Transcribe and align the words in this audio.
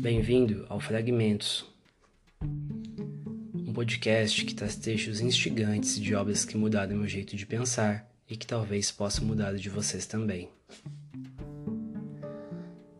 Bem-vindo 0.00 0.64
ao 0.70 0.80
Fragmentos, 0.80 1.66
um 3.54 3.70
podcast 3.70 4.46
que 4.46 4.54
traz 4.54 4.74
trechos 4.74 5.20
instigantes 5.20 6.00
de 6.00 6.14
obras 6.14 6.42
que 6.42 6.56
mudaram 6.56 6.96
meu 6.96 7.06
jeito 7.06 7.36
de 7.36 7.44
pensar 7.44 8.10
e 8.26 8.34
que 8.34 8.46
talvez 8.46 8.90
possa 8.90 9.20
mudar 9.20 9.52
o 9.52 9.58
de 9.58 9.68
vocês 9.68 10.06
também. 10.06 10.48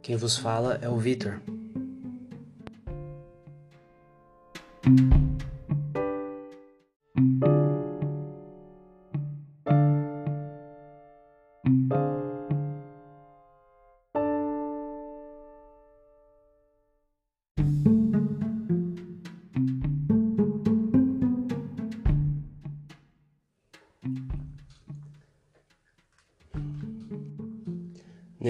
Quem 0.03 0.15
vos 0.15 0.37
fala 0.37 0.79
é 0.83 0.91
o 0.91 0.99
Vitor. 0.99 1.41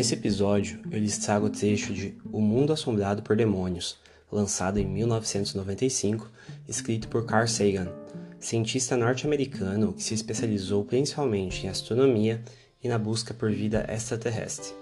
Nesse 0.00 0.14
episódio, 0.14 0.80
eu 0.90 0.98
lhes 0.98 1.18
trago 1.18 1.44
o 1.44 1.50
trecho 1.50 1.92
de 1.92 2.14
O 2.32 2.40
Mundo 2.40 2.72
Assombrado 2.72 3.20
por 3.20 3.36
Demônios, 3.36 3.98
lançado 4.32 4.78
em 4.78 4.86
1995, 4.86 6.26
escrito 6.66 7.06
por 7.06 7.26
Carl 7.26 7.46
Sagan, 7.46 7.92
cientista 8.38 8.96
norte-americano 8.96 9.92
que 9.92 10.02
se 10.02 10.14
especializou 10.14 10.86
principalmente 10.86 11.66
em 11.66 11.68
astronomia 11.68 12.42
e 12.82 12.88
na 12.88 12.96
busca 12.96 13.34
por 13.34 13.52
vida 13.52 13.84
extraterrestre. 13.90 14.72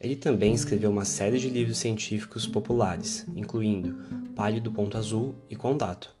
Ele 0.00 0.16
também 0.16 0.54
escreveu 0.54 0.90
uma 0.90 1.04
série 1.04 1.38
de 1.38 1.50
livros 1.50 1.76
científicos 1.76 2.46
populares, 2.46 3.26
incluindo 3.36 3.98
Palio 4.34 4.62
do 4.62 4.72
Ponto 4.72 4.96
Azul 4.96 5.34
e 5.50 5.56
Contato. 5.56 6.16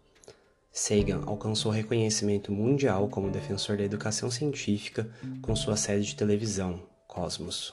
Sagan 0.70 1.22
alcançou 1.24 1.72
reconhecimento 1.72 2.52
mundial 2.52 3.08
como 3.08 3.30
defensor 3.30 3.78
da 3.78 3.84
educação 3.84 4.30
científica 4.30 5.08
com 5.40 5.56
sua 5.56 5.78
série 5.78 6.02
de 6.02 6.14
televisão, 6.14 6.82
Cosmos. 7.08 7.72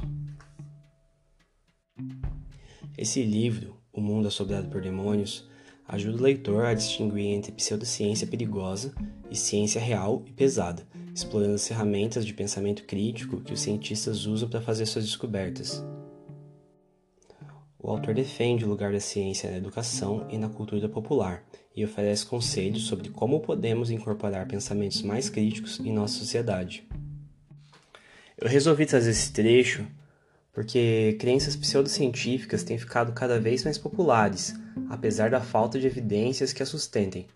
Esse 2.97 3.21
livro, 3.23 3.75
O 3.91 3.99
Mundo 3.99 4.29
Assobrado 4.29 4.69
por 4.69 4.81
Demônios, 4.81 5.45
ajuda 5.85 6.17
o 6.17 6.23
leitor 6.23 6.65
a 6.65 6.73
distinguir 6.73 7.27
entre 7.27 7.51
pseudociência 7.51 8.25
perigosa 8.25 8.93
e 9.29 9.35
ciência 9.35 9.81
real 9.81 10.23
e 10.25 10.31
pesada, 10.31 10.88
explorando 11.13 11.55
as 11.55 11.67
ferramentas 11.67 12.25
de 12.25 12.33
pensamento 12.33 12.85
crítico 12.85 13.41
que 13.41 13.53
os 13.53 13.59
cientistas 13.59 14.25
usam 14.25 14.47
para 14.47 14.61
fazer 14.61 14.85
suas 14.85 15.05
descobertas. 15.05 15.83
O 17.77 17.91
autor 17.91 18.16
defende 18.16 18.63
o 18.66 18.69
lugar 18.69 18.93
da 18.93 18.99
ciência 18.99 19.51
na 19.51 19.57
educação 19.57 20.25
e 20.29 20.38
na 20.38 20.49
cultura 20.49 20.88
popular 20.88 21.43
e 21.75 21.83
oferece 21.83 22.25
conselhos 22.25 22.88
sobre 22.88 23.09
como 23.09 23.41
podemos 23.41 23.91
incorporar 23.91 24.47
pensamentos 24.47 25.01
mais 25.01 25.29
críticos 25.29 25.79
em 25.81 25.91
nossa 25.91 26.17
sociedade. 26.17 26.88
Eu 28.38 28.47
resolvi 28.47 28.85
trazer 28.85 29.11
esse 29.11 29.31
trecho 29.31 29.85
porque 30.55 31.17
crenças 31.19 31.53
pseudocientíficas 31.53 32.63
têm 32.63 32.77
ficado 32.77 33.11
cada 33.11 33.37
vez 33.37 33.65
mais 33.65 33.77
populares, 33.77 34.55
apesar 34.89 35.29
da 35.29 35.41
falta 35.41 35.77
de 35.77 35.85
evidências 35.85 36.53
que 36.53 36.63
as 36.63 36.69
sustentem. 36.69 37.27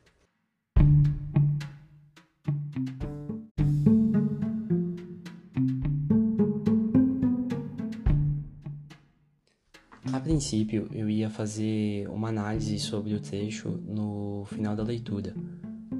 A 10.13 10.19
princípio, 10.21 10.87
eu 10.93 11.09
ia 11.09 11.29
fazer 11.29 12.07
uma 12.09 12.29
análise 12.29 12.79
sobre 12.79 13.13
o 13.13 13.19
trecho 13.19 13.69
no 13.85 14.45
final 14.45 14.77
da 14.77 14.83
leitura, 14.83 15.35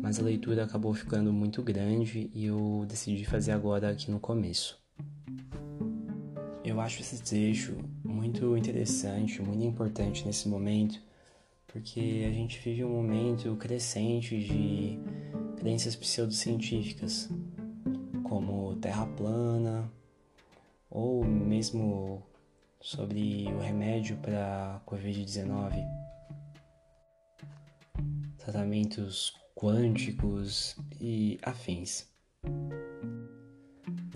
mas 0.02 0.19
a 0.19 0.24
leitura 0.24 0.63
acabou 0.63 0.94
ficando 0.94 1.34
muito 1.34 1.62
grande 1.62 2.31
e 2.34 2.46
eu 2.46 2.85
decidi 2.88 3.25
fazer 3.25 3.52
agora 3.52 3.90
aqui 3.90 4.09
no 4.09 4.22
começo. 4.22 4.78
Eu 6.69 6.80
acho 6.80 7.02
esse 7.02 7.24
trecho 7.24 7.75
muito 8.03 8.56
interessante, 8.56 9.41
muito 9.41 9.66
importante 9.66 10.24
nesse 10.24 10.47
momento, 10.47 11.02
porque 11.66 12.28
a 12.30 12.31
gente 12.31 12.59
vive 12.59 12.84
um 12.84 12.90
momento 12.90 13.56
crescente 13.56 14.40
de 14.40 15.00
crenças 15.58 15.96
pseudocientíficas, 15.96 17.28
como 18.24 18.75
terra 18.75 19.08
plana, 19.08 19.91
ou 20.91 21.25
mesmo 21.25 22.22
sobre 22.79 23.47
o 23.47 23.58
remédio 23.58 24.18
para 24.18 24.79
Covid-19, 24.85 25.74
tratamentos 28.38 29.34
quânticos 29.56 30.78
e 31.02 31.40
afins. 31.41 32.08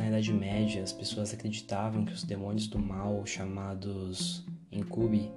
Na 0.04 0.10
Idade 0.10 0.34
Média, 0.34 0.84
as 0.84 0.92
pessoas 0.92 1.34
acreditavam 1.34 2.04
que 2.04 2.12
os 2.12 2.26
demônios 2.26 2.68
do 2.68 2.78
mal, 2.78 3.26
chamados 3.26 4.46
incubi 4.70 5.32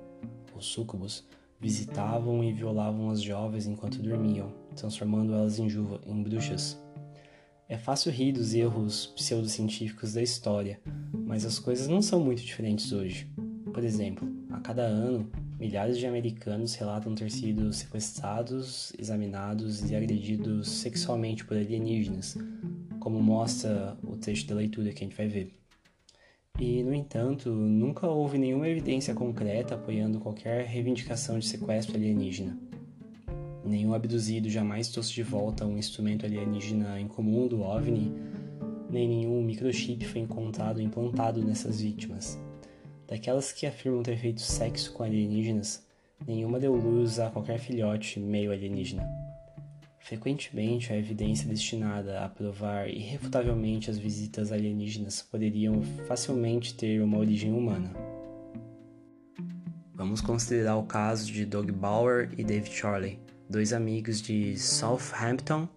ou 0.52 0.60
sucubus, 0.60 1.24
visitavam 1.60 2.42
e 2.42 2.52
violavam 2.52 3.08
as 3.08 3.22
jovens 3.22 3.68
enquanto 3.68 4.02
dormiam, 4.02 4.52
transformando 4.74 5.32
elas 5.32 5.60
em, 5.60 5.68
juva, 5.68 6.00
em 6.04 6.20
bruxas. 6.20 6.76
É 7.68 7.78
fácil 7.78 8.10
rir 8.10 8.32
dos 8.32 8.54
erros 8.54 9.06
pseudocientíficos 9.14 10.14
da 10.14 10.22
história, 10.22 10.80
mas 11.12 11.44
as 11.44 11.60
coisas 11.60 11.86
não 11.86 12.02
são 12.02 12.18
muito 12.18 12.42
diferentes 12.42 12.90
hoje. 12.90 13.30
Por 13.72 13.84
exemplo, 13.84 14.28
a 14.50 14.58
cada 14.58 14.82
ano, 14.82 15.30
milhares 15.60 15.96
de 15.96 16.08
americanos 16.08 16.74
relatam 16.74 17.14
ter 17.14 17.30
sido 17.30 17.72
sequestrados, 17.72 18.92
examinados 18.98 19.88
e 19.88 19.94
agredidos 19.94 20.68
sexualmente 20.68 21.44
por 21.44 21.56
alienígenas, 21.56 22.36
como 23.06 23.22
mostra 23.22 23.96
o 24.02 24.16
texto 24.16 24.48
da 24.48 24.56
leitura 24.56 24.90
que 24.90 25.04
a 25.04 25.06
gente 25.06 25.16
vai 25.16 25.28
ver. 25.28 25.52
E, 26.58 26.82
no 26.82 26.92
entanto, 26.92 27.50
nunca 27.50 28.08
houve 28.08 28.36
nenhuma 28.36 28.68
evidência 28.68 29.14
concreta 29.14 29.76
apoiando 29.76 30.18
qualquer 30.18 30.66
reivindicação 30.66 31.38
de 31.38 31.46
sequestro 31.46 31.94
alienígena. 31.94 32.58
Nenhum 33.64 33.94
abduzido 33.94 34.50
jamais 34.50 34.88
trouxe 34.88 35.12
de 35.12 35.22
volta 35.22 35.64
um 35.64 35.78
instrumento 35.78 36.26
alienígena 36.26 37.00
incomum 37.00 37.46
do 37.46 37.62
OVNI, 37.62 38.12
nem 38.90 39.08
nenhum 39.08 39.40
microchip 39.40 40.04
foi 40.04 40.22
encontrado 40.22 40.82
implantado 40.82 41.40
nessas 41.44 41.80
vítimas. 41.80 42.36
Daquelas 43.06 43.52
que 43.52 43.66
afirmam 43.66 44.02
ter 44.02 44.18
feito 44.18 44.40
sexo 44.40 44.92
com 44.92 45.04
alienígenas, 45.04 45.86
nenhuma 46.26 46.58
deu 46.58 46.74
luz 46.74 47.20
a 47.20 47.30
qualquer 47.30 47.60
filhote 47.60 48.18
meio 48.18 48.50
alienígena. 48.50 49.25
Frequentemente, 50.06 50.92
a 50.92 50.96
evidência 50.96 51.48
destinada 51.48 52.20
a 52.20 52.28
provar 52.28 52.88
irrefutavelmente 52.88 53.90
as 53.90 53.98
visitas 53.98 54.52
alienígenas 54.52 55.20
poderiam 55.20 55.82
facilmente 56.06 56.74
ter 56.74 57.02
uma 57.02 57.18
origem 57.18 57.52
humana. 57.52 57.90
Vamos 59.92 60.20
considerar 60.20 60.76
o 60.76 60.84
caso 60.84 61.26
de 61.32 61.44
Doug 61.44 61.72
Bauer 61.72 62.30
e 62.38 62.44
Dave 62.44 62.70
Charley, 62.70 63.18
dois 63.50 63.72
amigos 63.72 64.22
de 64.22 64.56
Southampton 64.56 65.68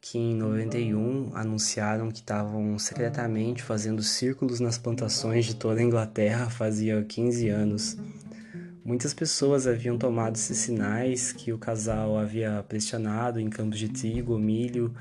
que 0.00 0.16
em 0.16 0.34
91 0.34 1.30
anunciaram 1.34 2.08
que 2.08 2.18
estavam 2.18 2.78
secretamente 2.78 3.64
fazendo 3.64 4.02
círculos 4.02 4.60
nas 4.60 4.78
plantações 4.78 5.46
de 5.46 5.56
toda 5.56 5.80
a 5.80 5.82
Inglaterra 5.82 6.48
fazia 6.50 7.02
15 7.02 7.48
anos 7.48 7.96
Muitas 8.84 9.14
pessoas 9.14 9.68
haviam 9.68 9.96
tomado 9.96 10.34
esses 10.34 10.58
sinais 10.58 11.32
que 11.32 11.52
o 11.52 11.58
casal 11.58 12.18
havia 12.18 12.64
pressionado 12.68 13.38
em 13.38 13.48
campos 13.48 13.78
de 13.78 13.88
trigo 13.88 14.36
milho 14.36 14.92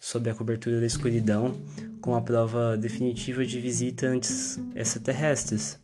sob 0.00 0.30
a 0.30 0.34
cobertura 0.34 0.80
da 0.80 0.86
escuridão 0.86 1.54
como 2.00 2.16
a 2.16 2.22
prova 2.22 2.78
definitiva 2.78 3.44
de 3.44 3.60
visitantes 3.60 4.58
extraterrestres. 4.74 5.78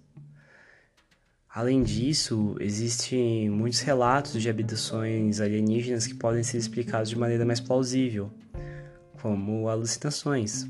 Além 1.47 1.83
disso, 1.83 2.57
existem 2.59 3.51
muitos 3.51 3.81
relatos 3.81 4.41
de 4.41 4.49
habitações 4.49 5.39
alienígenas 5.39 6.07
que 6.07 6.15
podem 6.15 6.43
ser 6.43 6.57
explicados 6.57 7.11
de 7.11 7.19
maneira 7.19 7.45
mais 7.45 7.61
plausível, 7.61 8.31
como 9.21 9.69
alucinações. 9.69 10.67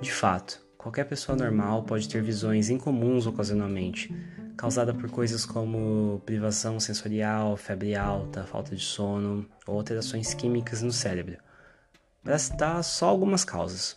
De 0.00 0.10
fato, 0.10 0.60
qualquer 0.76 1.04
pessoa 1.04 1.38
normal 1.38 1.84
pode 1.84 2.08
ter 2.08 2.20
visões 2.20 2.68
incomuns 2.68 3.28
ocasionalmente, 3.28 4.12
causada 4.58 4.92
por 4.92 5.08
coisas 5.08 5.46
como 5.46 6.20
privação 6.26 6.80
sensorial, 6.80 7.56
febre 7.56 7.94
alta, 7.94 8.44
falta 8.44 8.74
de 8.74 8.82
sono 8.82 9.48
ou 9.64 9.78
alterações 9.78 10.34
químicas 10.34 10.82
no 10.82 10.90
cérebro, 10.90 11.38
para 12.24 12.36
citar 12.40 12.82
só 12.82 13.08
algumas 13.08 13.44
causas. 13.44 13.96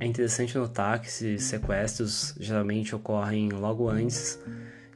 É 0.00 0.04
interessante 0.04 0.58
notar 0.58 1.00
que 1.00 1.06
esses 1.06 1.44
sequestros 1.44 2.34
geralmente 2.40 2.96
ocorrem 2.96 3.48
logo 3.50 3.88
antes 3.88 4.40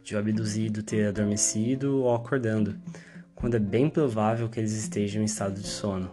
de 0.02 0.16
o 0.16 0.18
abduzido 0.18 0.82
ter 0.82 1.06
adormecido 1.06 2.02
ou 2.02 2.12
acordando, 2.12 2.76
quando 3.32 3.54
é 3.54 3.60
bem 3.60 3.88
provável 3.88 4.48
que 4.48 4.58
eles 4.58 4.72
estejam 4.72 5.22
em 5.22 5.26
estado 5.26 5.60
de 5.60 5.68
sono. 5.68 6.10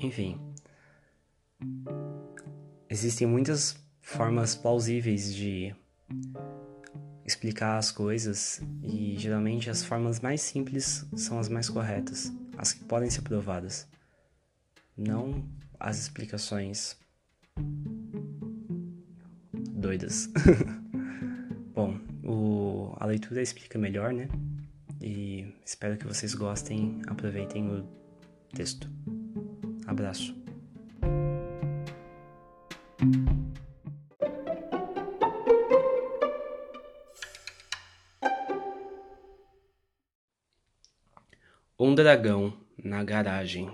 Enfim, 0.00 0.40
existem 2.88 3.26
muitas 3.26 3.76
formas 4.00 4.54
plausíveis 4.54 5.34
de 5.34 5.74
explicar 7.24 7.78
as 7.78 7.90
coisas 7.90 8.60
e 8.82 9.16
geralmente 9.18 9.70
as 9.70 9.84
formas 9.84 10.20
mais 10.20 10.40
simples 10.40 11.06
são 11.16 11.38
as 11.38 11.48
mais 11.48 11.68
corretas, 11.68 12.32
as 12.58 12.72
que 12.72 12.84
podem 12.84 13.08
ser 13.10 13.22
provadas. 13.22 13.86
Não 14.96 15.44
as 15.78 15.98
explicações 15.98 16.96
doidas. 19.72 20.28
Bom, 21.74 21.98
o, 22.22 22.94
a 22.98 23.06
leitura 23.06 23.40
explica 23.40 23.78
melhor, 23.78 24.12
né? 24.12 24.28
E 25.00 25.54
espero 25.64 25.96
que 25.96 26.06
vocês 26.06 26.34
gostem, 26.34 27.00
aproveitem 27.06 27.70
o 27.70 27.88
texto. 28.52 28.90
Abraço. 29.86 30.39
Um 41.90 41.94
dragão 41.96 42.56
na 42.84 43.02
garagem. 43.02 43.68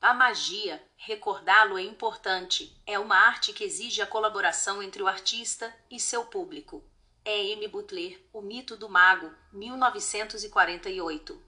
A 0.00 0.14
magia, 0.14 0.80
recordá-lo 0.96 1.76
é 1.76 1.82
importante, 1.82 2.72
é 2.86 2.96
uma 3.00 3.16
arte 3.16 3.52
que 3.52 3.64
exige 3.64 4.00
a 4.00 4.06
colaboração 4.06 4.80
entre 4.80 5.02
o 5.02 5.08
artista 5.08 5.74
e 5.90 5.98
seu 5.98 6.24
público. 6.24 6.84
É 7.24 7.46
M. 7.46 7.66
Butler, 7.66 8.24
O 8.32 8.40
Mito 8.40 8.76
do 8.76 8.88
Mago, 8.88 9.28
1948. 9.52 11.42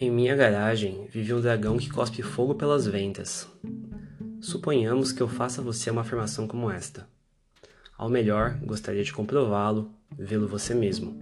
Em 0.00 0.12
minha 0.12 0.36
garagem 0.36 1.08
vive 1.08 1.34
um 1.34 1.40
dragão 1.40 1.76
que 1.76 1.90
cospe 1.90 2.22
fogo 2.22 2.54
pelas 2.54 2.86
ventas. 2.86 3.48
Suponhamos 4.48 5.12
que 5.12 5.20
eu 5.20 5.28
faça 5.28 5.60
você 5.60 5.90
uma 5.90 6.00
afirmação 6.00 6.48
como 6.48 6.70
esta. 6.70 7.06
Ao 7.98 8.08
melhor, 8.08 8.58
gostaria 8.64 9.04
de 9.04 9.12
comprová-lo, 9.12 9.90
vê-lo 10.18 10.48
você 10.48 10.72
mesmo. 10.72 11.20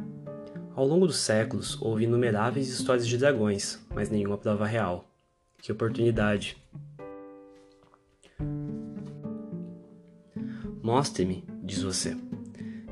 Ao 0.77 0.87
longo 0.87 1.09
dos 1.09 1.17
séculos, 1.17 1.77
houve 1.83 2.05
inumeráveis 2.05 2.69
histórias 2.69 3.05
de 3.05 3.19
dragões, 3.19 3.81
mas 3.93 4.09
nenhuma 4.09 4.39
prova 4.39 4.65
real. 4.65 5.11
Que 5.59 5.73
oportunidade! 5.73 6.57
Mostre-me, 10.81 11.45
diz 11.65 11.83
você. 11.83 12.17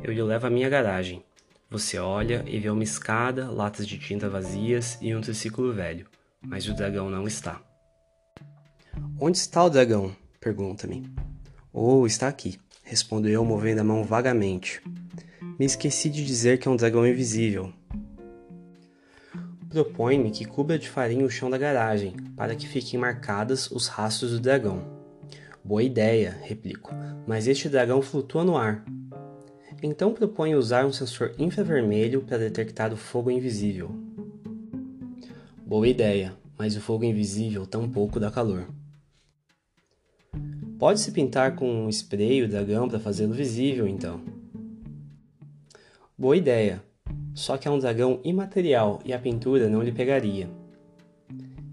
Eu 0.02 0.12
lhe 0.12 0.20
levo 0.20 0.48
à 0.48 0.50
minha 0.50 0.68
garagem. 0.68 1.24
Você 1.70 1.96
olha 1.96 2.44
e 2.48 2.58
vê 2.58 2.70
uma 2.70 2.82
escada, 2.82 3.48
latas 3.48 3.86
de 3.86 4.00
tinta 4.00 4.28
vazias 4.28 4.98
e 5.00 5.14
um 5.14 5.20
triciclo 5.20 5.72
velho, 5.72 6.08
mas 6.42 6.68
o 6.68 6.74
dragão 6.74 7.08
não 7.08 7.24
está. 7.24 7.62
Onde 9.20 9.38
está 9.38 9.62
o 9.62 9.70
dragão? 9.70 10.23
Pergunta-me. 10.44 11.10
Oh, 11.72 12.06
está 12.06 12.28
aqui, 12.28 12.60
respondo 12.82 13.26
eu, 13.26 13.42
movendo 13.46 13.78
a 13.78 13.84
mão 13.84 14.04
vagamente. 14.04 14.82
Me 15.58 15.64
esqueci 15.64 16.10
de 16.10 16.22
dizer 16.22 16.58
que 16.58 16.68
é 16.68 16.70
um 16.70 16.76
dragão 16.76 17.06
invisível. 17.06 17.72
Propõe-me 19.70 20.30
que 20.30 20.44
cubra 20.44 20.78
de 20.78 20.90
farinha 20.90 21.24
o 21.24 21.30
chão 21.30 21.48
da 21.48 21.56
garagem, 21.56 22.14
para 22.36 22.54
que 22.54 22.68
fiquem 22.68 23.00
marcadas 23.00 23.70
os 23.70 23.86
rastros 23.86 24.32
do 24.32 24.40
dragão. 24.40 24.84
Boa 25.64 25.82
ideia, 25.82 26.38
replico, 26.42 26.94
mas 27.26 27.46
este 27.46 27.70
dragão 27.70 28.02
flutua 28.02 28.44
no 28.44 28.58
ar. 28.58 28.84
Então 29.82 30.12
propõe 30.12 30.54
usar 30.54 30.84
um 30.84 30.92
sensor 30.92 31.34
infravermelho 31.38 32.20
para 32.20 32.38
detectar 32.38 32.92
o 32.92 32.98
fogo 32.98 33.30
invisível. 33.30 33.90
Boa 35.66 35.88
ideia, 35.88 36.34
mas 36.58 36.76
o 36.76 36.82
fogo 36.82 37.04
invisível 37.04 37.66
tampouco 37.66 38.20
dá 38.20 38.30
calor. 38.30 38.68
Pode-se 40.84 41.12
pintar 41.12 41.56
com 41.56 41.86
um 41.86 41.88
spray 41.88 42.42
o 42.42 42.48
dragão 42.48 42.86
para 42.86 43.00
fazê-lo 43.00 43.32
visível, 43.32 43.88
então. 43.88 44.20
Boa 46.18 46.36
ideia, 46.36 46.82
só 47.32 47.56
que 47.56 47.66
é 47.66 47.70
um 47.70 47.78
dragão 47.78 48.20
imaterial 48.22 49.00
e 49.02 49.10
a 49.14 49.18
pintura 49.18 49.66
não 49.66 49.80
lhe 49.80 49.90
pegaria. 49.90 50.46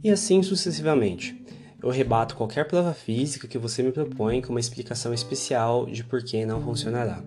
E 0.02 0.10
assim 0.10 0.42
sucessivamente. 0.42 1.44
Eu 1.84 1.90
rebato 1.90 2.38
qualquer 2.38 2.66
prova 2.66 2.94
física 2.94 3.50
que 3.50 3.58
você 3.58 3.84
me 3.84 3.92
propõe 3.92 4.42
com 4.42 4.52
uma 4.52 4.62
explicação 4.62 5.14
especial 5.14 5.88
de 5.88 6.06
por 6.06 6.24
que 6.24 6.46
não 6.46 6.62
funcionará. 6.62 7.22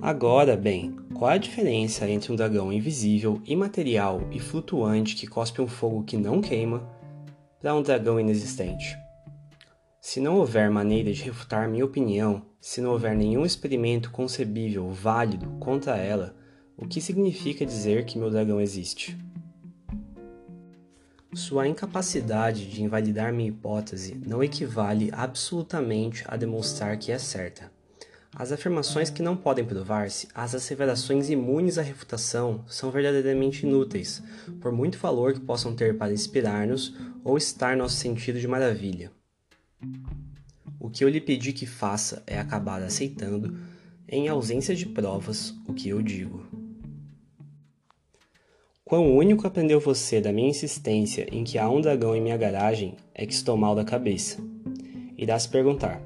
Agora, 0.00 0.56
bem, 0.56 0.96
qual 1.14 1.30
a 1.30 1.38
diferença 1.38 2.10
entre 2.10 2.32
um 2.32 2.34
dragão 2.34 2.72
invisível, 2.72 3.40
imaterial 3.46 4.20
e 4.32 4.40
flutuante 4.40 5.14
que 5.14 5.28
cospe 5.28 5.62
um 5.62 5.68
fogo 5.68 6.02
que 6.02 6.16
não 6.16 6.40
queima 6.40 6.90
para 7.60 7.72
um 7.72 7.82
dragão 7.82 8.18
inexistente? 8.18 9.00
Se 10.04 10.18
não 10.18 10.38
houver 10.38 10.68
maneira 10.68 11.12
de 11.12 11.22
refutar 11.22 11.68
minha 11.68 11.84
opinião, 11.84 12.44
se 12.60 12.80
não 12.80 12.90
houver 12.90 13.14
nenhum 13.14 13.46
experimento 13.46 14.10
concebível 14.10 14.90
válido 14.90 15.46
contra 15.60 15.96
ela, 15.96 16.34
o 16.76 16.88
que 16.88 17.00
significa 17.00 17.64
dizer 17.64 18.04
que 18.04 18.18
meu 18.18 18.28
dragão 18.28 18.60
existe? 18.60 19.16
Sua 21.32 21.68
incapacidade 21.68 22.68
de 22.68 22.82
invalidar 22.82 23.32
minha 23.32 23.48
hipótese 23.48 24.20
não 24.26 24.42
equivale 24.42 25.08
absolutamente 25.12 26.24
a 26.26 26.36
demonstrar 26.36 26.98
que 26.98 27.12
é 27.12 27.18
certa. 27.18 27.70
As 28.34 28.50
afirmações 28.50 29.08
que 29.08 29.22
não 29.22 29.36
podem 29.36 29.64
provar-se, 29.64 30.26
as 30.34 30.52
asseverações 30.52 31.30
imunes 31.30 31.78
à 31.78 31.82
refutação, 31.82 32.64
são 32.66 32.90
verdadeiramente 32.90 33.64
inúteis, 33.64 34.20
por 34.60 34.72
muito 34.72 34.98
valor 34.98 35.32
que 35.32 35.40
possam 35.40 35.76
ter 35.76 35.96
para 35.96 36.12
inspirar-nos 36.12 36.92
ou 37.22 37.38
estar 37.38 37.76
nosso 37.76 37.94
sentido 37.94 38.40
de 38.40 38.48
maravilha. 38.48 39.12
O 40.78 40.90
que 40.90 41.04
eu 41.04 41.08
lhe 41.08 41.20
pedi 41.20 41.52
que 41.52 41.66
faça 41.66 42.22
é 42.26 42.38
acabar 42.38 42.82
aceitando, 42.82 43.56
em 44.08 44.28
ausência 44.28 44.74
de 44.74 44.86
provas, 44.86 45.54
o 45.66 45.72
que 45.72 45.88
eu 45.88 46.02
digo. 46.02 46.46
Quão 48.84 49.16
único 49.16 49.46
aprendeu 49.46 49.80
você 49.80 50.20
da 50.20 50.32
minha 50.32 50.50
insistência 50.50 51.26
em 51.32 51.44
que 51.44 51.56
há 51.56 51.70
um 51.70 51.80
dragão 51.80 52.14
em 52.14 52.20
minha 52.20 52.36
garagem 52.36 52.96
é 53.14 53.24
que 53.24 53.32
estou 53.32 53.56
mal 53.56 53.74
da 53.74 53.84
cabeça. 53.84 54.38
Irá 55.16 55.38
se 55.38 55.48
perguntar: 55.48 56.02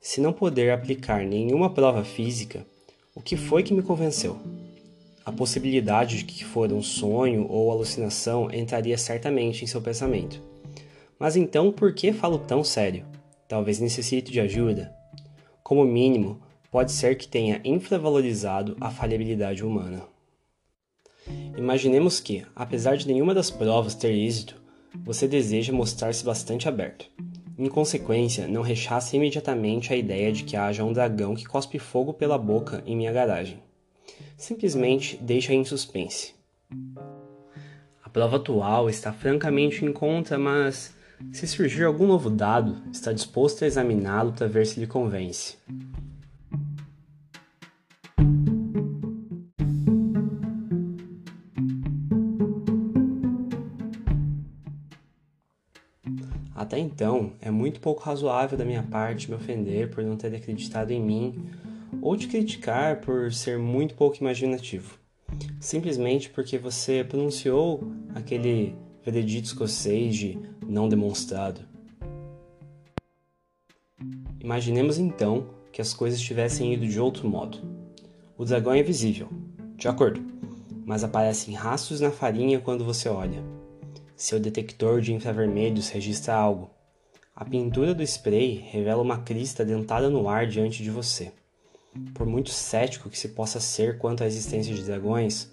se 0.00 0.20
não 0.20 0.32
poder 0.32 0.70
aplicar 0.70 1.26
nenhuma 1.26 1.74
prova 1.74 2.04
física, 2.04 2.64
o 3.16 3.20
que 3.20 3.36
foi 3.36 3.64
que 3.64 3.74
me 3.74 3.82
convenceu? 3.82 4.38
A 5.26 5.32
possibilidade 5.32 6.18
de 6.18 6.24
que 6.24 6.44
for 6.44 6.72
um 6.72 6.82
sonho 6.82 7.48
ou 7.50 7.72
alucinação 7.72 8.48
entraria 8.48 8.96
certamente 8.96 9.64
em 9.64 9.66
seu 9.66 9.82
pensamento. 9.82 10.47
Mas 11.18 11.36
então 11.36 11.72
por 11.72 11.92
que 11.92 12.12
falo 12.12 12.38
tão 12.38 12.62
sério? 12.62 13.04
Talvez 13.48 13.80
necessite 13.80 14.30
de 14.30 14.40
ajuda. 14.40 14.94
Como 15.62 15.84
mínimo, 15.84 16.40
pode 16.70 16.92
ser 16.92 17.16
que 17.16 17.26
tenha 17.26 17.60
infravalorizado 17.64 18.76
a 18.80 18.90
falhabilidade 18.90 19.64
humana. 19.64 20.02
Imaginemos 21.56 22.20
que, 22.20 22.46
apesar 22.54 22.96
de 22.96 23.06
nenhuma 23.06 23.34
das 23.34 23.50
provas 23.50 23.94
ter 23.94 24.12
êxito, 24.12 24.60
você 25.04 25.26
deseja 25.26 25.72
mostrar-se 25.72 26.24
bastante 26.24 26.68
aberto. 26.68 27.06
Em 27.58 27.68
consequência, 27.68 28.46
não 28.46 28.62
rechace 28.62 29.16
imediatamente 29.16 29.92
a 29.92 29.96
ideia 29.96 30.30
de 30.32 30.44
que 30.44 30.56
haja 30.56 30.84
um 30.84 30.92
dragão 30.92 31.34
que 31.34 31.44
cospe 31.44 31.78
fogo 31.78 32.14
pela 32.14 32.38
boca 32.38 32.82
em 32.86 32.96
minha 32.96 33.12
garagem. 33.12 33.58
Simplesmente 34.36 35.16
deixe-a 35.16 35.54
em 35.54 35.64
suspense. 35.64 36.34
A 38.04 38.08
prova 38.08 38.36
atual 38.36 38.88
está 38.88 39.12
francamente 39.12 39.84
em 39.84 39.92
conta, 39.92 40.38
mas 40.38 40.96
se 41.32 41.46
surgir 41.46 41.84
algum 41.84 42.06
novo 42.06 42.30
dado, 42.30 42.82
está 42.92 43.12
disposto 43.12 43.64
a 43.64 43.66
examiná-lo 43.66 44.32
para 44.32 44.46
ver 44.46 44.66
se 44.66 44.80
lhe 44.80 44.86
convence. 44.86 45.56
Até 56.54 56.78
então, 56.78 57.32
é 57.40 57.50
muito 57.50 57.80
pouco 57.80 58.02
razoável 58.02 58.58
da 58.58 58.64
minha 58.64 58.82
parte 58.82 59.30
me 59.30 59.36
ofender 59.36 59.90
por 59.90 60.02
não 60.04 60.16
ter 60.16 60.34
acreditado 60.34 60.90
em 60.90 61.00
mim 61.00 61.46
ou 62.02 62.16
te 62.16 62.26
criticar 62.28 63.00
por 63.00 63.32
ser 63.32 63.58
muito 63.58 63.94
pouco 63.94 64.18
imaginativo. 64.20 64.98
Simplesmente 65.60 66.28
porque 66.30 66.58
você 66.58 67.04
pronunciou 67.04 67.92
aquele 68.14 68.74
veredito 69.04 69.46
escocês 69.46 70.16
de 70.16 70.38
não 70.68 70.86
demonstrado. 70.88 71.62
Imaginemos 74.38 74.98
então 74.98 75.46
que 75.72 75.80
as 75.80 75.94
coisas 75.94 76.20
tivessem 76.20 76.74
ido 76.74 76.86
de 76.86 77.00
outro 77.00 77.26
modo. 77.26 77.58
O 78.36 78.44
dragão 78.44 78.74
é 78.74 78.78
invisível, 78.78 79.28
de 79.76 79.88
acordo, 79.88 80.22
mas 80.84 81.02
aparecem 81.02 81.54
rastros 81.54 82.00
na 82.00 82.10
farinha 82.10 82.60
quando 82.60 82.84
você 82.84 83.08
olha. 83.08 83.42
Seu 84.14 84.38
detector 84.38 85.00
de 85.00 85.14
infravermelhos 85.14 85.88
registra 85.88 86.34
algo. 86.34 86.70
A 87.34 87.44
pintura 87.44 87.94
do 87.94 88.02
spray 88.02 88.56
revela 88.70 89.02
uma 89.02 89.18
crista 89.18 89.64
dentada 89.64 90.10
no 90.10 90.28
ar 90.28 90.46
diante 90.46 90.82
de 90.82 90.90
você. 90.90 91.32
Por 92.12 92.26
muito 92.26 92.50
cético 92.50 93.08
que 93.08 93.18
se 93.18 93.30
possa 93.30 93.58
ser 93.58 93.96
quanto 93.98 94.22
à 94.22 94.26
existência 94.26 94.74
de 94.74 94.82
dragões, 94.82 95.50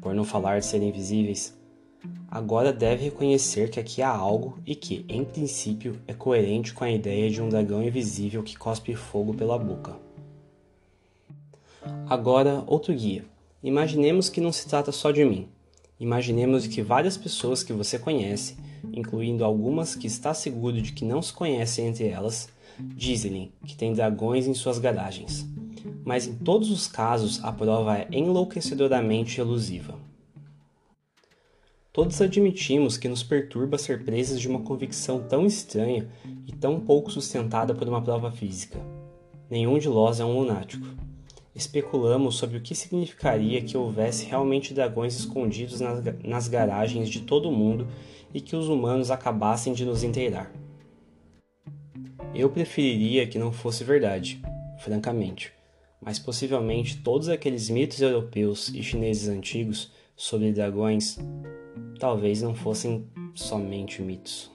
por 0.00 0.14
não 0.14 0.24
falar 0.24 0.58
de 0.58 0.66
serem 0.66 0.88
invisíveis, 0.88 1.56
agora 2.30 2.72
deve 2.72 3.04
reconhecer 3.04 3.70
que 3.70 3.80
aqui 3.80 4.00
há 4.02 4.08
algo 4.08 4.58
e 4.64 4.74
que, 4.74 5.04
em 5.08 5.24
princípio, 5.24 6.00
é 6.06 6.14
coerente 6.14 6.72
com 6.72 6.84
a 6.84 6.90
ideia 6.90 7.30
de 7.30 7.42
um 7.42 7.48
dragão 7.48 7.82
invisível 7.82 8.42
que 8.42 8.56
cospe 8.56 8.94
fogo 8.94 9.34
pela 9.34 9.58
boca. 9.58 9.96
Agora, 12.08 12.62
outro 12.66 12.94
guia. 12.94 13.24
Imaginemos 13.62 14.28
que 14.28 14.40
não 14.40 14.52
se 14.52 14.66
trata 14.66 14.92
só 14.92 15.10
de 15.10 15.24
mim. 15.24 15.48
Imaginemos 15.98 16.66
que 16.66 16.82
várias 16.82 17.16
pessoas 17.16 17.62
que 17.62 17.72
você 17.72 17.98
conhece, 17.98 18.56
incluindo 18.92 19.44
algumas 19.44 19.94
que 19.94 20.06
está 20.06 20.32
seguro 20.32 20.80
de 20.80 20.92
que 20.92 21.04
não 21.04 21.20
se 21.20 21.32
conhecem 21.32 21.88
entre 21.88 22.08
elas, 22.08 22.48
dizem 22.78 23.52
que 23.66 23.76
tem 23.76 23.92
dragões 23.92 24.46
em 24.46 24.54
suas 24.54 24.78
garagens. 24.78 25.46
Mas 26.04 26.26
em 26.26 26.34
todos 26.34 26.70
os 26.70 26.86
casos 26.86 27.42
a 27.44 27.52
prova 27.52 27.98
é 27.98 28.08
enlouquecedoramente 28.10 29.40
elusiva. 29.40 30.09
Todos 31.92 32.20
admitimos 32.20 32.96
que 32.96 33.08
nos 33.08 33.24
perturba 33.24 33.76
ser 33.76 34.04
presos 34.04 34.40
de 34.40 34.46
uma 34.46 34.60
convicção 34.60 35.24
tão 35.26 35.44
estranha 35.44 36.08
e 36.46 36.52
tão 36.52 36.78
pouco 36.78 37.10
sustentada 37.10 37.74
por 37.74 37.88
uma 37.88 38.00
prova 38.00 38.30
física. 38.30 38.78
Nenhum 39.50 39.76
de 39.76 39.88
nós 39.88 40.20
é 40.20 40.24
um 40.24 40.38
lunático. 40.38 40.86
Especulamos 41.52 42.36
sobre 42.36 42.58
o 42.58 42.60
que 42.60 42.76
significaria 42.76 43.60
que 43.60 43.76
houvesse 43.76 44.24
realmente 44.24 44.72
dragões 44.72 45.18
escondidos 45.18 45.80
nas, 45.80 46.00
nas 46.22 46.46
garagens 46.46 47.08
de 47.08 47.22
todo 47.22 47.48
o 47.48 47.52
mundo 47.52 47.88
e 48.32 48.40
que 48.40 48.54
os 48.54 48.68
humanos 48.68 49.10
acabassem 49.10 49.72
de 49.72 49.84
nos 49.84 50.04
inteirar. 50.04 50.52
Eu 52.32 52.50
preferiria 52.50 53.26
que 53.26 53.36
não 53.36 53.50
fosse 53.50 53.82
verdade, 53.82 54.40
francamente, 54.78 55.52
mas 56.00 56.20
possivelmente 56.20 56.98
todos 56.98 57.28
aqueles 57.28 57.68
mitos 57.68 58.00
europeus 58.00 58.68
e 58.68 58.80
chineses 58.80 59.28
antigos 59.28 59.90
sobre 60.20 60.52
dragões 60.52 61.16
talvez 61.98 62.42
não 62.42 62.54
fossem 62.54 63.08
somente 63.34 64.02
mitos. 64.02 64.52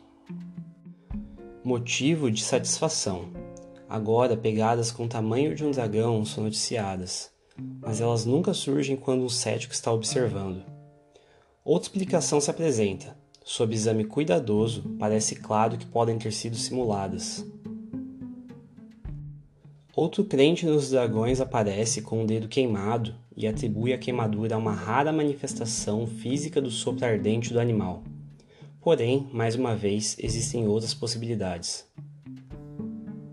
Motivo 1.63 2.29
de 2.29 2.43
satisfação. 2.43 3.31
Agora, 3.89 4.38
pegadas 4.38 4.91
com 4.91 5.05
o 5.05 5.10
tamanho 5.10 5.55
de 5.55 5.65
um 5.65 5.72
dragão 5.72 6.24
são 6.24 6.43
noticiadas, 6.43 7.31
mas 7.81 8.00
elas 8.00 8.27
nunca 8.27 8.53
surgem 8.53 8.95
quando 8.95 9.24
um 9.24 9.29
cético 9.29 9.74
está 9.74 9.91
observando. 9.91 10.63
Outra 11.63 11.88
explicação 11.88 12.39
se 12.39 12.51
apresenta. 12.51 13.17
Sob 13.43 13.74
exame 13.74 14.05
cuidadoso, 14.05 14.95
parece 15.00 15.36
claro 15.36 15.79
que 15.79 15.86
podem 15.88 16.19
ter 16.19 16.31
sido 16.31 16.55
simuladas. 16.55 17.43
Outro 19.95 20.25
crente 20.25 20.65
nos 20.65 20.89
dragões 20.89 21.39
aparece 21.39 22.01
com 22.01 22.21
o 22.21 22.27
dedo 22.27 22.49
queimado 22.49 23.15
e 23.33 23.47
atribui 23.47 23.93
a 23.93 23.97
queimadura 23.97 24.55
a 24.55 24.57
uma 24.57 24.73
rara 24.73 25.09
manifestação 25.13 26.05
física 26.05 26.61
do 26.61 26.69
sopro 26.69 27.05
ardente 27.05 27.53
do 27.53 27.61
animal. 27.61 28.03
Porém, 28.81 29.29
mais 29.31 29.55
uma 29.55 29.73
vez, 29.73 30.17
existem 30.19 30.67
outras 30.67 30.93
possibilidades. 30.93 31.85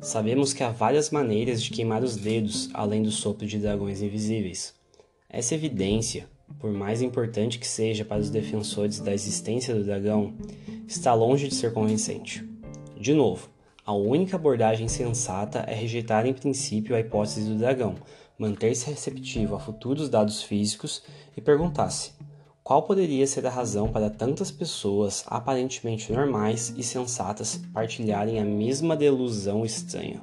Sabemos 0.00 0.52
que 0.52 0.62
há 0.62 0.70
várias 0.70 1.10
maneiras 1.10 1.60
de 1.60 1.70
queimar 1.70 2.04
os 2.04 2.14
dedos 2.14 2.70
além 2.72 3.02
do 3.02 3.10
sopro 3.10 3.44
de 3.44 3.58
dragões 3.58 4.00
invisíveis. 4.00 4.72
Essa 5.28 5.56
evidência, 5.56 6.28
por 6.60 6.70
mais 6.70 7.02
importante 7.02 7.58
que 7.58 7.66
seja 7.66 8.04
para 8.04 8.20
os 8.20 8.30
defensores 8.30 9.00
da 9.00 9.12
existência 9.12 9.74
do 9.74 9.82
dragão, 9.82 10.32
está 10.86 11.12
longe 11.12 11.48
de 11.48 11.56
ser 11.56 11.72
convincente. 11.72 12.48
De 12.96 13.12
novo, 13.12 13.51
a 13.84 13.92
única 13.92 14.36
abordagem 14.36 14.86
sensata 14.86 15.64
é 15.66 15.74
rejeitar 15.74 16.24
em 16.24 16.32
princípio 16.32 16.94
a 16.94 17.00
hipótese 17.00 17.48
do 17.48 17.58
dragão, 17.58 17.96
manter-se 18.38 18.88
receptivo 18.88 19.56
a 19.56 19.58
futuros 19.58 20.08
dados 20.08 20.40
físicos 20.40 21.02
e 21.36 21.40
perguntar-se: 21.40 22.12
qual 22.62 22.84
poderia 22.84 23.26
ser 23.26 23.44
a 23.44 23.50
razão 23.50 23.90
para 23.90 24.08
tantas 24.08 24.52
pessoas 24.52 25.24
aparentemente 25.26 26.12
normais 26.12 26.72
e 26.76 26.82
sensatas 26.84 27.60
partilharem 27.72 28.38
a 28.38 28.44
mesma 28.44 28.94
delusão 28.94 29.64
estranha? 29.64 30.22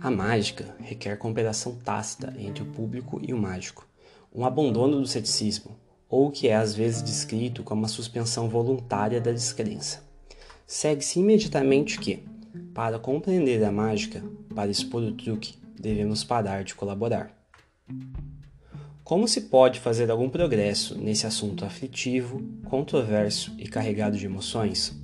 A 0.00 0.10
mágica 0.10 0.74
requer 0.78 1.18
cooperação 1.18 1.74
tácita 1.74 2.32
entre 2.38 2.62
o 2.62 2.66
público 2.66 3.20
e 3.22 3.34
o 3.34 3.38
mágico, 3.38 3.86
um 4.34 4.46
abandono 4.46 4.98
do 4.98 5.06
ceticismo, 5.06 5.76
ou 6.08 6.28
o 6.28 6.30
que 6.30 6.48
é 6.48 6.56
às 6.56 6.74
vezes 6.74 7.02
descrito 7.02 7.62
como 7.62 7.84
a 7.84 7.88
suspensão 7.88 8.48
voluntária 8.48 9.20
da 9.20 9.32
descrença. 9.32 10.09
Segue-se 10.72 11.18
imediatamente 11.18 11.98
que, 11.98 12.22
para 12.72 12.96
compreender 12.96 13.64
a 13.64 13.72
mágica, 13.72 14.22
para 14.54 14.70
expor 14.70 15.02
o 15.02 15.10
truque, 15.10 15.58
devemos 15.76 16.22
parar 16.22 16.62
de 16.62 16.76
colaborar. 16.76 17.36
Como 19.02 19.26
se 19.26 19.40
pode 19.40 19.80
fazer 19.80 20.08
algum 20.12 20.30
progresso 20.30 20.96
nesse 20.96 21.26
assunto 21.26 21.64
aflitivo, 21.64 22.40
controverso 22.68 23.52
e 23.58 23.66
carregado 23.66 24.16
de 24.16 24.26
emoções? 24.26 24.96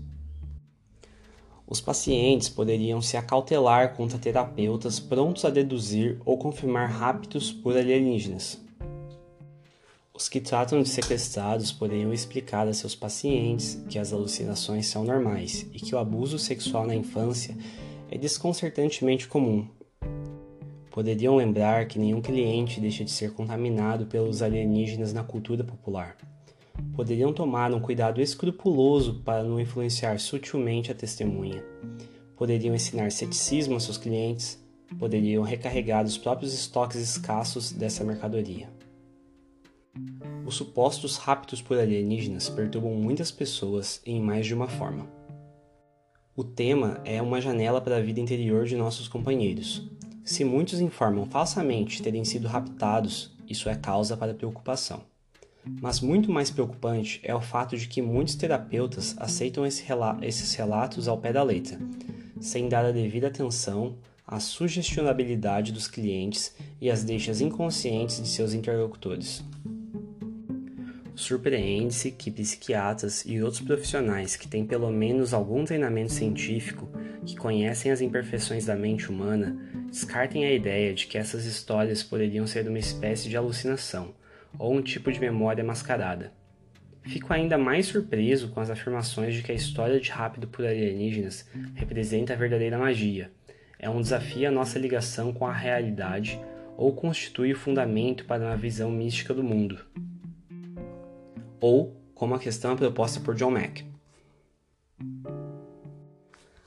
Os 1.67 1.81
pacientes 1.81 2.49
poderiam 2.49 3.03
se 3.03 3.17
acautelar 3.17 3.97
contra 3.97 4.21
terapeutas 4.21 5.01
prontos 5.01 5.45
a 5.45 5.51
deduzir 5.51 6.21
ou 6.25 6.39
confirmar 6.39 6.89
raptos 6.89 7.51
por 7.51 7.77
alienígenas. 7.77 8.65
Os 10.17 10.31
que 10.31 10.41
tratam 10.41 10.83
de 10.83 10.89
sequestrados 10.89 11.71
poderiam 11.71 12.11
explicar 12.11 12.67
a 12.67 12.73
seus 12.73 12.95
pacientes 12.95 13.79
que 13.87 13.99
as 13.99 14.15
alucinações 14.15 14.87
são 14.87 15.05
normais 15.05 15.67
e 15.75 15.79
que 15.79 15.95
o 15.95 15.99
abuso 15.99 16.39
sexual 16.39 16.87
na 16.87 16.95
infância 16.95 17.55
é 18.11 18.17
desconcertantemente 18.17 19.29
comum. 19.29 19.69
Poderiam 20.91 21.37
lembrar 21.37 21.87
que 21.87 21.99
nenhum 21.99 22.23
cliente 22.23 22.81
deixa 22.81 23.05
de 23.05 23.11
ser 23.11 23.35
contaminado 23.35 24.07
pelos 24.07 24.41
alienígenas 24.41 25.13
na 25.13 25.23
cultura 25.23 25.63
popular. 25.63 26.17
Poderiam 26.95 27.31
tomar 27.31 27.71
um 27.75 27.81
cuidado 27.81 28.19
escrupuloso 28.19 29.21
para 29.23 29.45
não 29.45 29.61
influenciar 29.61 30.19
sutilmente 30.19 30.91
a 30.91 30.95
testemunha. 30.95 31.63
Poderiam 32.35 32.75
ensinar 32.75 33.13
ceticismo 33.13 33.77
a 33.77 33.81
seus 33.81 33.99
clientes. 33.99 34.59
Poderiam 34.99 35.43
recarregar 35.43 36.07
os 36.07 36.17
próprios 36.17 36.55
estoques 36.55 37.03
escassos 37.03 37.71
dessa 37.71 38.03
mercadoria. 38.03 38.76
Os 40.45 40.55
supostos 40.55 41.17
raptos 41.17 41.61
por 41.61 41.79
alienígenas 41.79 42.49
perturbam 42.49 42.95
muitas 42.95 43.31
pessoas 43.31 44.01
em 44.07 44.21
mais 44.21 44.47
de 44.47 44.55
uma 44.55 44.69
forma. 44.69 45.09
O 46.37 46.45
tema 46.45 47.01
é 47.05 47.21
uma 47.21 47.41
janela 47.41 47.81
para 47.81 47.97
a 47.97 48.01
vida 48.01 48.21
interior 48.21 48.65
de 48.65 48.77
nossos 48.77 49.09
companheiros. 49.09 49.91
Se 50.25 50.45
muitos 50.45 50.81
informam 50.81 51.25
falsamente 51.25 52.03
terem 52.03 52.25
sido 52.25 52.47
raptados, 52.47 53.35
isso 53.49 53.69
é 53.69 53.75
causa 53.75 54.17
para 54.17 54.35
preocupação. 54.35 55.03
Mas 55.81 56.01
muito 56.01 56.31
mais 56.31 56.51
preocupante 56.51 57.21
é 57.25 57.35
o 57.35 57.41
fato 57.41 57.77
de 57.77 57.89
que 57.89 58.01
muitos 58.01 58.37
terapeutas 58.37 59.17
aceitam 59.19 59.67
esse 59.67 59.83
rela 59.83 60.19
esses 60.23 60.55
relatos 60.55 61.09
ao 61.09 61.19
pé 61.19 61.33
da 61.33 61.43
letra, 61.43 61.79
sem 62.41 62.69
dar 62.69 62.85
a 62.85 62.93
devida 62.93 63.27
atenção 63.27 63.97
à 64.27 64.39
sugestionabilidade 64.39 65.73
dos 65.73 65.89
clientes 65.89 66.55
e 66.81 66.91
às 66.91 67.03
deixas 67.03 67.41
inconscientes 67.41 68.23
de 68.23 68.29
seus 68.29 68.53
interlocutores. 68.53 69.43
Surpreende-se 71.17 72.11
que 72.11 72.31
psiquiatras 72.31 73.25
e 73.25 73.41
outros 73.41 73.63
profissionais 73.63 74.37
que 74.37 74.47
têm 74.47 74.67
pelo 74.67 74.91
menos 74.91 75.33
algum 75.33 75.65
treinamento 75.65 76.13
científico, 76.13 76.91
que 77.25 77.35
conhecem 77.35 77.91
as 77.91 78.03
imperfeições 78.03 78.67
da 78.67 78.77
mente 78.77 79.11
humana, 79.11 79.57
descartem 79.91 80.45
a 80.45 80.53
ideia 80.53 80.93
de 80.93 81.07
que 81.07 81.17
essas 81.17 81.47
histórias 81.47 82.03
poderiam 82.03 82.47
ser 82.47 82.69
uma 82.69 82.79
espécie 82.79 83.31
de 83.31 83.37
alucinação 83.37 84.15
ou 84.59 84.75
um 84.75 84.83
tipo 84.83 85.11
de 85.11 85.19
memória 85.19 85.65
mascarada. 85.65 86.35
Fico 87.03 87.33
ainda 87.33 87.57
mais 87.57 87.87
surpreso 87.87 88.51
com 88.51 88.61
as 88.61 88.69
afirmações 88.69 89.35
de 89.35 89.43
que 89.43 89.53
a 89.53 89.55
história 89.55 89.99
de 89.99 90.11
Rápido 90.11 90.47
por 90.47 90.67
Alienígenas 90.67 91.49
representa 91.75 92.35
a 92.35 92.37
verdadeira 92.37 92.77
magia, 92.77 93.31
é 93.79 93.89
um 93.89 94.03
desafio 94.03 94.49
à 94.49 94.51
nossa 94.51 94.79
ligação 94.79 95.33
com 95.33 95.47
a 95.47 95.53
realidade 95.53 96.39
ou 96.77 96.95
constitui 96.95 97.53
o 97.53 97.57
fundamento 97.57 98.27
para 98.27 98.45
uma 98.45 98.57
visão 98.57 98.91
mística 98.91 99.33
do 99.33 99.43
mundo 99.43 99.79
ou 101.61 101.97
como 102.15 102.35
a 102.35 102.39
questão 102.39 102.73
é 102.73 102.77
proposta 102.77 103.21
por 103.21 103.35
John 103.35 103.51
Mack. 103.51 103.85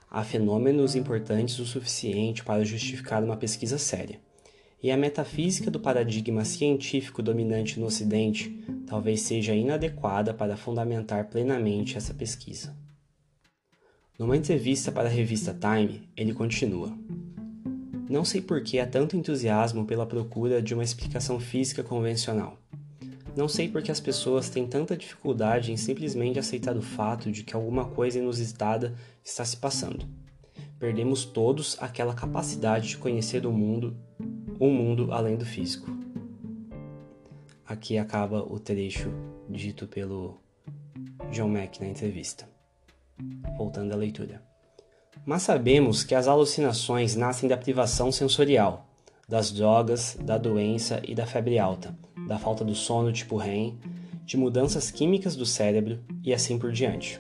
Há 0.10 0.24
fenômenos 0.24 0.96
importantes 0.96 1.60
o 1.60 1.66
suficiente 1.66 2.44
para 2.44 2.66
justificar 2.66 3.24
uma 3.24 3.38
pesquisa 3.38 3.78
séria, 3.78 4.20
e 4.82 4.92
a 4.92 4.98
metafísica 4.98 5.70
do 5.70 5.80
paradigma 5.80 6.46
científico 6.46 7.22
dominante 7.22 7.80
no 7.80 7.86
Ocidente 7.86 8.64
talvez 8.88 9.22
seja 9.22 9.54
inadequada 9.54 10.34
para 10.34 10.58
fundamentar 10.58 11.30
plenamente 11.30 11.98
essa 11.98 12.14
pesquisa. 12.14 12.76
Numa 14.18 14.36
entrevista 14.36 14.92
para 14.92 15.08
a 15.08 15.12
revista 15.12 15.54
Time, 15.54 16.10
ele 16.16 16.34
continua: 16.34 16.92
Não 18.10 18.26
sei 18.26 18.42
por 18.42 18.62
que 18.64 18.80
há 18.80 18.88
tanto 18.88 19.16
entusiasmo 19.16 19.86
pela 19.86 20.06
procura 20.06 20.62
de 20.62 20.74
uma 20.74 20.84
explicação 20.84 21.40
física 21.40 21.84
convencional. 21.84 22.58
Não 23.36 23.48
sei 23.48 23.70
por 23.70 23.82
que 23.82 23.92
as 23.92 24.00
pessoas 24.00 24.50
têm 24.50 24.68
tanta 24.68 24.98
dificuldade 24.98 25.72
em 25.72 25.78
simplesmente 25.78 26.40
aceitar 26.40 26.76
o 26.76 26.82
fato 26.82 27.32
de 27.32 27.44
que 27.44 27.56
alguma 27.56 27.86
coisa 27.86 28.20
inusitada 28.20 28.96
está 29.24 29.46
se 29.46 29.58
passando. 29.58 30.06
Perdemos 30.78 31.26
todos 31.26 31.78
aquela 31.80 32.14
capacidade 32.14 32.90
de 32.90 32.98
conhecer 32.98 33.46
o 33.46 33.52
mundo, 33.52 33.96
um 34.60 34.72
mundo 34.72 35.12
além 35.12 35.38
do 35.38 35.46
físico. 35.46 35.90
Aqui 37.66 37.98
acaba 37.98 38.42
o 38.42 38.60
trecho 38.60 39.12
dito 39.48 39.88
pelo 39.88 40.42
John 41.32 41.50
Mack 41.50 41.80
na 41.80 41.88
entrevista. 41.88 42.50
Voltando 43.58 43.94
à 43.94 43.96
leitura. 43.96 44.42
Mas 45.26 45.44
sabemos 45.44 46.04
que 46.04 46.16
as 46.16 46.28
alucinações 46.28 47.16
nascem 47.16 47.48
da 47.48 47.58
privação 47.58 48.12
sensorial, 48.12 48.90
das 49.28 49.52
drogas, 49.52 50.18
da 50.20 50.38
doença 50.38 51.02
e 51.06 51.14
da 51.14 51.26
febre 51.26 51.60
alta, 51.60 51.96
da 52.30 52.38
falta 52.38 52.64
do 52.64 52.76
sono 52.76 53.12
tipo 53.12 53.38
REM, 53.38 53.76
de 54.24 54.38
mudanças 54.38 54.92
químicas 54.92 55.36
do 55.36 55.48
cérebro 55.48 56.00
e 56.24 56.32
assim 56.32 56.60
por 56.60 56.72
diante. 56.72 57.20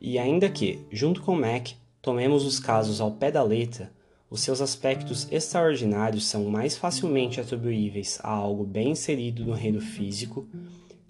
E 0.00 0.16
ainda 0.16 0.48
que, 0.48 0.86
junto 0.92 1.20
com 1.20 1.34
Mack, 1.34 1.74
tomemos 2.00 2.46
os 2.46 2.60
casos 2.60 3.00
ao 3.00 3.10
pé 3.10 3.32
da 3.32 3.42
letra, 3.42 3.92
os 4.30 4.42
seus 4.42 4.60
aspectos 4.60 5.26
extraordinários 5.32 6.24
são 6.26 6.44
mais 6.44 6.76
facilmente 6.76 7.40
atribuíveis 7.40 8.20
a 8.22 8.30
algo 8.30 8.62
bem 8.62 8.92
inserido 8.92 9.44
no 9.44 9.54
reino 9.54 9.80
físico, 9.80 10.48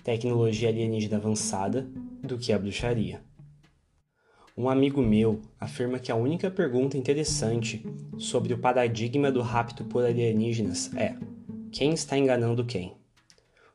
tecnologia 0.03 0.71
alienígena 0.71 1.19
avançada, 1.19 1.87
do 2.23 2.39
que 2.39 2.51
a 2.51 2.59
bruxaria. 2.59 3.21
Um 4.57 4.71
amigo 4.71 5.03
meu 5.03 5.43
afirma 5.61 5.99
que 5.99 6.11
a 6.11 6.17
única 6.17 6.51
pergunta 6.51 6.97
interessante 6.97 7.85
sobre 8.17 8.55
o 8.55 8.59
paradigma 8.59 9.31
do 9.31 9.43
rapto 9.43 9.85
por 9.85 10.03
alienígenas 10.03 10.91
é: 10.97 11.15
quem 11.71 11.93
está 11.93 12.17
enganando 12.17 12.65
quem? 12.65 12.97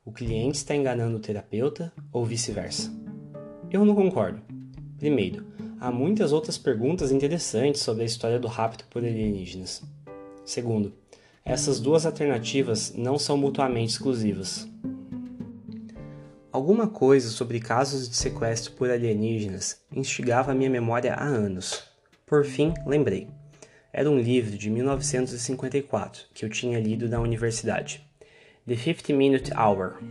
O 0.04 0.12
cliente 0.12 0.58
está 0.58 0.76
enganando 0.76 1.18
o 1.18 1.20
terapeuta 1.20 1.94
ou 2.12 2.26
vice-versa? 2.26 2.92
Eu 3.70 3.86
não 3.86 3.94
concordo. 3.94 4.42
Primeiro, 4.98 5.46
há 5.80 5.92
muitas 5.92 6.32
outras 6.32 6.58
perguntas 6.58 7.12
interessantes 7.12 7.82
sobre 7.82 8.04
a 8.04 8.06
história 8.06 8.40
do 8.40 8.48
rapto 8.48 8.86
por 8.90 9.04
alienígenas. 9.04 9.84
Segundo, 10.44 10.94
essas 11.46 11.80
duas 11.80 12.06
alternativas 12.06 12.94
não 12.96 13.20
são 13.20 13.38
mutuamente 13.38 13.92
exclusivas. 13.92 14.68
Alguma 16.52 16.88
coisa 16.88 17.30
sobre 17.30 17.60
casos 17.60 18.10
de 18.10 18.16
sequestro 18.16 18.74
por 18.74 18.90
alienígenas 18.90 19.82
instigava 19.92 20.52
a 20.52 20.56
minha 20.56 20.70
memória 20.70 21.14
há 21.14 21.24
anos. 21.24 21.84
Por 22.26 22.44
fim, 22.44 22.74
lembrei. 22.86 23.28
Era 23.96 24.10
um 24.10 24.18
livro 24.18 24.58
de 24.58 24.72
1954 24.72 26.24
que 26.34 26.44
eu 26.44 26.50
tinha 26.50 26.80
lido 26.80 27.08
na 27.08 27.20
universidade. 27.20 28.04
The 28.68 28.76
50 28.76 29.14
Minute 29.14 29.52
Hour. 29.54 30.02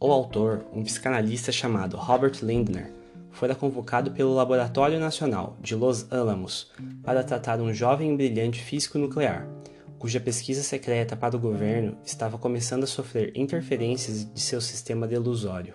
O 0.00 0.10
autor, 0.10 0.64
um 0.72 0.82
psicanalista 0.82 1.52
chamado 1.52 1.96
Robert 1.96 2.32
Lindner, 2.42 2.92
fora 3.30 3.54
convocado 3.54 4.10
pelo 4.10 4.34
Laboratório 4.34 4.98
Nacional 4.98 5.56
de 5.60 5.76
Los 5.76 6.10
Alamos 6.10 6.72
para 7.04 7.22
tratar 7.22 7.60
um 7.60 7.72
jovem 7.72 8.16
brilhante 8.16 8.60
físico 8.60 8.98
nuclear, 8.98 9.46
cuja 9.96 10.18
pesquisa 10.18 10.64
secreta 10.64 11.14
para 11.16 11.36
o 11.36 11.40
governo 11.40 11.96
estava 12.04 12.38
começando 12.38 12.82
a 12.82 12.88
sofrer 12.88 13.30
interferências 13.36 14.24
de 14.34 14.40
seu 14.40 14.60
sistema 14.60 15.06
delusório. 15.06 15.74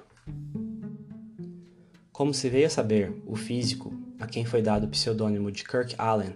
Como 2.11 2.33
se 2.33 2.49
veio 2.49 2.67
a 2.67 2.69
saber, 2.69 3.13
o 3.25 3.37
físico, 3.37 3.93
a 4.19 4.27
quem 4.27 4.43
foi 4.43 4.61
dado 4.61 4.83
o 4.83 4.89
pseudônimo 4.89 5.49
de 5.49 5.63
Kirk 5.63 5.95
Allen, 5.97 6.33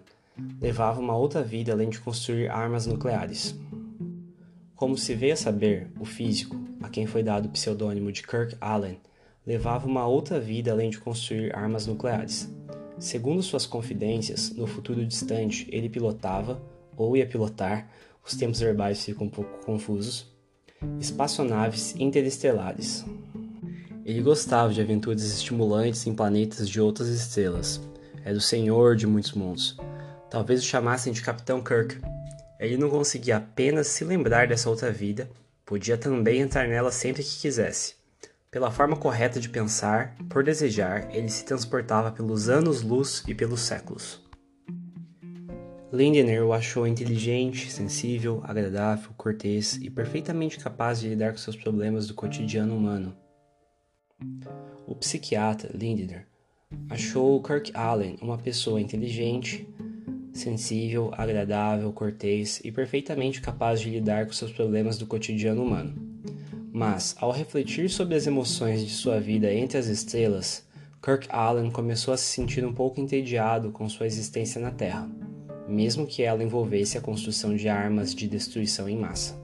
levava 0.60 1.00
uma 1.00 1.16
outra 1.16 1.42
vida 1.44 1.72
além 1.72 1.90
de 1.90 2.00
construir 2.00 2.50
armas 2.50 2.86
nucleares. 2.86 3.56
Como 4.76 4.98
se 4.98 5.16
veio 5.16 5.34
a 5.34 5.38
saber, 5.38 5.92
o 6.00 6.06
físico, 6.06 6.56
a 6.82 6.90
quem 6.90 7.06
foi 7.08 7.24
dado 7.24 7.48
o 7.48 7.52
pseudônimo 7.52 8.12
de 8.12 8.22
Kirk 8.22 8.56
Allen, 8.62 9.00
levava 9.46 9.88
uma 9.88 10.06
outra 10.06 10.40
vida 10.40 10.72
além 10.72 10.90
de 10.90 11.00
construir 11.00 11.56
armas 11.56 11.88
nucleares. 11.88 12.54
Segundo 13.00 13.42
suas 13.42 13.66
confidências, 13.66 14.54
no 14.56 14.68
futuro 14.68 15.06
distante 15.06 15.68
ele 15.72 15.90
pilotava, 15.90 16.62
ou 16.96 17.16
ia 17.16 17.26
pilotar, 17.26 17.90
os 18.26 18.36
tempos 18.36 18.60
verbais 18.60 19.04
ficam 19.04 19.28
um 19.28 19.30
pouco 19.30 19.66
confusos, 19.66 20.28
espaçonaves 21.00 21.96
interestelares. 21.98 23.06
Ele 24.06 24.22
gostava 24.22 24.74
de 24.74 24.82
aventuras 24.82 25.24
estimulantes 25.24 26.06
em 26.08 26.14
planetas 26.14 26.70
de 26.70 26.80
outras 26.80 27.10
estrelas. 27.10 27.82
Era 28.24 28.38
o 28.38 28.42
senhor 28.42 28.96
de 28.96 29.06
muitos 29.06 29.34
mundos. 29.34 29.78
Talvez 30.30 30.62
o 30.62 30.66
chamassem 30.66 31.14
de 31.14 31.22
Capitão 31.22 31.64
Kirk. 31.64 32.00
Ele 32.60 32.78
não 32.78 32.90
conseguia 32.90 33.38
apenas 33.38 33.88
se 33.88 34.04
lembrar 34.04 34.48
dessa 34.48 34.70
outra 34.70 34.92
vida, 34.92 35.30
podia 35.66 35.98
também 35.98 36.42
entrar 36.42 36.68
nela 36.68 36.92
sempre 36.92 37.24
que 37.24 37.40
quisesse. 37.40 37.96
Pela 38.50 38.72
forma 38.72 38.96
correta 38.96 39.40
de 39.40 39.50
pensar, 39.50 40.16
por 40.30 40.44
desejar, 40.44 41.14
ele 41.16 41.30
se 41.30 41.46
transportava 41.46 42.12
pelos 42.12 42.50
anos-luz 42.50 43.24
e 43.28 43.36
pelos 43.36 43.62
séculos. 43.62 44.26
Lindner 45.92 46.46
o 46.46 46.52
achou 46.52 46.86
inteligente, 46.86 47.72
sensível, 47.72 48.42
agradável, 48.44 49.12
cortês 49.16 49.76
e 49.76 49.90
perfeitamente 49.90 50.60
capaz 50.60 51.00
de 51.00 51.10
lidar 51.10 51.32
com 51.32 51.38
seus 51.38 51.56
problemas 51.56 52.08
do 52.08 52.14
cotidiano 52.14 52.76
humano. 52.76 53.16
O 54.86 54.96
psiquiatra 54.96 55.70
Lindner 55.74 56.28
achou 56.90 57.42
Kirk 57.42 57.72
Allen 57.74 58.18
uma 58.22 58.38
pessoa 58.38 58.82
inteligente, 58.82 59.68
sensível, 60.40 61.12
agradável, 61.14 61.92
cortês 61.92 62.62
e 62.64 62.72
perfeitamente 62.72 63.42
capaz 63.42 63.82
de 63.82 63.90
lidar 63.90 64.26
com 64.26 64.34
seus 64.34 64.52
problemas 64.52 64.98
do 64.98 65.06
cotidiano 65.06 65.64
humano. 65.64 65.96
Mas, 66.72 67.16
ao 67.20 67.32
refletir 67.32 67.90
sobre 67.90 68.16
as 68.16 68.28
emoções 68.28 68.86
de 68.86 68.92
sua 68.92 69.20
vida 69.20 69.52
entre 69.54 69.78
as 69.78 69.88
estrelas, 69.88 70.66
Kirk 71.02 71.28
Allen 71.30 71.72
começou 71.72 72.14
a 72.14 72.18
se 72.18 72.26
sentir 72.26 72.66
um 72.66 72.74
pouco 72.74 73.00
entediado 73.00 73.72
com 73.72 73.88
sua 73.88 74.06
existência 74.06 74.60
na 74.60 74.72
Terra, 74.72 75.10
mesmo 75.68 76.06
que 76.06 76.22
ela 76.22 76.44
envolvesse 76.44 76.98
a 76.98 77.02
construção 77.02 77.56
de 77.56 77.70
armas 77.70 78.14
de 78.14 78.28
destruição 78.28 78.88
em 78.90 78.98
massa. 78.98 79.36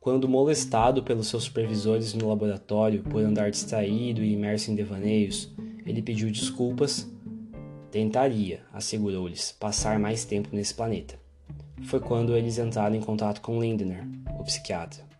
Quando 0.00 0.26
molestado 0.26 1.02
pelos 1.02 1.28
seus 1.28 1.44
supervisores 1.44 2.14
no 2.14 2.28
laboratório 2.28 3.02
por 3.02 3.22
andar 3.22 3.50
distraído 3.50 4.24
e 4.24 4.32
imerso 4.32 4.70
em 4.70 4.74
devaneios, 4.74 5.52
ele 5.84 6.00
pediu 6.00 6.30
desculpas. 6.30 7.06
Tentaria, 7.90 8.60
assegurou-lhes, 8.72 9.50
passar 9.52 9.98
mais 9.98 10.24
tempo 10.24 10.48
nesse 10.52 10.72
planeta. 10.72 11.18
Foi 11.86 11.98
quando 11.98 12.36
eles 12.36 12.56
entraram 12.58 12.94
em 12.94 13.00
contato 13.00 13.40
com 13.40 13.60
Lindner, 13.60 14.06
o 14.38 14.44
psiquiatra. 14.44 15.10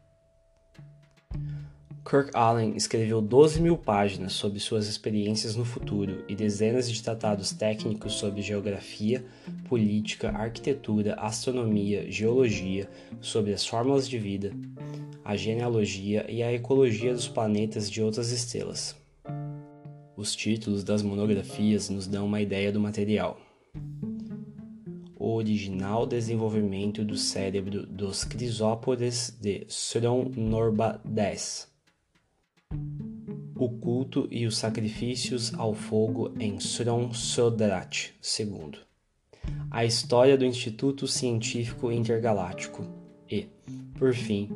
Kirk 2.08 2.30
Allen 2.32 2.76
escreveu 2.76 3.20
12 3.20 3.60
mil 3.60 3.76
páginas 3.76 4.32
sobre 4.32 4.58
suas 4.58 4.86
experiências 4.86 5.54
no 5.56 5.64
futuro 5.64 6.24
e 6.28 6.34
dezenas 6.34 6.90
de 6.90 7.02
tratados 7.02 7.52
técnicos 7.52 8.14
sobre 8.14 8.40
geografia, 8.40 9.24
política, 9.68 10.30
arquitetura, 10.30 11.14
astronomia, 11.14 12.10
geologia, 12.10 12.88
sobre 13.20 13.52
as 13.52 13.66
fórmulas 13.66 14.08
de 14.08 14.18
vida, 14.18 14.52
a 15.24 15.36
genealogia 15.36 16.24
e 16.28 16.42
a 16.42 16.52
ecologia 16.52 17.12
dos 17.12 17.28
planetas 17.28 17.90
de 17.90 18.02
outras 18.02 18.30
estrelas. 18.30 18.99
Os 20.20 20.36
títulos 20.36 20.84
das 20.84 21.02
monografias 21.02 21.88
nos 21.88 22.06
dão 22.06 22.26
uma 22.26 22.42
ideia 22.42 22.70
do 22.70 22.78
material. 22.78 23.40
O 25.18 25.32
original 25.32 26.04
desenvolvimento 26.04 27.02
do 27.02 27.16
cérebro 27.16 27.86
dos 27.86 28.22
crisópodes 28.22 29.34
de 29.40 29.64
Sron 29.66 30.30
Norba 30.36 31.00
10 31.06 31.70
o 33.56 33.68
culto 33.70 34.28
e 34.30 34.46
os 34.46 34.58
sacrifícios 34.58 35.54
ao 35.54 35.72
fogo 35.72 36.34
em 36.38 36.58
Sron 36.60 37.14
Sodrat 37.14 38.10
II. 38.38 38.72
A 39.70 39.86
história 39.86 40.36
do 40.36 40.44
Instituto 40.44 41.06
Científico 41.06 41.90
Intergaláctico 41.90 42.99
e, 43.30 43.48
por 43.98 44.12
fim, 44.12 44.50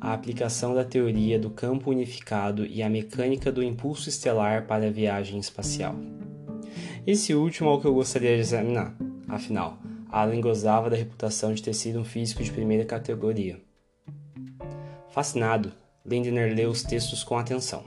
a 0.00 0.12
aplicação 0.12 0.74
da 0.74 0.84
teoria 0.84 1.38
do 1.38 1.50
campo 1.50 1.90
unificado 1.90 2.66
e 2.66 2.82
a 2.82 2.90
mecânica 2.90 3.50
do 3.50 3.62
impulso 3.62 4.08
estelar 4.08 4.66
para 4.66 4.86
a 4.86 4.90
viagem 4.90 5.38
espacial. 5.38 5.94
Esse 7.06 7.34
último 7.34 7.70
é 7.70 7.72
o 7.72 7.80
que 7.80 7.86
eu 7.86 7.94
gostaria 7.94 8.34
de 8.34 8.42
examinar. 8.42 8.94
Afinal, 9.26 9.78
Allen 10.10 10.40
gozava 10.40 10.90
da 10.90 10.96
reputação 10.96 11.54
de 11.54 11.62
ter 11.62 11.74
sido 11.74 11.98
um 12.00 12.04
físico 12.04 12.42
de 12.42 12.52
primeira 12.52 12.84
categoria. 12.84 13.60
Fascinado, 15.10 15.72
Lindner 16.04 16.54
leu 16.54 16.70
os 16.70 16.82
textos 16.82 17.24
com 17.24 17.38
atenção. 17.38 17.84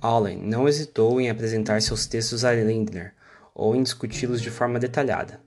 Allen 0.00 0.38
não 0.38 0.68
hesitou 0.68 1.20
em 1.20 1.30
apresentar 1.30 1.80
seus 1.80 2.06
textos 2.06 2.44
a 2.44 2.52
Lindner 2.52 3.14
ou 3.54 3.76
em 3.76 3.82
discuti-los 3.82 4.42
de 4.42 4.50
forma 4.50 4.78
detalhada. 4.78 5.40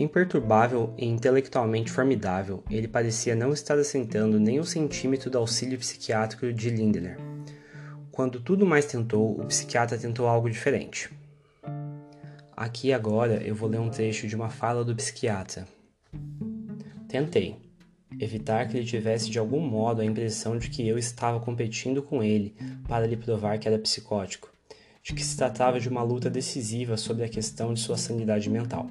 Imperturbável 0.00 0.94
e 0.96 1.04
intelectualmente 1.04 1.90
formidável, 1.90 2.62
ele 2.70 2.86
parecia 2.86 3.34
não 3.34 3.52
estar 3.52 3.76
assentando 3.76 4.38
nem 4.38 4.60
um 4.60 4.64
centímetro 4.64 5.28
do 5.28 5.38
auxílio 5.38 5.76
psiquiátrico 5.76 6.52
de 6.52 6.70
Lindner. 6.70 7.18
Quando 8.12 8.38
tudo 8.38 8.64
mais 8.64 8.86
tentou, 8.86 9.40
o 9.40 9.44
psiquiatra 9.46 9.98
tentou 9.98 10.28
algo 10.28 10.48
diferente. 10.48 11.10
Aqui 12.56 12.92
agora 12.92 13.42
eu 13.42 13.56
vou 13.56 13.68
ler 13.68 13.80
um 13.80 13.90
trecho 13.90 14.28
de 14.28 14.36
uma 14.36 14.48
fala 14.48 14.84
do 14.84 14.94
psiquiatra. 14.94 15.66
Tentei 17.08 17.56
evitar 18.20 18.68
que 18.68 18.76
ele 18.76 18.86
tivesse 18.86 19.28
de 19.28 19.40
algum 19.40 19.58
modo 19.60 20.00
a 20.00 20.04
impressão 20.04 20.56
de 20.56 20.70
que 20.70 20.86
eu 20.86 20.96
estava 20.96 21.40
competindo 21.40 22.04
com 22.04 22.22
ele 22.22 22.54
para 22.86 23.04
lhe 23.04 23.16
provar 23.16 23.58
que 23.58 23.66
era 23.66 23.80
psicótico, 23.80 24.48
de 25.02 25.12
que 25.12 25.24
se 25.24 25.36
tratava 25.36 25.80
de 25.80 25.88
uma 25.88 26.04
luta 26.04 26.30
decisiva 26.30 26.96
sobre 26.96 27.24
a 27.24 27.28
questão 27.28 27.74
de 27.74 27.80
sua 27.80 27.96
sanidade 27.96 28.48
mental. 28.48 28.88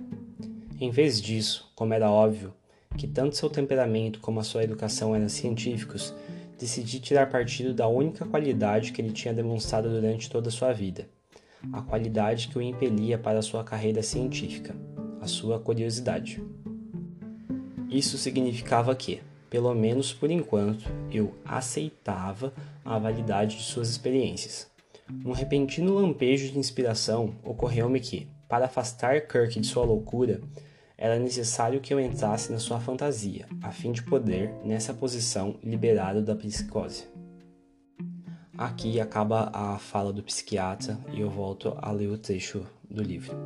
Em 0.79 0.91
vez 0.91 1.19
disso, 1.19 1.71
como 1.75 1.93
era 1.93 2.11
óbvio 2.11 2.53
que 2.95 3.07
tanto 3.07 3.35
seu 3.35 3.49
temperamento 3.49 4.19
como 4.19 4.39
a 4.39 4.43
sua 4.43 4.63
educação 4.63 5.15
eram 5.15 5.27
científicos, 5.27 6.13
decidi 6.57 6.99
tirar 6.99 7.29
partido 7.29 7.73
da 7.73 7.87
única 7.87 8.25
qualidade 8.25 8.91
que 8.91 9.01
ele 9.01 9.11
tinha 9.11 9.33
demonstrado 9.33 9.89
durante 9.89 10.29
toda 10.29 10.49
a 10.49 10.51
sua 10.51 10.73
vida, 10.73 11.09
a 11.73 11.81
qualidade 11.81 12.47
que 12.47 12.57
o 12.57 12.61
impelia 12.61 13.17
para 13.17 13.39
a 13.39 13.43
sua 13.43 13.63
carreira 13.63 14.03
científica, 14.03 14.75
a 15.19 15.25
sua 15.25 15.59
curiosidade. 15.59 16.43
Isso 17.89 18.17
significava 18.17 18.95
que, 18.95 19.21
pelo 19.49 19.73
menos 19.73 20.13
por 20.13 20.29
enquanto, 20.29 20.85
eu 21.11 21.33
aceitava 21.43 22.53
a 22.85 22.99
validade 22.99 23.57
de 23.57 23.63
suas 23.63 23.89
experiências. 23.89 24.69
Num 25.09 25.31
repentino 25.31 25.95
lampejo 25.95 26.51
de 26.51 26.59
inspiração, 26.59 27.33
ocorreu-me 27.43 27.99
que, 27.99 28.27
para 28.47 28.65
afastar 28.65 29.27
Kirk 29.27 29.59
de 29.59 29.67
sua 29.67 29.85
loucura, 29.85 30.41
era 30.97 31.19
necessário 31.19 31.79
que 31.79 31.93
eu 31.93 31.99
entrasse 31.99 32.51
na 32.51 32.57
sua 32.57 32.79
fantasia, 32.79 33.45
a 33.61 33.71
fim 33.71 33.91
de 33.91 34.01
poder, 34.01 34.51
nessa 34.63 34.93
posição, 34.93 35.59
liberá-lo 35.63 36.23
da 36.23 36.35
psicose. 36.35 37.07
Aqui 38.57 38.99
acaba 38.99 39.51
a 39.53 39.77
fala 39.77 40.11
do 40.11 40.23
psiquiatra 40.23 40.97
e 41.13 41.21
eu 41.21 41.29
volto 41.29 41.77
a 41.77 41.91
ler 41.91 42.07
o 42.07 42.17
trecho 42.17 42.65
do 42.89 43.03
livro. 43.03 43.37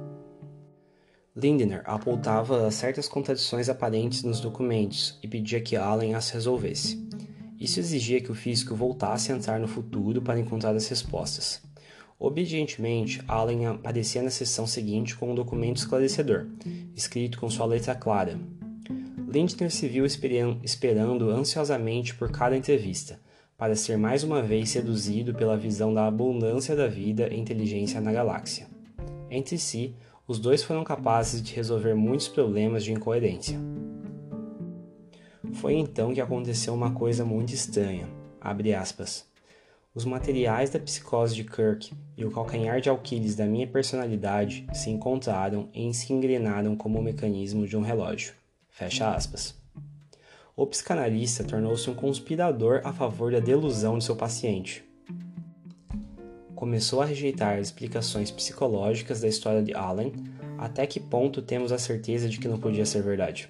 Lindner 1.36 1.82
apontava 1.86 2.70
certas 2.72 3.10
contradições 3.10 3.68
aparentes 3.68 4.24
nos 4.24 4.40
documentos 4.40 5.20
e 5.22 5.28
pedia 5.28 5.60
que 5.60 5.76
Allen 5.76 6.14
as 6.14 6.30
resolvesse. 6.30 7.06
Isso 7.60 7.80
exigia 7.80 8.22
que 8.22 8.32
o 8.32 8.36
físico 8.36 8.74
voltasse 8.74 9.32
a 9.32 9.36
entrar 9.36 9.60
no 9.60 9.68
futuro 9.68 10.22
para 10.22 10.40
encontrar 10.40 10.76
as 10.76 10.88
respostas. 10.88 11.62
Obedientemente, 12.22 13.20
Allen 13.28 13.66
aparecia 13.66 14.22
na 14.22 14.30
sessão 14.30 14.68
seguinte 14.68 15.16
com 15.16 15.32
um 15.32 15.36
documento 15.36 15.78
esclarecedor, 15.78 16.46
escrito 16.96 17.40
com 17.40 17.50
sua 17.50 17.66
letra 17.66 17.96
clara. 17.96 18.40
Lindner 19.28 19.72
se 19.72 19.88
viu 19.88 20.06
esperando 20.06 21.32
ansiosamente 21.32 22.14
por 22.14 22.30
cada 22.30 22.56
entrevista, 22.56 23.20
para 23.58 23.76
ser 23.76 23.98
mais 23.98 24.24
uma 24.24 24.40
vez 24.40 24.70
seduzido 24.70 25.34
pela 25.34 25.58
visão 25.58 25.92
da 25.92 26.06
abundância 26.06 26.76
da 26.76 26.86
vida 26.86 27.28
e 27.28 27.40
inteligência 27.40 28.00
na 28.00 28.12
galáxia. 28.12 28.68
Entre 29.28 29.58
si, 29.58 29.96
os 30.28 30.38
dois 30.38 30.62
foram 30.62 30.84
capazes 30.84 31.42
de 31.42 31.56
resolver 31.56 31.96
muitos 31.96 32.28
problemas 32.28 32.84
de 32.84 32.92
incoerência. 32.92 33.60
Foi 35.54 35.74
então 35.74 36.14
que 36.14 36.22
aconteceu 36.22 36.72
uma 36.72 36.92
coisa 36.92 37.26
muito 37.26 37.52
estranha. 37.52 38.08
Abre 38.40 38.76
aspas. 38.76 39.31
Os 39.94 40.06
materiais 40.06 40.70
da 40.70 40.80
psicose 40.80 41.36
de 41.36 41.44
Kirk 41.44 41.92
e 42.16 42.24
o 42.24 42.32
calcanhar 42.32 42.80
de 42.80 42.90
Alquiles 42.90 43.36
da 43.36 43.46
minha 43.46 43.68
personalidade 43.68 44.66
se 44.74 44.90
encontraram 44.90 45.68
e 45.74 45.94
se 45.94 46.14
engrenaram 46.14 46.78
como 46.78 46.98
o 46.98 47.04
mecanismo 47.04 47.68
de 47.68 47.76
um 47.76 47.82
relógio. 47.82 48.34
Fecha 48.70 49.14
aspas. 49.14 49.54
O 50.56 50.66
psicanalista 50.66 51.44
tornou-se 51.44 51.90
um 51.90 51.94
conspirador 51.94 52.80
a 52.86 52.94
favor 52.94 53.34
da 53.34 53.42
delusão 53.42 53.98
de 53.98 54.06
seu 54.06 54.16
paciente. 54.16 54.82
Começou 56.56 57.02
a 57.02 57.06
rejeitar 57.06 57.58
as 57.58 57.68
explicações 57.68 58.32
psicológicas 58.32 59.20
da 59.20 59.28
história 59.28 59.62
de 59.62 59.74
Allen, 59.74 60.14
até 60.58 60.88
que 60.88 61.02
ponto 61.02 61.42
temos 61.42 61.74
a 61.74 61.78
certeza 61.78 62.30
de 62.30 62.40
que 62.40 62.48
não 62.48 62.58
podia 62.58 62.86
ser 62.86 63.04
verdade. 63.04 63.50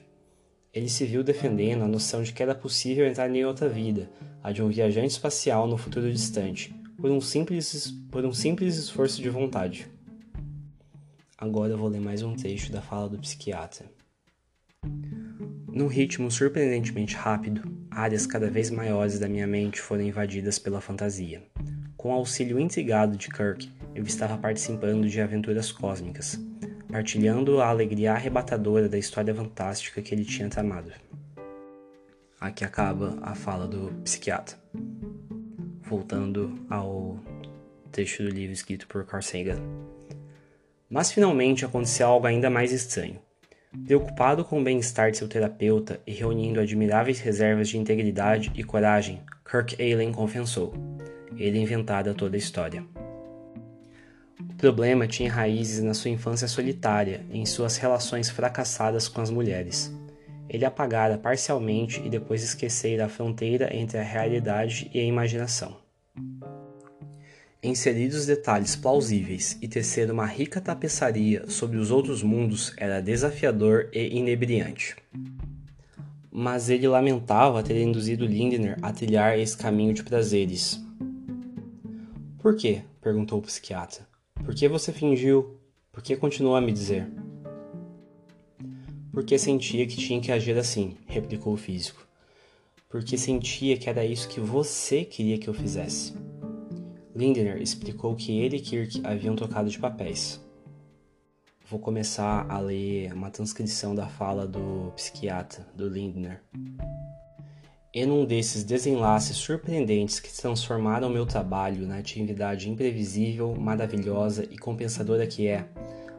Ele 0.73 0.89
se 0.89 1.05
viu 1.05 1.23
defendendo 1.23 1.83
a 1.83 1.87
noção 1.87 2.23
de 2.23 2.33
que 2.33 2.41
era 2.41 2.55
possível 2.55 3.05
entrar 3.05 3.29
em 3.29 3.45
outra 3.45 3.69
vida, 3.69 4.09
a 4.43 4.51
de 4.51 4.61
um 4.63 4.69
viajante 4.69 5.13
espacial 5.13 5.67
no 5.67 5.77
futuro 5.77 6.11
distante, 6.11 6.73
por 6.97 7.11
um 7.11 7.21
simples, 7.21 7.91
por 8.11 8.25
um 8.25 8.33
simples 8.33 8.77
esforço 8.77 9.21
de 9.21 9.29
vontade. 9.29 9.87
Agora 11.37 11.75
vou 11.75 11.87
ler 11.87 12.01
mais 12.01 12.21
um 12.21 12.35
trecho 12.35 12.71
da 12.71 12.81
fala 12.81 13.09
do 13.09 13.17
psiquiatra. 13.19 13.85
Num 15.67 15.87
ritmo 15.87 16.29
surpreendentemente 16.29 17.15
rápido, 17.15 17.61
áreas 17.89 18.27
cada 18.27 18.49
vez 18.49 18.69
maiores 18.69 19.19
da 19.19 19.29
minha 19.29 19.47
mente 19.47 19.79
foram 19.79 20.03
invadidas 20.03 20.59
pela 20.59 20.81
fantasia. 20.81 21.43
Com 21.95 22.09
o 22.09 22.13
auxílio 22.13 22.59
intrigado 22.59 23.15
de 23.15 23.29
Kirk, 23.29 23.71
eu 23.93 24.03
estava 24.03 24.37
participando 24.37 25.07
de 25.07 25.21
aventuras 25.21 25.71
cósmicas, 25.71 26.39
partilhando 26.91 27.61
a 27.61 27.69
alegria 27.69 28.13
arrebatadora 28.13 28.89
da 28.89 28.97
história 28.97 29.33
fantástica 29.33 30.01
que 30.01 30.13
ele 30.13 30.25
tinha 30.25 30.49
tramado. 30.49 30.91
Aqui 32.41 32.65
acaba 32.65 33.19
a 33.21 33.35
fala 33.35 33.67
do 33.67 33.91
psiquiatra. 34.03 34.57
Voltando 35.83 36.65
ao 36.71 37.19
trecho 37.91 38.23
do 38.23 38.29
livro 38.29 38.51
escrito 38.51 38.87
por 38.87 39.05
Carl 39.05 39.21
Sagan. 39.21 39.61
Mas 40.89 41.11
finalmente 41.11 41.63
aconteceu 41.63 42.07
algo 42.07 42.25
ainda 42.25 42.49
mais 42.49 42.71
estranho. 42.71 43.19
Preocupado 43.85 44.43
com 44.43 44.59
o 44.59 44.63
bem-estar 44.63 45.11
de 45.11 45.19
seu 45.19 45.27
terapeuta 45.27 46.01
e 46.07 46.13
reunindo 46.13 46.59
admiráveis 46.59 47.19
reservas 47.19 47.69
de 47.69 47.77
integridade 47.77 48.51
e 48.55 48.63
coragem, 48.63 49.21
Kirk 49.45 49.75
Allen 49.75 50.11
confessou. 50.11 50.73
Ele 51.37 51.59
inventara 51.59 52.11
toda 52.15 52.35
a 52.35 52.39
história. 52.39 52.83
O 54.39 54.55
problema 54.55 55.05
tinha 55.05 55.31
raízes 55.31 55.83
na 55.83 55.93
sua 55.93 56.09
infância 56.09 56.47
solitária 56.47 57.23
e 57.29 57.37
em 57.37 57.45
suas 57.45 57.77
relações 57.77 58.31
fracassadas 58.31 59.07
com 59.07 59.21
as 59.21 59.29
mulheres. 59.29 59.95
Ele 60.51 60.65
apagara 60.65 61.17
parcialmente 61.17 62.01
e 62.05 62.09
depois 62.09 62.43
esquecera 62.43 63.05
a 63.05 63.09
fronteira 63.09 63.73
entre 63.73 63.97
a 63.97 64.03
realidade 64.03 64.91
e 64.93 64.99
a 64.99 65.03
imaginação. 65.03 65.77
Inserir 67.63 68.09
os 68.09 68.25
detalhes 68.25 68.75
plausíveis 68.75 69.57
e 69.61 69.67
tecer 69.69 70.11
uma 70.11 70.25
rica 70.25 70.59
tapeçaria 70.59 71.49
sobre 71.49 71.77
os 71.77 71.89
outros 71.89 72.21
mundos 72.21 72.73
era 72.75 72.99
desafiador 72.99 73.87
e 73.93 74.17
inebriante. 74.17 74.97
Mas 76.29 76.69
ele 76.69 76.85
lamentava 76.85 77.63
ter 77.63 77.81
induzido 77.81 78.25
Lindner 78.25 78.77
a 78.81 78.91
trilhar 78.91 79.39
esse 79.39 79.55
caminho 79.55 79.93
de 79.93 80.03
prazeres. 80.03 80.83
Por 82.39 82.57
quê? 82.57 82.81
perguntou 82.99 83.39
o 83.39 83.41
psiquiatra. 83.41 84.05
Por 84.43 84.53
que 84.53 84.67
você 84.67 84.91
fingiu? 84.91 85.57
Por 85.93 86.03
que 86.03 86.17
continuou 86.17 86.57
a 86.57 86.61
me 86.61 86.73
dizer? 86.73 87.07
Porque 89.11 89.37
sentia 89.37 89.85
que 89.85 89.97
tinha 89.97 90.21
que 90.21 90.31
agir 90.31 90.57
assim, 90.57 90.95
replicou 91.05 91.53
o 91.53 91.57
físico. 91.57 92.07
Porque 92.89 93.17
sentia 93.17 93.77
que 93.77 93.89
era 93.89 94.05
isso 94.05 94.29
que 94.29 94.39
você 94.39 95.03
queria 95.03 95.37
que 95.37 95.47
eu 95.47 95.53
fizesse. 95.53 96.13
Lindner 97.13 97.61
explicou 97.61 98.15
que 98.15 98.39
ele 98.39 98.57
e 98.57 98.61
Kirk 98.61 99.01
haviam 99.03 99.35
trocado 99.35 99.69
de 99.69 99.77
papéis. 99.77 100.41
Vou 101.69 101.79
começar 101.79 102.45
a 102.49 102.59
ler 102.59 103.13
uma 103.13 103.29
transcrição 103.29 103.93
da 103.93 104.07
fala 104.07 104.47
do 104.47 104.91
psiquiatra, 104.95 105.67
do 105.75 105.87
Lindner. 105.87 106.41
E 107.93 108.05
num 108.05 108.25
desses 108.25 108.63
desenlaces 108.63 109.35
surpreendentes 109.35 110.21
que 110.21 110.33
transformaram 110.33 111.09
meu 111.09 111.25
trabalho 111.25 111.85
na 111.85 111.97
atividade 111.97 112.69
imprevisível, 112.69 113.53
maravilhosa 113.55 114.47
e 114.49 114.57
compensadora 114.57 115.27
que 115.27 115.47
é, 115.47 115.67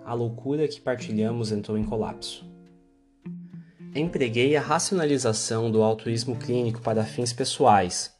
a 0.04 0.12
loucura 0.12 0.68
que 0.68 0.80
partilhamos 0.80 1.50
entrou 1.50 1.78
em 1.78 1.84
colapso. 1.84 2.51
Empreguei 3.94 4.56
a 4.56 4.60
racionalização 4.60 5.70
do 5.70 5.82
altruísmo 5.82 6.36
clínico 6.36 6.80
para 6.80 7.04
fins 7.04 7.32
pessoais, 7.32 8.14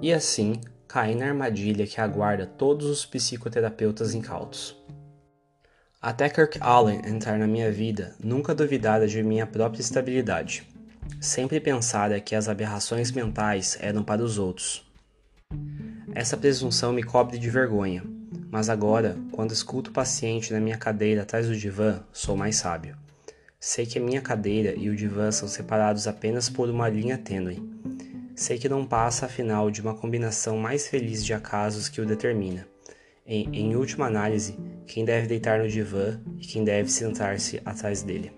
e 0.00 0.12
assim 0.12 0.60
caí 0.86 1.14
na 1.14 1.26
armadilha 1.26 1.86
que 1.86 2.00
aguarda 2.00 2.46
todos 2.46 2.86
os 2.86 3.04
psicoterapeutas 3.04 4.14
incautos. 4.14 4.76
Até 6.00 6.28
Kirk 6.28 6.58
Allen 6.60 7.02
entrar 7.04 7.38
na 7.38 7.46
minha 7.46 7.70
vida, 7.70 8.14
nunca 8.22 8.54
duvidara 8.54 9.08
de 9.08 9.22
minha 9.22 9.46
própria 9.46 9.80
estabilidade 9.80 10.66
Sempre 11.20 11.58
pensara 11.58 12.20
que 12.20 12.34
as 12.34 12.48
aberrações 12.48 13.10
mentais 13.10 13.76
eram 13.80 14.04
para 14.04 14.22
os 14.22 14.38
outros. 14.38 14.86
Essa 16.14 16.36
presunção 16.36 16.92
me 16.92 17.02
cobre 17.02 17.38
de 17.38 17.50
vergonha, 17.50 18.04
mas 18.50 18.68
agora, 18.68 19.16
quando 19.32 19.52
escuto 19.52 19.90
o 19.90 19.92
paciente 19.92 20.52
na 20.52 20.60
minha 20.60 20.76
cadeira 20.76 21.22
atrás 21.22 21.48
do 21.48 21.56
divã, 21.56 22.04
sou 22.12 22.36
mais 22.36 22.56
sábio. 22.56 22.96
Sei 23.60 23.84
que 23.84 23.98
a 23.98 24.00
minha 24.00 24.22
cadeira 24.22 24.72
e 24.76 24.88
o 24.88 24.94
divã 24.94 25.32
são 25.32 25.48
separados 25.48 26.06
apenas 26.06 26.48
por 26.48 26.70
uma 26.70 26.88
linha 26.88 27.18
tênue. 27.18 27.60
Sei 28.36 28.56
que 28.56 28.68
não 28.68 28.86
passa, 28.86 29.26
afinal, 29.26 29.68
de 29.68 29.80
uma 29.80 29.96
combinação 29.96 30.56
mais 30.58 30.86
feliz 30.86 31.24
de 31.24 31.34
acasos 31.34 31.88
que 31.88 32.00
o 32.00 32.06
determina. 32.06 32.68
Em, 33.26 33.48
em 33.52 33.74
última 33.74 34.06
análise, 34.06 34.56
quem 34.86 35.04
deve 35.04 35.26
deitar 35.26 35.58
no 35.58 35.68
divã 35.68 36.20
e 36.38 36.46
quem 36.46 36.62
deve 36.62 36.88
sentar-se 36.88 37.60
atrás 37.64 38.00
dele. 38.00 38.30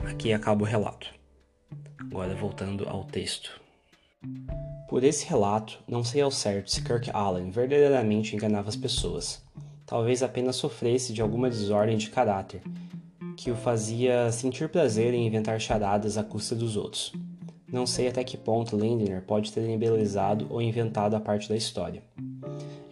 Aqui 0.00 0.34
acaba 0.34 0.62
o 0.62 0.66
relato. 0.66 1.08
Agora 1.98 2.34
voltando 2.34 2.86
ao 2.86 3.04
texto. 3.04 3.58
Por 4.86 5.02
esse 5.02 5.26
relato, 5.26 5.78
não 5.88 6.04
sei 6.04 6.20
ao 6.20 6.30
certo 6.30 6.70
se 6.70 6.82
Kirk 6.82 7.10
Allen 7.10 7.50
verdadeiramente 7.50 8.36
enganava 8.36 8.68
as 8.68 8.76
pessoas. 8.76 9.42
Talvez 9.86 10.22
apenas 10.22 10.56
sofresse 10.56 11.14
de 11.14 11.22
alguma 11.22 11.48
desordem 11.48 11.96
de 11.96 12.10
caráter, 12.10 12.60
que 13.40 13.50
o 13.50 13.56
fazia 13.56 14.30
sentir 14.30 14.68
prazer 14.68 15.14
em 15.14 15.26
inventar 15.26 15.58
charadas 15.58 16.18
à 16.18 16.22
custa 16.22 16.54
dos 16.54 16.76
outros. 16.76 17.10
Não 17.66 17.86
sei 17.86 18.06
até 18.06 18.22
que 18.22 18.36
ponto 18.36 18.76
Lindner 18.76 19.22
pode 19.22 19.50
ter 19.50 19.66
embelezado 19.66 20.46
ou 20.50 20.60
inventado 20.60 21.16
a 21.16 21.20
parte 21.20 21.48
da 21.48 21.56
história. 21.56 22.02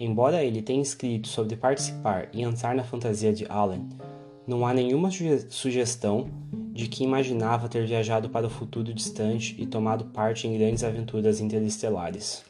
Embora 0.00 0.42
ele 0.42 0.62
tenha 0.62 0.80
escrito 0.80 1.28
sobre 1.28 1.54
participar 1.54 2.30
e 2.32 2.40
entrar 2.40 2.74
na 2.74 2.82
fantasia 2.82 3.30
de 3.30 3.44
Allen, 3.46 3.90
não 4.46 4.66
há 4.66 4.72
nenhuma 4.72 5.10
sugestão 5.50 6.30
de 6.72 6.88
que 6.88 7.04
imaginava 7.04 7.68
ter 7.68 7.86
viajado 7.86 8.30
para 8.30 8.46
o 8.46 8.50
futuro 8.50 8.94
distante 8.94 9.54
e 9.58 9.66
tomado 9.66 10.06
parte 10.06 10.48
em 10.48 10.56
grandes 10.56 10.82
aventuras 10.82 11.40
interestelares. 11.40 12.42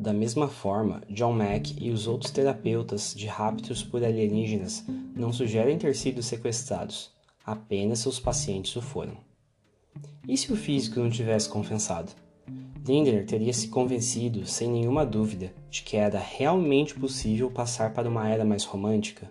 Da 0.00 0.12
mesma 0.12 0.46
forma, 0.46 1.02
John 1.10 1.32
Mack 1.32 1.74
e 1.76 1.90
os 1.90 2.06
outros 2.06 2.30
terapeutas 2.30 3.12
de 3.16 3.26
raptos 3.26 3.82
por 3.82 4.04
alienígenas 4.04 4.84
não 5.12 5.32
sugerem 5.32 5.76
ter 5.76 5.96
sido 5.96 6.22
sequestrados, 6.22 7.10
apenas 7.44 7.98
seus 7.98 8.20
pacientes 8.20 8.76
o 8.76 8.80
foram. 8.80 9.16
E 10.28 10.36
se 10.36 10.52
o 10.52 10.56
físico 10.56 11.00
não 11.00 11.10
tivesse 11.10 11.48
confessado? 11.48 12.12
Lindner 12.86 13.26
teria 13.26 13.52
se 13.52 13.66
convencido, 13.66 14.46
sem 14.46 14.70
nenhuma 14.70 15.04
dúvida, 15.04 15.52
de 15.68 15.82
que 15.82 15.96
era 15.96 16.20
realmente 16.20 16.94
possível 16.94 17.50
passar 17.50 17.92
para 17.92 18.08
uma 18.08 18.28
era 18.28 18.44
mais 18.44 18.62
romântica. 18.62 19.28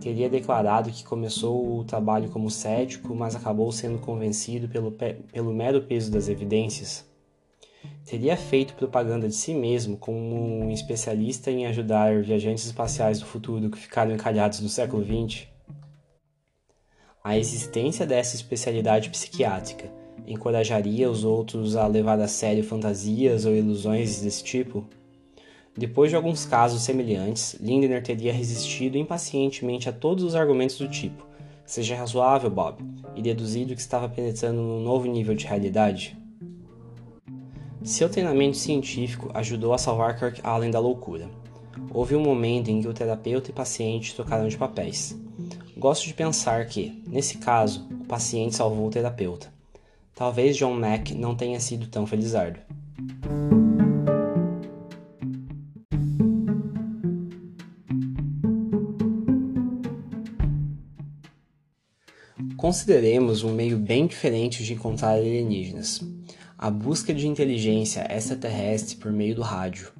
Teria 0.00 0.30
declarado 0.30 0.90
que 0.90 1.04
começou 1.04 1.78
o 1.78 1.84
trabalho 1.84 2.30
como 2.30 2.50
cético, 2.50 3.14
mas 3.14 3.36
acabou 3.36 3.70
sendo 3.70 3.98
convencido 3.98 4.68
pelo, 4.68 4.90
pelo 4.90 5.52
mero 5.52 5.82
peso 5.82 6.10
das 6.10 6.28
evidências. 6.30 7.11
Teria 8.04 8.36
feito 8.36 8.74
propaganda 8.74 9.28
de 9.28 9.34
si 9.34 9.54
mesmo 9.54 9.96
como 9.96 10.64
um 10.64 10.70
especialista 10.70 11.50
em 11.50 11.66
ajudar 11.66 12.22
viajantes 12.22 12.66
espaciais 12.66 13.20
do 13.20 13.26
futuro 13.26 13.70
que 13.70 13.78
ficaram 13.78 14.12
encalhados 14.12 14.60
no 14.60 14.68
século 14.68 15.04
XX. 15.04 15.46
A 17.22 17.38
existência 17.38 18.04
dessa 18.04 18.34
especialidade 18.34 19.08
psiquiátrica 19.08 19.88
encorajaria 20.26 21.08
os 21.08 21.24
outros 21.24 21.76
a 21.76 21.86
levar 21.86 22.20
a 22.20 22.26
sério 22.26 22.64
fantasias 22.64 23.44
ou 23.44 23.54
ilusões 23.54 24.20
desse 24.20 24.42
tipo? 24.42 24.84
Depois 25.76 26.10
de 26.10 26.16
alguns 26.16 26.44
casos 26.44 26.82
semelhantes, 26.82 27.56
Lindner 27.60 28.02
teria 28.02 28.32
resistido 28.32 28.98
impacientemente 28.98 29.88
a 29.88 29.92
todos 29.92 30.24
os 30.24 30.34
argumentos 30.34 30.76
do 30.76 30.88
tipo: 30.88 31.24
seja 31.64 31.96
razoável, 31.96 32.50
Bob, 32.50 32.84
e 33.14 33.22
deduzido 33.22 33.74
que 33.74 33.80
estava 33.80 34.08
penetrando 34.08 34.60
num 34.60 34.80
novo 34.82 35.06
nível 35.06 35.34
de 35.34 35.46
realidade. 35.46 36.21
Seu 37.84 38.08
treinamento 38.08 38.56
científico 38.56 39.28
ajudou 39.34 39.74
a 39.74 39.78
salvar 39.78 40.16
Kirk 40.16 40.40
Allen 40.44 40.70
da 40.70 40.78
loucura. 40.78 41.28
Houve 41.90 42.14
um 42.14 42.22
momento 42.22 42.70
em 42.70 42.80
que 42.80 42.86
o 42.86 42.94
terapeuta 42.94 43.50
e 43.50 43.52
paciente 43.52 44.14
trocaram 44.14 44.46
de 44.46 44.56
papéis. 44.56 45.18
Gosto 45.76 46.06
de 46.06 46.14
pensar 46.14 46.64
que, 46.66 47.02
nesse 47.04 47.38
caso, 47.38 47.88
o 47.90 48.04
paciente 48.04 48.54
salvou 48.54 48.86
o 48.86 48.90
terapeuta. 48.90 49.52
Talvez 50.14 50.56
John 50.56 50.74
Mack 50.74 51.12
não 51.12 51.34
tenha 51.34 51.58
sido 51.58 51.88
tão 51.88 52.06
felizardo. 52.06 52.60
Consideremos 62.56 63.42
um 63.42 63.52
meio 63.52 63.76
bem 63.76 64.06
diferente 64.06 64.62
de 64.62 64.72
encontrar 64.72 65.14
alienígenas: 65.14 66.00
a 66.62 66.70
busca 66.70 67.12
de 67.12 67.26
inteligência 67.26 68.06
extraterrestre 68.08 68.94
por 68.94 69.10
meio 69.10 69.34
do 69.34 69.42
rádio. 69.42 69.90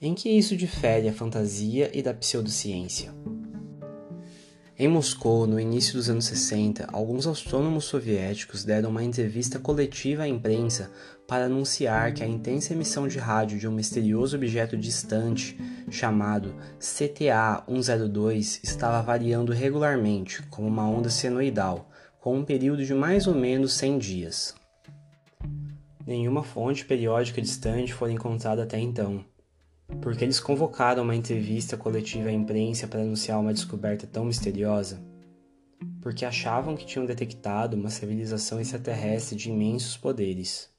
Em 0.00 0.14
que 0.14 0.28
isso 0.28 0.56
difere 0.56 1.08
a 1.08 1.12
fantasia 1.12 1.90
e 1.92 2.00
da 2.00 2.14
pseudociência? 2.14 3.12
Em 4.78 4.86
Moscou, 4.86 5.48
no 5.48 5.58
início 5.58 5.94
dos 5.94 6.08
anos 6.08 6.26
60, 6.26 6.86
alguns 6.92 7.26
astrônomos 7.26 7.86
soviéticos 7.86 8.62
deram 8.62 8.88
uma 8.88 9.02
entrevista 9.02 9.58
coletiva 9.58 10.22
à 10.22 10.28
imprensa 10.28 10.92
para 11.26 11.46
anunciar 11.46 12.14
que 12.14 12.22
a 12.22 12.28
intensa 12.28 12.72
emissão 12.72 13.08
de 13.08 13.18
rádio 13.18 13.58
de 13.58 13.66
um 13.66 13.72
misterioso 13.72 14.36
objeto 14.36 14.76
distante, 14.76 15.58
chamado 15.90 16.54
CTA-102, 16.78 18.60
estava 18.62 19.02
variando 19.02 19.52
regularmente, 19.52 20.40
como 20.50 20.68
uma 20.68 20.88
onda 20.88 21.10
senoidal, 21.10 21.90
com 22.20 22.38
um 22.38 22.44
período 22.44 22.86
de 22.86 22.94
mais 22.94 23.26
ou 23.26 23.34
menos 23.34 23.72
100 23.72 23.98
dias. 23.98 24.63
Nenhuma 26.06 26.42
fonte 26.42 26.84
periódica 26.84 27.40
distante 27.40 27.92
foi 27.92 28.12
encontrada 28.12 28.62
até 28.62 28.78
então 28.78 29.24
porque 30.00 30.24
eles 30.24 30.40
convocaram 30.40 31.02
uma 31.02 31.14
entrevista 31.14 31.76
coletiva 31.76 32.28
à 32.28 32.32
imprensa 32.32 32.86
para 32.86 33.00
anunciar 33.00 33.40
uma 33.40 33.52
descoberta 33.52 34.06
tão 34.06 34.24
misteriosa? 34.24 35.02
Porque 36.00 36.24
achavam 36.24 36.76
que 36.76 36.86
tinham 36.86 37.06
detectado 37.06 37.76
uma 37.76 37.90
civilização 37.90 38.60
extraterrestre 38.60 39.36
de 39.36 39.50
imensos 39.50 39.96
poderes. 39.96 40.70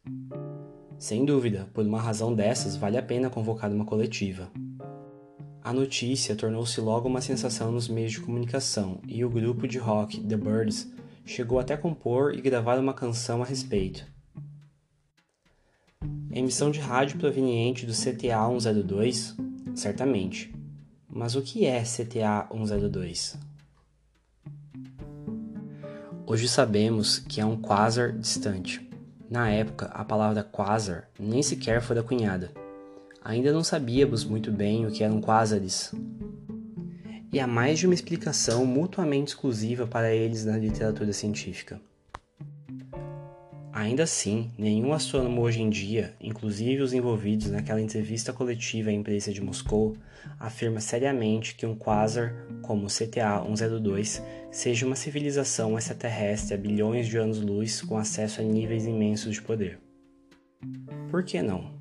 Sem 0.98 1.26
dúvida, 1.26 1.70
por 1.74 1.86
uma 1.86 2.02
razão 2.02 2.34
dessas, 2.34 2.76
vale 2.76 2.98
a 2.98 3.04
pena 3.04 3.30
convocar 3.30 3.72
uma 3.72 3.86
coletiva. 3.86 4.50
A 5.62 5.74
notícia 5.74 6.36
tornou-se 6.36 6.80
logo 6.80 7.08
uma 7.08 7.22
sensação 7.22 7.72
nos 7.72 7.88
meios 7.88 8.12
de 8.12 8.22
comunicação 8.22 9.00
e 9.08 9.26
o 9.26 9.30
grupo 9.30 9.68
de 9.68 9.80
rock 9.80 10.22
The 10.22 10.38
Birds 10.38 10.92
chegou 11.26 11.60
até 11.60 11.76
compor 11.76 12.36
e 12.36 12.42
gravar 12.42 12.78
uma 12.78 12.94
canção 12.94 13.42
a 13.42 13.46
respeito. 13.46 14.15
Emissão 16.36 16.70
de 16.70 16.82
rádio 16.82 17.18
proveniente 17.18 17.86
do 17.86 17.94
CTA 17.94 18.60
102? 18.60 19.38
Certamente. 19.74 20.54
Mas 21.10 21.34
o 21.34 21.42
que 21.42 21.66
é 21.66 21.82
CTA 21.82 22.50
102? 22.52 23.38
Hoje 26.28 26.50
sabemos 26.50 27.20
que 27.20 27.40
é 27.40 27.46
um 27.46 27.56
quasar 27.56 28.12
distante. 28.12 28.86
Na 29.30 29.50
época, 29.50 29.86
a 29.86 30.04
palavra 30.04 30.44
quasar 30.44 31.10
nem 31.18 31.42
sequer 31.42 31.82
foi 31.82 32.04
cunhada. 32.04 32.52
Ainda 33.24 33.54
não 33.54 33.64
sabíamos 33.64 34.26
muito 34.26 34.52
bem 34.52 34.86
o 34.86 34.92
que 34.92 35.06
eram 35.06 35.22
quasares. 35.22 35.94
E 37.32 37.40
há 37.40 37.48
mais 37.48 37.80
de 37.80 37.86
uma 37.86 37.96
explicação 37.96 38.66
mutuamente 38.66 39.30
exclusiva 39.30 39.88
para 39.88 40.14
eles 40.14 40.44
na 40.44 40.58
literatura 40.58 41.14
científica. 41.14 41.80
Ainda 43.76 44.04
assim, 44.04 44.50
nenhum 44.58 44.94
astrônomo 44.94 45.42
hoje 45.42 45.62
em 45.62 45.70
dia, 45.70 46.16
inclusive 46.22 46.82
os 46.82 46.94
envolvidos 46.94 47.48
naquela 47.52 47.82
entrevista 47.82 48.32
coletiva 48.32 48.90
à 48.90 48.94
imprensa 48.94 49.34
de 49.34 49.42
Moscou, 49.42 49.98
afirma 50.40 50.80
seriamente 50.80 51.56
que 51.56 51.66
um 51.66 51.76
quasar 51.76 52.34
como 52.62 52.86
o 52.86 52.90
CTA-102 52.90 54.24
seja 54.50 54.86
uma 54.86 54.96
civilização 54.96 55.78
extraterrestre 55.78 56.54
a 56.54 56.58
bilhões 56.58 57.06
de 57.06 57.18
anos-luz 57.18 57.82
com 57.82 57.98
acesso 57.98 58.40
a 58.40 58.46
níveis 58.46 58.86
imensos 58.86 59.34
de 59.34 59.42
poder. 59.42 59.78
Por 61.12 61.26
que 61.26 61.42
não? 61.42 61.76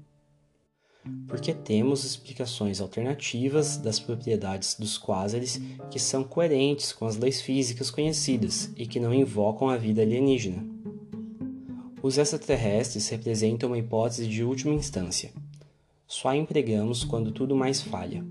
Porque 1.28 1.54
temos 1.54 2.04
explicações 2.04 2.80
alternativas 2.80 3.76
das 3.76 4.00
propriedades 4.00 4.74
dos 4.74 4.98
quasares 4.98 5.60
que 5.92 6.00
são 6.00 6.24
coerentes 6.24 6.92
com 6.92 7.06
as 7.06 7.16
leis 7.16 7.40
físicas 7.40 7.88
conhecidas 7.88 8.72
e 8.76 8.84
que 8.84 8.98
não 8.98 9.14
invocam 9.14 9.68
a 9.68 9.76
vida 9.76 10.02
alienígena. 10.02 10.73
Os 12.04 12.18
extraterrestres 12.18 13.08
representam 13.08 13.70
uma 13.70 13.78
hipótese 13.78 14.26
de 14.26 14.44
última 14.44 14.74
instância. 14.74 15.30
Só 16.06 16.28
a 16.28 16.36
empregamos 16.36 17.02
quando 17.02 17.32
tudo 17.32 17.56
mais 17.56 17.80
falha. 17.80 18.22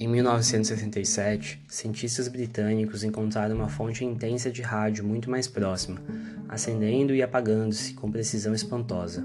Em 0.00 0.08
1967, 0.08 1.62
cientistas 1.68 2.26
britânicos 2.26 3.04
encontraram 3.04 3.54
uma 3.54 3.68
fonte 3.68 4.04
intensa 4.04 4.50
de 4.50 4.62
rádio 4.62 5.04
muito 5.04 5.30
mais 5.30 5.46
próxima, 5.46 6.02
acendendo 6.48 7.14
e 7.14 7.22
apagando-se 7.22 7.94
com 7.94 8.10
precisão 8.10 8.52
espantosa, 8.52 9.24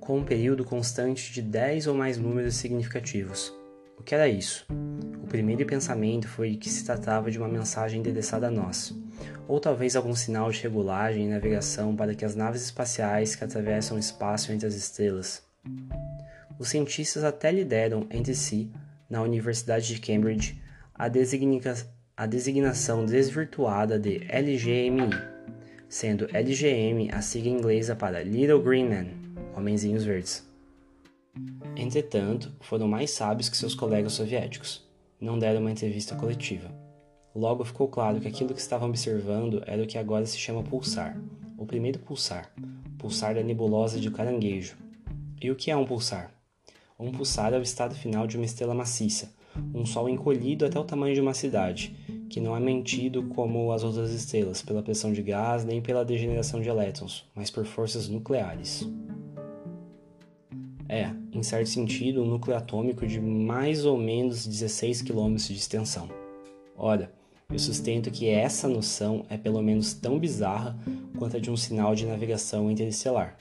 com 0.00 0.18
um 0.18 0.24
período 0.24 0.64
constante 0.64 1.32
de 1.32 1.40
10 1.40 1.86
ou 1.86 1.94
mais 1.94 2.18
números 2.18 2.56
significativos. 2.56 3.56
O 3.98 4.02
que 4.02 4.14
era 4.14 4.28
isso? 4.28 4.64
O 5.22 5.26
primeiro 5.26 5.66
pensamento 5.66 6.28
foi 6.28 6.56
que 6.56 6.70
se 6.70 6.84
tratava 6.84 7.30
de 7.30 7.38
uma 7.38 7.48
mensagem 7.48 8.00
endereçada 8.00 8.46
a 8.46 8.50
nós, 8.50 8.94
ou 9.46 9.60
talvez 9.60 9.96
algum 9.96 10.14
sinal 10.14 10.50
de 10.50 10.62
regulagem 10.62 11.26
e 11.26 11.28
navegação 11.28 11.94
para 11.94 12.14
que 12.14 12.24
as 12.24 12.34
naves 12.34 12.62
espaciais 12.62 13.34
que 13.34 13.44
atravessam 13.44 13.96
o 13.96 14.00
espaço 14.00 14.52
entre 14.52 14.66
as 14.66 14.74
estrelas. 14.74 15.42
Os 16.58 16.68
cientistas 16.68 17.24
até 17.24 17.50
lideram 17.50 18.06
entre 18.10 18.34
si, 18.34 18.70
na 19.10 19.20
Universidade 19.20 19.86
de 19.94 20.00
Cambridge, 20.00 20.62
a, 20.94 21.08
designa 21.08 21.74
a 22.16 22.26
designação 22.26 23.04
desvirtuada 23.04 23.98
de 23.98 24.26
LGMI, 24.28 25.10
sendo 25.88 26.28
LGM 26.32 27.10
a 27.12 27.20
sigla 27.20 27.50
inglesa 27.50 27.94
para 27.94 28.22
Little 28.22 28.62
Green 28.62 28.88
Men, 28.88 29.10
Homenzinhos 29.56 30.04
Verdes. 30.04 30.48
Entretanto, 31.76 32.52
foram 32.60 32.88
mais 32.88 33.10
sábios 33.10 33.48
que 33.48 33.56
seus 33.56 33.74
colegas 33.74 34.12
soviéticos. 34.12 34.86
Não 35.20 35.38
deram 35.38 35.60
uma 35.60 35.70
entrevista 35.70 36.16
coletiva. 36.16 36.70
Logo 37.34 37.64
ficou 37.64 37.88
claro 37.88 38.20
que 38.20 38.26
aquilo 38.26 38.52
que 38.52 38.60
estavam 38.60 38.88
observando 38.88 39.62
era 39.66 39.82
o 39.82 39.86
que 39.86 39.98
agora 39.98 40.26
se 40.26 40.38
chama 40.38 40.62
pulsar. 40.62 41.16
O 41.56 41.64
primeiro 41.64 41.98
pulsar, 41.98 42.52
pulsar 42.98 43.34
da 43.34 43.42
nebulosa 43.42 44.00
de 44.00 44.10
caranguejo. 44.10 44.76
E 45.40 45.50
o 45.50 45.56
que 45.56 45.70
é 45.70 45.76
um 45.76 45.84
pulsar? 45.84 46.32
Um 46.98 47.12
pulsar 47.12 47.52
é 47.52 47.58
o 47.58 47.62
estado 47.62 47.94
final 47.94 48.26
de 48.26 48.36
uma 48.36 48.44
estrela 48.44 48.74
maciça, 48.74 49.32
um 49.72 49.86
sol 49.86 50.08
encolhido 50.08 50.66
até 50.66 50.78
o 50.78 50.84
tamanho 50.84 51.14
de 51.14 51.20
uma 51.20 51.34
cidade, 51.34 51.94
que 52.28 52.40
não 52.40 52.56
é 52.56 52.60
mentido 52.60 53.22
como 53.28 53.70
as 53.72 53.84
outras 53.84 54.10
estrelas 54.12 54.62
pela 54.62 54.82
pressão 54.82 55.12
de 55.12 55.22
gás 55.22 55.64
nem 55.64 55.80
pela 55.80 56.04
degeneração 56.04 56.60
de 56.60 56.68
elétrons, 56.68 57.24
mas 57.34 57.50
por 57.50 57.64
forças 57.64 58.08
nucleares. 58.08 58.84
É, 60.88 61.10
em 61.32 61.42
certo 61.42 61.68
sentido, 61.68 62.22
um 62.22 62.26
núcleo 62.26 62.56
atômico 62.56 63.06
de 63.06 63.20
mais 63.20 63.84
ou 63.84 63.98
menos 63.98 64.46
16 64.46 65.02
km 65.02 65.34
de 65.36 65.54
extensão. 65.54 66.08
Ora, 66.76 67.12
Eu 67.50 67.58
sustento 67.58 68.10
que 68.10 68.28
essa 68.28 68.68
noção 68.68 69.24
é 69.30 69.38
pelo 69.38 69.62
menos 69.62 69.94
tão 69.94 70.18
bizarra 70.18 70.78
quanto 71.18 71.38
a 71.38 71.40
de 71.40 71.50
um 71.50 71.56
sinal 71.56 71.94
de 71.94 72.04
navegação 72.04 72.70
interestelar. 72.70 73.38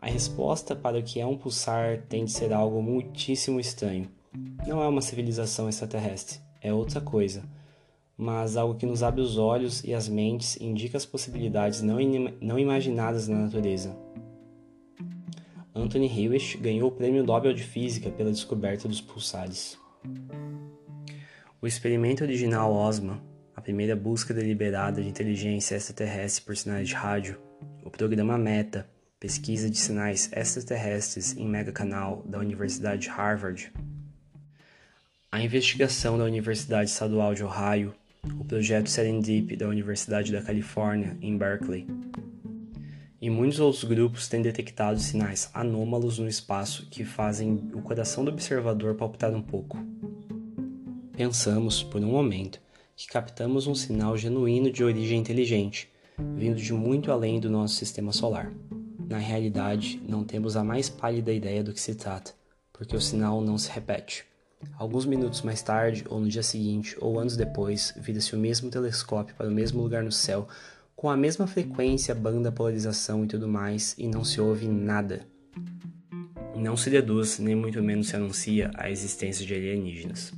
A 0.00 0.06
resposta 0.06 0.74
para 0.74 0.98
o 0.98 1.02
que 1.02 1.20
é 1.20 1.26
um 1.26 1.36
pulsar 1.36 2.00
tem 2.08 2.24
de 2.24 2.32
ser 2.32 2.50
algo 2.50 2.82
muitíssimo 2.82 3.60
estranho. 3.60 4.08
Não 4.66 4.82
é 4.82 4.88
uma 4.88 5.02
civilização 5.02 5.68
extraterrestre, 5.68 6.40
é 6.62 6.72
outra 6.72 6.98
coisa, 6.98 7.42
mas 8.16 8.56
algo 8.56 8.74
que 8.74 8.86
nos 8.86 9.02
abre 9.02 9.20
os 9.20 9.36
olhos 9.36 9.84
e 9.84 9.92
as 9.92 10.08
mentes 10.08 10.56
e 10.56 10.64
indica 10.64 10.96
as 10.96 11.04
possibilidades 11.04 11.82
não, 11.82 11.98
não 12.40 12.58
imaginadas 12.58 13.28
na 13.28 13.36
natureza. 13.36 13.94
Anthony 15.76 16.06
Hewish 16.06 16.56
ganhou 16.56 16.88
o 16.88 16.92
Prêmio 16.92 17.22
Nobel 17.22 17.52
de 17.52 17.62
Física 17.62 18.08
pela 18.10 18.30
descoberta 18.30 18.88
dos 18.88 19.02
pulsares. 19.02 19.78
O 21.60 21.66
experimento 21.66 22.24
original 22.24 22.72
OSMA, 22.72 23.22
a 23.54 23.60
primeira 23.60 23.94
busca 23.94 24.32
deliberada 24.32 25.02
de 25.02 25.08
inteligência 25.08 25.76
extraterrestre 25.76 26.44
por 26.46 26.56
sinais 26.56 26.88
de 26.88 26.94
rádio, 26.94 27.38
o 27.84 27.90
programa 27.90 28.38
META, 28.38 28.88
pesquisa 29.20 29.68
de 29.68 29.76
sinais 29.76 30.30
extraterrestres 30.32 31.36
em 31.36 31.46
megacanal 31.46 32.22
da 32.26 32.38
Universidade 32.38 33.02
de 33.02 33.08
Harvard, 33.10 33.70
a 35.30 35.42
investigação 35.42 36.16
da 36.16 36.24
Universidade 36.24 36.88
Estadual 36.88 37.34
de 37.34 37.44
Ohio, 37.44 37.94
o 38.40 38.44
projeto 38.46 38.88
Serendip 38.88 39.54
da 39.54 39.68
Universidade 39.68 40.32
da 40.32 40.40
Califórnia, 40.40 41.18
em 41.20 41.36
Berkeley, 41.36 41.86
e 43.20 43.30
muitos 43.30 43.60
outros 43.60 43.84
grupos 43.84 44.28
têm 44.28 44.42
detectado 44.42 44.98
sinais 44.98 45.50
anômalos 45.54 46.18
no 46.18 46.28
espaço 46.28 46.86
que 46.90 47.04
fazem 47.04 47.70
o 47.74 47.80
coração 47.80 48.24
do 48.24 48.30
observador 48.30 48.94
palpitar 48.94 49.34
um 49.34 49.42
pouco. 49.42 49.78
Pensamos, 51.16 51.82
por 51.82 52.00
um 52.02 52.10
momento, 52.10 52.60
que 52.94 53.06
captamos 53.06 53.66
um 53.66 53.74
sinal 53.74 54.16
genuíno 54.16 54.70
de 54.70 54.84
origem 54.84 55.18
inteligente, 55.18 55.90
vindo 56.34 56.56
de 56.56 56.72
muito 56.72 57.10
além 57.10 57.40
do 57.40 57.50
nosso 57.50 57.74
sistema 57.74 58.12
solar. 58.12 58.52
Na 59.08 59.18
realidade, 59.18 60.02
não 60.06 60.24
temos 60.24 60.56
a 60.56 60.64
mais 60.64 60.88
pálida 60.88 61.32
ideia 61.32 61.62
do 61.62 61.72
que 61.72 61.80
se 61.80 61.94
trata, 61.94 62.32
porque 62.72 62.96
o 62.96 63.00
sinal 63.00 63.40
não 63.40 63.56
se 63.56 63.70
repete. 63.70 64.24
Alguns 64.78 65.06
minutos 65.06 65.42
mais 65.42 65.62
tarde, 65.62 66.04
ou 66.08 66.20
no 66.20 66.28
dia 66.28 66.42
seguinte, 66.42 66.96
ou 67.00 67.18
anos 67.18 67.36
depois, 67.36 67.94
vira-se 67.96 68.34
o 68.34 68.38
mesmo 68.38 68.70
telescópio 68.70 69.34
para 69.36 69.48
o 69.48 69.52
mesmo 69.52 69.82
lugar 69.82 70.02
no 70.02 70.12
céu, 70.12 70.48
com 70.96 71.10
a 71.10 71.16
mesma 71.16 71.46
frequência, 71.46 72.14
banda, 72.14 72.50
polarização 72.50 73.22
e 73.22 73.28
tudo 73.28 73.46
mais, 73.46 73.94
e 73.98 74.08
não 74.08 74.24
se 74.24 74.40
ouve 74.40 74.66
nada. 74.66 75.26
Não 76.56 76.74
se 76.74 76.88
deduz, 76.88 77.38
nem 77.38 77.54
muito 77.54 77.82
menos 77.82 78.08
se 78.08 78.16
anuncia 78.16 78.70
a 78.74 78.90
existência 78.90 79.44
de 79.44 79.54
alienígenas. 79.54 80.32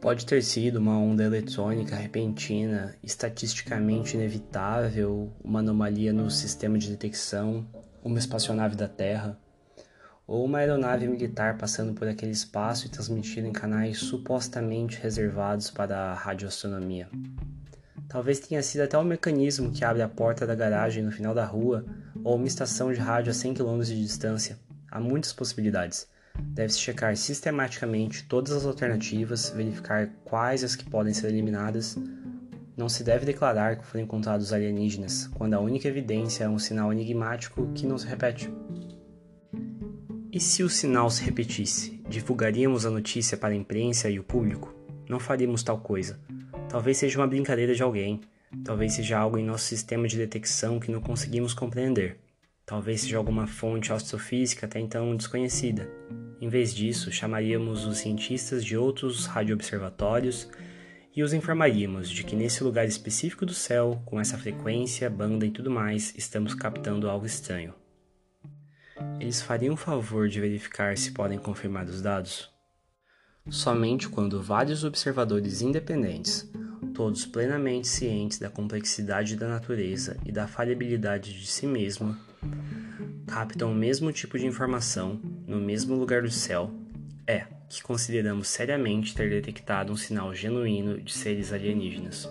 Pode 0.00 0.26
ter 0.26 0.42
sido 0.42 0.80
uma 0.80 0.98
onda 0.98 1.22
eletrônica 1.22 1.94
repentina, 1.94 2.96
estatisticamente 3.00 4.16
inevitável, 4.16 5.32
uma 5.42 5.60
anomalia 5.60 6.12
no 6.12 6.28
sistema 6.28 6.76
de 6.76 6.90
detecção, 6.90 7.64
uma 8.02 8.18
espaçonave 8.18 8.74
da 8.74 8.88
Terra, 8.88 9.38
ou 10.26 10.44
uma 10.44 10.58
aeronave 10.58 11.06
militar 11.06 11.56
passando 11.56 11.94
por 11.94 12.08
aquele 12.08 12.32
espaço 12.32 12.86
e 12.86 12.90
transmitindo 12.90 13.46
em 13.46 13.52
canais 13.52 13.98
supostamente 13.98 15.00
reservados 15.00 15.70
para 15.70 15.96
a 15.96 16.14
radioastronomia. 16.14 17.08
Talvez 18.08 18.38
tenha 18.38 18.62
sido 18.62 18.82
até 18.82 18.96
o 18.96 19.04
mecanismo 19.04 19.72
que 19.72 19.84
abre 19.84 20.02
a 20.02 20.08
porta 20.08 20.46
da 20.46 20.54
garagem 20.54 21.02
no 21.02 21.10
final 21.10 21.34
da 21.34 21.44
rua 21.44 21.84
ou 22.22 22.36
uma 22.36 22.46
estação 22.46 22.92
de 22.92 23.00
rádio 23.00 23.30
a 23.30 23.34
100 23.34 23.54
km 23.54 23.80
de 23.80 24.02
distância. 24.02 24.58
Há 24.90 25.00
muitas 25.00 25.32
possibilidades. 25.32 26.08
Deve-se 26.38 26.80
checar 26.80 27.16
sistematicamente 27.16 28.24
todas 28.24 28.52
as 28.52 28.64
alternativas, 28.64 29.50
verificar 29.50 30.08
quais 30.24 30.64
as 30.64 30.76
que 30.76 30.88
podem 30.88 31.14
ser 31.14 31.28
eliminadas. 31.28 31.96
Não 32.76 32.88
se 32.88 33.04
deve 33.04 33.24
declarar 33.24 33.76
que 33.76 33.86
foram 33.86 34.04
encontrados 34.04 34.52
alienígenas, 34.52 35.28
quando 35.28 35.54
a 35.54 35.60
única 35.60 35.88
evidência 35.88 36.44
é 36.44 36.48
um 36.48 36.58
sinal 36.58 36.92
enigmático 36.92 37.70
que 37.72 37.86
não 37.86 37.96
se 37.96 38.06
repete. 38.06 38.52
E 40.32 40.40
se 40.40 40.64
o 40.64 40.68
sinal 40.68 41.08
se 41.08 41.22
repetisse, 41.22 42.02
divulgaríamos 42.08 42.84
a 42.84 42.90
notícia 42.90 43.36
para 43.36 43.54
a 43.54 43.56
imprensa 43.56 44.10
e 44.10 44.18
o 44.18 44.24
público? 44.24 44.74
Não 45.08 45.20
faríamos 45.20 45.62
tal 45.62 45.78
coisa. 45.78 46.18
Talvez 46.74 46.96
seja 46.96 47.20
uma 47.20 47.26
brincadeira 47.28 47.72
de 47.72 47.84
alguém, 47.84 48.20
talvez 48.64 48.94
seja 48.94 49.16
algo 49.16 49.38
em 49.38 49.44
nosso 49.44 49.64
sistema 49.64 50.08
de 50.08 50.16
detecção 50.16 50.80
que 50.80 50.90
não 50.90 51.00
conseguimos 51.00 51.54
compreender. 51.54 52.18
Talvez 52.66 53.02
seja 53.02 53.16
alguma 53.16 53.46
fonte 53.46 53.92
astrofísica 53.92 54.66
até 54.66 54.80
então 54.80 55.14
desconhecida. 55.14 55.88
Em 56.40 56.48
vez 56.48 56.74
disso, 56.74 57.12
chamaríamos 57.12 57.86
os 57.86 57.98
cientistas 57.98 58.64
de 58.64 58.76
outros 58.76 59.24
radioobservatórios 59.26 60.50
e 61.14 61.22
os 61.22 61.32
informaríamos 61.32 62.10
de 62.10 62.24
que 62.24 62.34
nesse 62.34 62.64
lugar 62.64 62.88
específico 62.88 63.46
do 63.46 63.54
céu, 63.54 64.02
com 64.04 64.18
essa 64.18 64.36
frequência, 64.36 65.08
banda 65.08 65.46
e 65.46 65.52
tudo 65.52 65.70
mais, 65.70 66.12
estamos 66.16 66.56
captando 66.56 67.08
algo 67.08 67.24
estranho. 67.24 67.72
Eles 69.20 69.40
fariam 69.40 69.74
o 69.74 69.76
favor 69.76 70.28
de 70.28 70.40
verificar 70.40 70.98
se 70.98 71.12
podem 71.12 71.38
confirmar 71.38 71.84
os 71.84 72.02
dados? 72.02 72.52
Somente 73.48 74.08
quando 74.08 74.42
vários 74.42 74.82
observadores 74.82 75.60
independentes, 75.60 76.50
todos 76.92 77.26
plenamente 77.26 77.88
cientes 77.88 78.38
da 78.38 78.50
complexidade 78.50 79.36
da 79.36 79.48
natureza 79.48 80.16
e 80.24 80.32
da 80.32 80.46
falhabilidade 80.46 81.32
de 81.38 81.46
si 81.46 81.66
mesmo, 81.66 82.16
captam 83.26 83.72
o 83.72 83.74
mesmo 83.74 84.12
tipo 84.12 84.38
de 84.38 84.46
informação 84.46 85.20
no 85.46 85.60
mesmo 85.60 85.94
lugar 85.94 86.22
do 86.22 86.30
céu, 86.30 86.70
é 87.26 87.46
que 87.68 87.82
consideramos 87.82 88.48
seriamente 88.48 89.14
ter 89.14 89.30
detectado 89.30 89.92
um 89.92 89.96
sinal 89.96 90.34
genuíno 90.34 91.00
de 91.00 91.12
seres 91.12 91.52
alienígenas. 91.52 92.28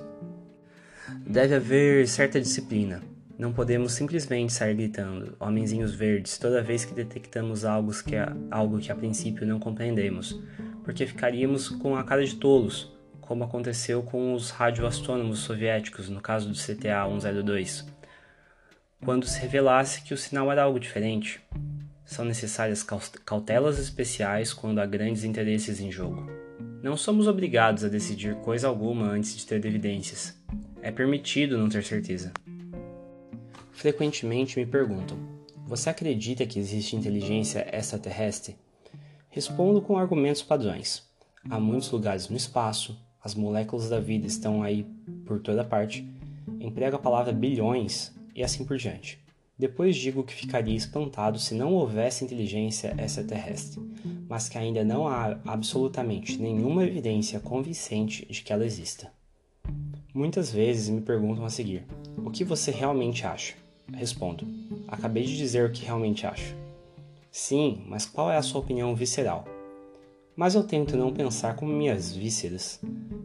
Deve 1.25 1.55
haver 1.55 2.07
certa 2.07 2.39
disciplina. 2.39 3.01
Não 3.37 3.51
podemos 3.51 3.93
simplesmente 3.93 4.53
sair 4.53 4.75
gritando 4.75 5.35
homenzinhos 5.39 5.93
verdes 5.93 6.37
toda 6.37 6.61
vez 6.61 6.85
que 6.85 6.93
detectamos 6.93 7.65
algo 7.65 7.91
que, 8.03 8.15
algo 8.51 8.79
que 8.79 8.91
a 8.91 8.95
princípio 8.95 9.45
não 9.45 9.59
compreendemos, 9.59 10.39
porque 10.83 11.05
ficaríamos 11.05 11.67
com 11.67 11.95
a 11.95 12.03
cara 12.03 12.23
de 12.23 12.35
tolos 12.35 12.93
como 13.27 13.43
aconteceu 13.43 14.03
com 14.03 14.33
os 14.33 14.49
radioastrônomos 14.49 15.39
soviéticos 15.39 16.09
no 16.09 16.21
caso 16.21 16.49
do 16.49 16.55
CTA-102, 16.55 17.85
quando 19.03 19.25
se 19.25 19.39
revelasse 19.39 20.01
que 20.01 20.13
o 20.13 20.17
sinal 20.17 20.51
era 20.51 20.63
algo 20.63 20.79
diferente. 20.79 21.41
São 22.05 22.25
necessárias 22.25 22.85
cautelas 23.25 23.79
especiais 23.79 24.53
quando 24.53 24.79
há 24.79 24.85
grandes 24.85 25.23
interesses 25.23 25.79
em 25.79 25.91
jogo. 25.91 26.29
Não 26.81 26.97
somos 26.97 27.27
obrigados 27.27 27.83
a 27.83 27.89
decidir 27.89 28.35
coisa 28.35 28.67
alguma 28.67 29.07
antes 29.07 29.37
de 29.37 29.45
ter 29.45 29.65
evidências. 29.65 30.37
É 30.81 30.91
permitido 30.91 31.57
não 31.57 31.69
ter 31.69 31.83
certeza. 31.83 32.33
Frequentemente 33.71 34.59
me 34.59 34.65
perguntam: 34.65 35.17
Você 35.65 35.89
acredita 35.89 36.45
que 36.45 36.59
existe 36.59 36.95
inteligência 36.95 37.67
extraterrestre? 37.71 38.57
Respondo 39.29 39.81
com 39.81 39.97
argumentos 39.97 40.43
padrões. 40.43 41.09
Há 41.49 41.59
muitos 41.59 41.89
lugares 41.89 42.29
no 42.29 42.37
espaço, 42.37 42.97
as 43.23 43.33
moléculas 43.33 43.89
da 43.89 43.99
vida 43.99 44.27
estão 44.27 44.61
aí 44.61 44.85
por 45.25 45.39
toda 45.39 45.63
parte, 45.63 46.07
emprego 46.59 46.97
a 46.97 46.99
palavra 46.99 47.31
bilhões 47.31 48.13
e 48.35 48.43
assim 48.43 48.65
por 48.65 48.77
diante. 48.77 49.23
Depois 49.57 49.95
digo 49.95 50.23
que 50.23 50.33
ficaria 50.33 50.75
espantado 50.75 51.39
se 51.39 51.53
não 51.53 51.73
houvesse 51.73 52.25
inteligência 52.25 52.95
extraterrestre, 52.97 53.79
mas 54.27 54.49
que 54.49 54.57
ainda 54.57 54.83
não 54.83 55.07
há 55.07 55.37
absolutamente 55.45 56.37
nenhuma 56.41 56.83
evidência 56.83 57.39
convincente 57.39 58.25
de 58.25 58.41
que 58.41 58.51
ela 58.51 58.65
exista. 58.65 59.11
Muitas 60.13 60.51
vezes 60.51 60.89
me 60.89 61.01
perguntam 61.01 61.45
a 61.45 61.49
seguir: 61.49 61.85
o 62.17 62.29
que 62.29 62.43
você 62.43 62.71
realmente 62.71 63.25
acha? 63.25 63.55
Respondo: 63.93 64.45
acabei 64.87 65.23
de 65.23 65.37
dizer 65.37 65.69
o 65.69 65.71
que 65.71 65.85
realmente 65.85 66.25
acho. 66.25 66.55
Sim, 67.31 67.83
mas 67.87 68.05
qual 68.05 68.31
é 68.31 68.37
a 68.37 68.41
sua 68.41 68.61
opinião 68.61 68.95
visceral? 68.95 69.45
Mas 70.35 70.55
eu 70.55 70.63
tento 70.63 70.97
não 70.97 71.13
pensar 71.13 71.55
como 71.55 71.71
minhas 71.71 72.15
vísceras. 72.15 72.81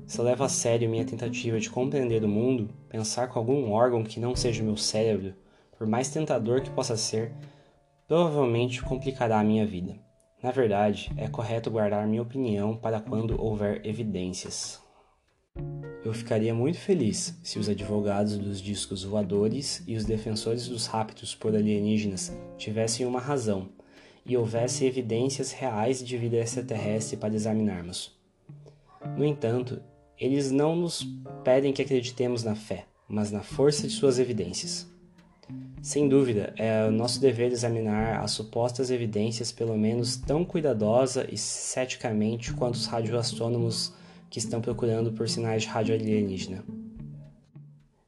Se 0.06 0.18
eu 0.18 0.24
levo 0.24 0.44
a 0.44 0.48
sério 0.48 0.90
minha 0.90 1.06
tentativa 1.06 1.58
de 1.58 1.70
compreender 1.70 2.22
o 2.22 2.28
mundo, 2.28 2.68
pensar 2.86 3.28
com 3.28 3.38
algum 3.38 3.70
órgão 3.72 4.04
que 4.04 4.20
não 4.20 4.36
seja 4.36 4.62
o 4.62 4.66
meu 4.66 4.76
cérebro, 4.76 5.34
por 5.78 5.86
mais 5.86 6.10
tentador 6.10 6.60
que 6.60 6.70
possa 6.70 6.98
ser, 6.98 7.32
provavelmente 8.06 8.82
complicará 8.82 9.40
a 9.40 9.44
minha 9.44 9.66
vida. 9.66 9.98
Na 10.42 10.50
verdade, 10.50 11.10
é 11.16 11.26
correto 11.28 11.70
guardar 11.70 12.06
minha 12.06 12.22
opinião 12.22 12.76
para 12.76 13.00
quando 13.00 13.40
houver 13.40 13.84
evidências. 13.86 14.78
Eu 16.04 16.12
ficaria 16.12 16.54
muito 16.54 16.78
feliz 16.78 17.38
se 17.42 17.58
os 17.58 17.70
advogados 17.70 18.36
dos 18.36 18.60
discos 18.60 19.02
voadores 19.02 19.82
e 19.86 19.96
os 19.96 20.04
defensores 20.04 20.68
dos 20.68 20.86
raptos 20.86 21.34
por 21.34 21.56
alienígenas 21.56 22.36
tivessem 22.56 23.06
uma 23.06 23.18
razão 23.18 23.77
e 24.28 24.36
houvesse 24.36 24.84
evidências 24.84 25.50
reais 25.50 26.04
de 26.04 26.16
vida 26.18 26.36
extraterrestre 26.36 27.16
para 27.16 27.34
examinarmos. 27.34 28.16
No 29.16 29.24
entanto, 29.24 29.80
eles 30.20 30.50
não 30.50 30.76
nos 30.76 31.02
pedem 31.42 31.72
que 31.72 31.80
acreditemos 31.80 32.44
na 32.44 32.54
fé, 32.54 32.84
mas 33.08 33.30
na 33.32 33.42
força 33.42 33.88
de 33.88 33.94
suas 33.94 34.18
evidências. 34.18 34.86
Sem 35.80 36.08
dúvida, 36.08 36.52
é 36.58 36.90
nosso 36.90 37.20
dever 37.20 37.50
examinar 37.52 38.22
as 38.22 38.32
supostas 38.32 38.90
evidências 38.90 39.50
pelo 39.50 39.78
menos 39.78 40.16
tão 40.16 40.44
cuidadosa 40.44 41.26
e 41.32 41.38
ceticamente 41.38 42.52
quanto 42.52 42.74
os 42.74 42.86
radioastrônomos 42.86 43.94
que 44.28 44.38
estão 44.38 44.60
procurando 44.60 45.12
por 45.12 45.26
sinais 45.26 45.62
de 45.62 45.68
rádio 45.68 45.94
alienígena. 45.94 46.62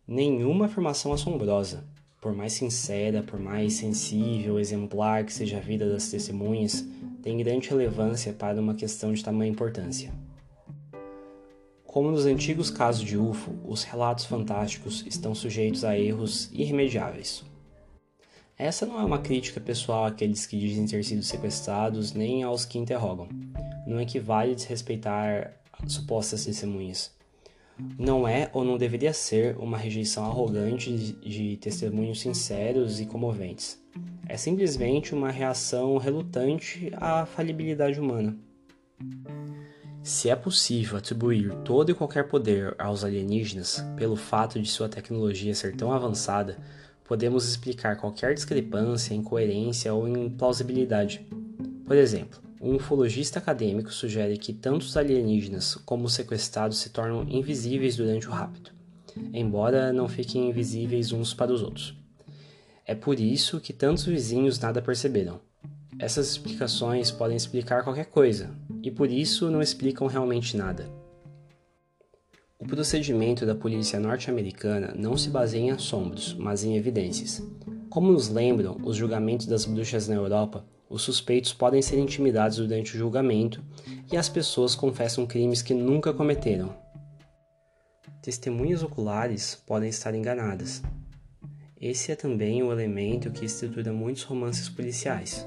Nenhuma 0.06 0.66
afirmação 0.66 1.12
assombrosa, 1.12 1.84
por 2.20 2.34
mais 2.34 2.52
sincera, 2.52 3.22
por 3.22 3.40
mais 3.40 3.74
sensível, 3.74 4.60
exemplar 4.60 5.24
que 5.24 5.32
seja 5.32 5.56
a 5.56 5.60
vida 5.60 5.88
das 5.88 6.10
testemunhas, 6.10 6.84
tem 7.22 7.38
grande 7.38 7.68
relevância 7.68 8.32
para 8.32 8.60
uma 8.60 8.74
questão 8.74 9.12
de 9.12 9.24
tamanha 9.24 9.50
importância. 9.50 10.12
Como 11.84 12.10
nos 12.10 12.26
antigos 12.26 12.70
casos 12.70 13.02
de 13.02 13.16
UFO, 13.16 13.52
os 13.64 13.82
relatos 13.82 14.26
fantásticos 14.26 15.04
estão 15.06 15.34
sujeitos 15.34 15.84
a 15.84 15.98
erros 15.98 16.50
irremediáveis. 16.52 17.42
Essa 18.56 18.84
não 18.84 19.00
é 19.00 19.04
uma 19.04 19.18
crítica 19.18 19.58
pessoal 19.58 20.04
àqueles 20.04 20.46
que 20.46 20.58
dizem 20.58 20.86
ter 20.86 21.02
sido 21.02 21.22
sequestrados, 21.22 22.12
nem 22.12 22.42
aos 22.42 22.66
que 22.66 22.78
interrogam. 22.78 23.28
Não 23.86 23.98
equivale 23.98 24.54
desrespeitar 24.54 25.56
supostas 25.86 26.44
testemunhas. 26.44 27.10
Não 27.98 28.26
é 28.26 28.50
ou 28.52 28.64
não 28.64 28.76
deveria 28.76 29.12
ser 29.12 29.56
uma 29.58 29.76
rejeição 29.76 30.24
arrogante 30.24 30.92
de 31.22 31.56
testemunhos 31.56 32.20
sinceros 32.20 33.00
e 33.00 33.06
comoventes. 33.06 33.80
É 34.28 34.36
simplesmente 34.36 35.14
uma 35.14 35.30
reação 35.30 35.96
relutante 35.96 36.90
à 36.96 37.26
falibilidade 37.26 37.98
humana. 38.00 38.36
Se 40.02 40.30
é 40.30 40.36
possível 40.36 40.96
atribuir 40.96 41.52
todo 41.64 41.90
e 41.90 41.94
qualquer 41.94 42.28
poder 42.28 42.74
aos 42.78 43.04
alienígenas 43.04 43.84
pelo 43.96 44.16
fato 44.16 44.60
de 44.60 44.68
sua 44.68 44.88
tecnologia 44.88 45.54
ser 45.54 45.76
tão 45.76 45.92
avançada, 45.92 46.58
podemos 47.04 47.46
explicar 47.48 47.96
qualquer 47.96 48.34
discrepância, 48.34 49.14
incoerência 49.14 49.92
ou 49.92 50.08
implausibilidade. 50.08 51.26
Por 51.84 51.96
exemplo, 51.96 52.40
um 52.60 52.74
ufologista 52.74 53.38
acadêmico 53.38 53.90
sugere 53.90 54.36
que 54.36 54.52
tanto 54.52 54.82
os 54.82 54.94
alienígenas 54.94 55.76
como 55.76 56.04
os 56.04 56.12
sequestrados 56.12 56.78
se 56.78 56.90
tornam 56.90 57.26
invisíveis 57.26 57.96
durante 57.96 58.28
o 58.28 58.30
rapto, 58.30 58.74
embora 59.32 59.94
não 59.94 60.06
fiquem 60.06 60.50
invisíveis 60.50 61.10
uns 61.10 61.32
para 61.32 61.52
os 61.52 61.62
outros. 61.62 61.96
É 62.86 62.94
por 62.94 63.18
isso 63.18 63.60
que 63.60 63.72
tantos 63.72 64.04
vizinhos 64.04 64.58
nada 64.58 64.82
perceberam. 64.82 65.40
Essas 65.98 66.30
explicações 66.30 67.10
podem 67.10 67.36
explicar 67.36 67.82
qualquer 67.82 68.06
coisa, 68.06 68.50
e 68.82 68.90
por 68.90 69.10
isso 69.10 69.50
não 69.50 69.62
explicam 69.62 70.06
realmente 70.06 70.56
nada. 70.56 70.86
O 72.58 72.66
procedimento 72.66 73.46
da 73.46 73.54
polícia 73.54 73.98
norte-americana 73.98 74.92
não 74.94 75.16
se 75.16 75.30
baseia 75.30 75.62
em 75.62 75.70
assombros, 75.70 76.34
mas 76.34 76.62
em 76.62 76.76
evidências. 76.76 77.42
Como 77.88 78.12
nos 78.12 78.28
lembram 78.28 78.76
os 78.84 78.96
julgamentos 78.96 79.46
das 79.46 79.64
bruxas 79.64 80.08
na 80.08 80.14
Europa, 80.14 80.64
os 80.90 81.02
suspeitos 81.02 81.54
podem 81.54 81.80
ser 81.80 81.98
intimidados 81.98 82.58
durante 82.58 82.94
o 82.94 82.98
julgamento 82.98 83.64
e 84.12 84.16
as 84.16 84.28
pessoas 84.28 84.74
confessam 84.74 85.26
crimes 85.26 85.62
que 85.62 85.72
nunca 85.72 86.12
cometeram. 86.12 86.74
Testemunhas 88.20 88.82
oculares 88.82 89.54
podem 89.66 89.88
estar 89.88 90.14
enganadas. 90.14 90.82
Esse 91.80 92.12
é 92.12 92.16
também 92.16 92.62
o 92.62 92.70
elemento 92.70 93.30
que 93.30 93.46
estrutura 93.46 93.90
muitos 93.90 94.24
romances 94.24 94.68
policiais 94.68 95.46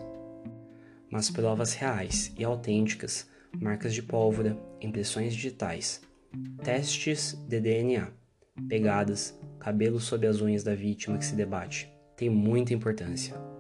mas 1.13 1.29
provas 1.29 1.75
reais 1.75 2.33
e 2.35 2.43
autênticas, 2.43 3.29
marcas 3.61 3.93
de 3.93 4.01
pólvora, 4.01 4.57
impressões 4.81 5.35
digitais, 5.35 6.01
testes 6.63 7.33
de 7.47 7.59
DNA, 7.59 8.07
pegadas, 8.67 9.39
cabelo 9.59 9.99
sob 9.99 10.25
as 10.25 10.41
unhas 10.41 10.63
da 10.63 10.73
vítima 10.73 11.19
que 11.19 11.25
se 11.25 11.35
debate, 11.35 11.87
tem 12.17 12.31
muita 12.31 12.73
importância. 12.73 13.52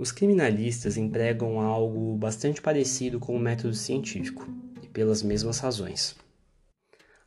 Os 0.00 0.10
criminalistas 0.10 0.96
empregam 0.96 1.60
algo 1.60 2.16
bastante 2.16 2.62
parecido 2.62 3.20
com 3.20 3.36
o 3.36 3.38
método 3.38 3.74
científico, 3.74 4.48
e 4.82 4.88
pelas 4.88 5.22
mesmas 5.22 5.58
razões. 5.58 6.16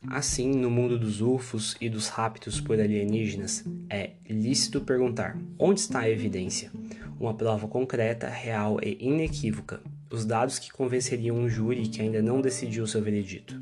Assim, 0.08 0.52
no 0.52 0.72
mundo 0.72 0.98
dos 0.98 1.22
UFOs 1.22 1.78
e 1.80 1.88
dos 1.88 2.08
raptos 2.08 2.60
por 2.60 2.80
alienígenas, 2.80 3.64
é 3.88 4.14
lícito 4.28 4.82
perguntar: 4.82 5.38
onde 5.60 5.82
está 5.82 6.00
a 6.00 6.10
evidência? 6.10 6.72
uma 7.20 7.36
prova 7.36 7.68
concreta, 7.68 8.28
real 8.28 8.80
e 8.82 8.98
inequívoca, 9.00 9.80
os 10.12 10.26
dados 10.26 10.58
que 10.58 10.72
convenceriam 10.72 11.38
um 11.38 11.48
júri 11.48 11.88
que 11.88 12.02
ainda 12.02 12.24
não 12.24 12.42
decidiu 12.42 12.88
seu 12.88 13.04
veredito. 13.04 13.62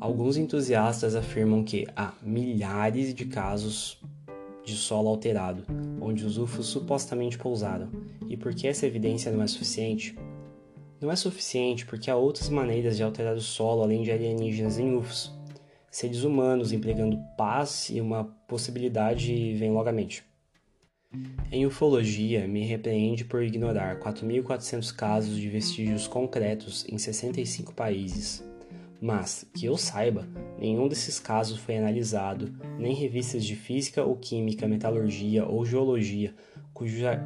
Alguns 0.00 0.36
entusiastas 0.36 1.14
afirmam 1.14 1.62
que 1.62 1.86
há 1.94 2.12
milhares 2.20 3.14
de 3.14 3.24
casos 3.24 4.03
de 4.64 4.74
solo 4.74 5.08
alterado, 5.08 5.64
onde 6.00 6.24
os 6.24 6.38
UFOs 6.38 6.66
supostamente 6.66 7.38
pousaram, 7.38 7.90
e 8.28 8.36
porque 8.36 8.66
essa 8.66 8.86
evidência 8.86 9.30
não 9.30 9.42
é 9.42 9.46
suficiente? 9.46 10.16
Não 11.00 11.10
é 11.10 11.16
suficiente 11.16 11.84
porque 11.84 12.10
há 12.10 12.16
outras 12.16 12.48
maneiras 12.48 12.96
de 12.96 13.02
alterar 13.02 13.36
o 13.36 13.40
solo 13.40 13.82
além 13.82 14.02
de 14.02 14.10
alienígenas 14.10 14.78
em 14.78 14.96
UFOs. 14.96 15.32
Seres 15.90 16.24
humanos 16.24 16.72
empregando 16.72 17.18
paz 17.36 17.90
e 17.90 18.00
uma 18.00 18.24
possibilidade 18.48 19.54
vem 19.54 19.70
logo 19.70 19.88
à 19.88 19.92
mente. 19.92 20.24
Em 21.52 21.64
ufologia, 21.64 22.48
me 22.48 22.64
repreende 22.64 23.24
por 23.24 23.42
ignorar 23.42 24.00
4.400 24.00 24.94
casos 24.94 25.36
de 25.36 25.48
vestígios 25.48 26.08
concretos 26.08 26.84
em 26.88 26.98
65 26.98 27.72
países. 27.74 28.42
Mas, 29.04 29.44
que 29.52 29.66
eu 29.66 29.76
saiba, 29.76 30.26
nenhum 30.58 30.88
desses 30.88 31.20
casos 31.20 31.58
foi 31.58 31.76
analisado, 31.76 32.50
nem 32.78 32.94
revistas 32.94 33.44
de 33.44 33.54
física 33.54 34.02
ou 34.02 34.16
química, 34.16 34.66
metalurgia 34.66 35.44
ou 35.44 35.62
geologia, 35.62 36.34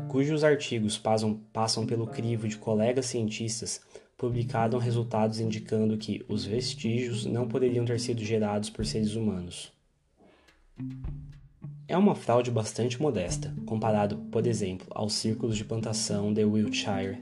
cujos 0.08 0.42
artigos 0.42 0.98
passam, 0.98 1.40
passam 1.52 1.86
pelo 1.86 2.08
crivo 2.08 2.48
de 2.48 2.56
colegas 2.56 3.06
cientistas, 3.06 3.80
publicaram 4.16 4.76
resultados 4.80 5.38
indicando 5.38 5.96
que 5.96 6.24
os 6.28 6.44
vestígios 6.44 7.24
não 7.24 7.46
poderiam 7.46 7.84
ter 7.84 8.00
sido 8.00 8.24
gerados 8.24 8.68
por 8.70 8.84
seres 8.84 9.14
humanos. 9.14 9.72
É 11.86 11.96
uma 11.96 12.16
fraude 12.16 12.50
bastante 12.50 13.00
modesta, 13.00 13.54
comparado, 13.64 14.16
por 14.32 14.48
exemplo, 14.48 14.88
aos 14.90 15.12
círculos 15.12 15.56
de 15.56 15.64
plantação 15.64 16.32
de 16.32 16.44
Wiltshire. 16.44 17.20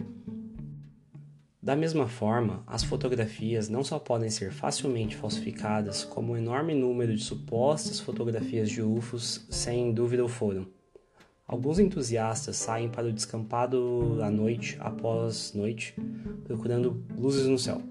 Da 1.66 1.74
mesma 1.74 2.06
forma, 2.06 2.62
as 2.64 2.84
fotografias 2.84 3.68
não 3.68 3.82
só 3.82 3.98
podem 3.98 4.30
ser 4.30 4.52
facilmente 4.52 5.16
falsificadas, 5.16 6.04
como 6.04 6.32
um 6.32 6.36
enorme 6.36 6.72
número 6.72 7.12
de 7.12 7.24
supostas 7.24 7.98
fotografias 7.98 8.70
de 8.70 8.80
UFOs 8.80 9.44
sem 9.50 9.92
dúvida 9.92 10.24
o 10.24 10.28
foram. 10.28 10.68
Alguns 11.44 11.80
entusiastas 11.80 12.54
saem 12.54 12.88
para 12.88 13.08
o 13.08 13.12
descampado 13.12 14.20
à 14.22 14.30
noite 14.30 14.76
após 14.78 15.54
noite, 15.54 15.92
procurando 16.44 17.04
luzes 17.18 17.48
no 17.48 17.58
céu. 17.58 17.82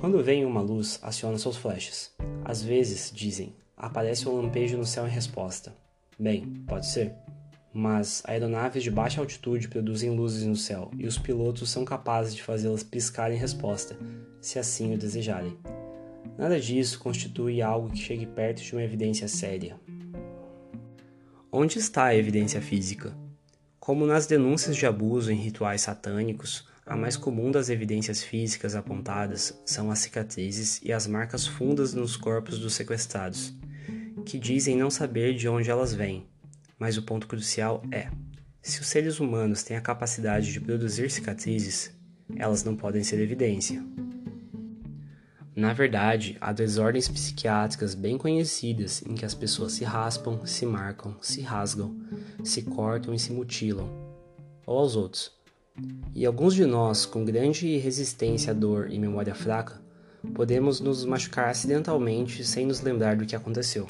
Quando 0.00 0.24
vem 0.24 0.46
uma 0.46 0.62
luz, 0.62 0.98
aciona 1.02 1.36
seus 1.36 1.58
flashes. 1.58 2.14
Às 2.42 2.62
vezes, 2.62 3.12
dizem, 3.14 3.54
aparece 3.76 4.26
um 4.26 4.40
lampejo 4.40 4.78
no 4.78 4.86
céu 4.86 5.06
em 5.06 5.10
resposta. 5.10 5.76
Bem, 6.18 6.64
pode 6.66 6.86
ser. 6.86 7.14
Mas 7.74 8.22
aeronaves 8.26 8.82
de 8.82 8.90
baixa 8.90 9.20
altitude 9.20 9.68
produzem 9.68 10.10
luzes 10.10 10.44
no 10.44 10.54
céu 10.54 10.90
e 10.98 11.06
os 11.06 11.16
pilotos 11.16 11.70
são 11.70 11.84
capazes 11.84 12.34
de 12.34 12.42
fazê-las 12.42 12.82
piscar 12.82 13.32
em 13.32 13.36
resposta, 13.36 13.96
se 14.40 14.58
assim 14.58 14.94
o 14.94 14.98
desejarem. 14.98 15.56
Nada 16.36 16.60
disso 16.60 16.98
constitui 16.98 17.62
algo 17.62 17.90
que 17.90 17.98
chegue 17.98 18.26
perto 18.26 18.62
de 18.62 18.72
uma 18.72 18.82
evidência 18.82 19.26
séria. 19.26 19.80
Onde 21.50 21.78
está 21.78 22.04
a 22.04 22.16
evidência 22.16 22.60
física? 22.60 23.16
Como 23.80 24.06
nas 24.06 24.26
denúncias 24.26 24.76
de 24.76 24.86
abuso 24.86 25.32
em 25.32 25.36
rituais 25.36 25.82
satânicos, 25.82 26.66
a 26.84 26.96
mais 26.96 27.16
comum 27.16 27.50
das 27.50 27.68
evidências 27.68 28.22
físicas 28.22 28.74
apontadas 28.74 29.60
são 29.64 29.90
as 29.90 30.00
cicatrizes 30.00 30.80
e 30.82 30.92
as 30.92 31.06
marcas 31.06 31.46
fundas 31.46 31.94
nos 31.94 32.16
corpos 32.16 32.58
dos 32.58 32.74
sequestrados 32.74 33.54
que 34.22 34.38
dizem 34.38 34.76
não 34.76 34.90
saber 34.90 35.34
de 35.34 35.48
onde 35.48 35.70
elas 35.70 35.92
vêm, 35.92 36.26
mas 36.82 36.98
o 36.98 37.02
ponto 37.02 37.28
crucial 37.28 37.80
é: 37.92 38.08
se 38.60 38.80
os 38.80 38.88
seres 38.88 39.20
humanos 39.20 39.62
têm 39.62 39.76
a 39.76 39.80
capacidade 39.80 40.52
de 40.52 40.60
produzir 40.60 41.08
cicatrizes, 41.12 41.96
elas 42.34 42.64
não 42.64 42.74
podem 42.74 43.04
ser 43.04 43.20
evidência. 43.20 43.80
Na 45.54 45.72
verdade, 45.72 46.36
há 46.40 46.52
desordens 46.52 47.06
psiquiátricas 47.06 47.94
bem 47.94 48.18
conhecidas 48.18 49.00
em 49.06 49.14
que 49.14 49.24
as 49.24 49.32
pessoas 49.32 49.74
se 49.74 49.84
raspam, 49.84 50.44
se 50.44 50.66
marcam, 50.66 51.16
se 51.20 51.40
rasgam, 51.40 51.96
se 52.42 52.62
cortam 52.62 53.14
e 53.14 53.18
se 53.18 53.32
mutilam, 53.32 53.88
ou 54.66 54.78
aos 54.78 54.96
outros. 54.96 55.30
E 56.12 56.26
alguns 56.26 56.52
de 56.52 56.66
nós, 56.66 57.06
com 57.06 57.24
grande 57.24 57.76
resistência 57.76 58.50
à 58.50 58.54
dor 58.54 58.90
e 58.90 58.98
memória 58.98 59.36
fraca, 59.36 59.80
podemos 60.34 60.80
nos 60.80 61.04
machucar 61.04 61.48
acidentalmente 61.48 62.44
sem 62.44 62.66
nos 62.66 62.80
lembrar 62.80 63.14
do 63.14 63.24
que 63.24 63.36
aconteceu. 63.36 63.86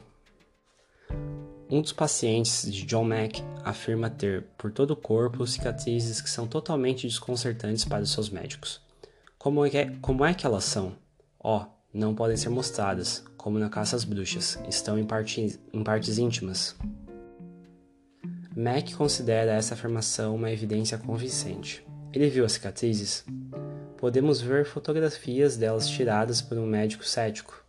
Um 1.73 1.81
dos 1.81 1.95
pacientes 1.95 2.71
de 2.71 2.85
John 2.85 3.05
Mack 3.05 3.43
afirma 3.65 4.11
ter, 4.11 4.45
por 4.59 4.71
todo 4.71 4.91
o 4.91 4.97
corpo, 4.97 5.47
cicatrizes 5.47 6.21
que 6.21 6.29
são 6.29 6.47
totalmente 6.47 7.07
desconcertantes 7.07 7.87
para 7.87 8.05
seus 8.05 8.29
médicos. 8.29 8.83
Como 9.39 9.65
é 9.65 9.71
que, 9.71 9.87
como 10.03 10.23
é 10.23 10.35
que 10.35 10.45
elas 10.45 10.65
são? 10.65 10.95
Ó, 11.41 11.63
oh, 11.63 11.67
não 11.91 12.15
podem 12.15 12.37
ser 12.37 12.51
mostradas, 12.51 13.25
como 13.39 13.59
na 13.59 13.71
caça 13.71 13.97
às 13.97 14.05
bruxas, 14.05 14.61
estão 14.69 14.99
em, 14.99 15.07
parte, 15.07 15.59
em 15.73 15.83
partes 15.83 16.19
íntimas. 16.19 16.77
Mack 18.55 18.95
considera 18.95 19.53
essa 19.53 19.73
afirmação 19.73 20.35
uma 20.35 20.51
evidência 20.53 20.99
convincente. 20.99 21.83
Ele 22.13 22.29
viu 22.29 22.45
as 22.45 22.53
cicatrizes? 22.53 23.25
podemos 24.03 24.41
ver 24.41 24.67
fotografias 24.67 25.57
delas 25.57 25.89
tiradas 25.89 26.43
por 26.43 26.59
um 26.59 26.67
médico 26.67 27.05
cético. 27.05 27.65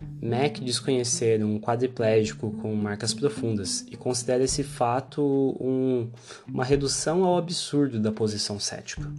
Mack 0.00 0.60
diz 0.62 0.78
conhecer 0.78 1.42
um 1.42 1.58
quadriplégico 1.58 2.50
com 2.50 2.74
marcas 2.74 3.14
profundas 3.14 3.86
e 3.90 3.96
considera 3.96 4.44
esse 4.44 4.62
fato 4.62 5.22
um, 5.58 6.10
uma 6.46 6.64
redução 6.64 7.24
ao 7.24 7.38
absurdo 7.38 7.98
da 7.98 8.12
posição 8.12 8.60
cética. 8.60 9.10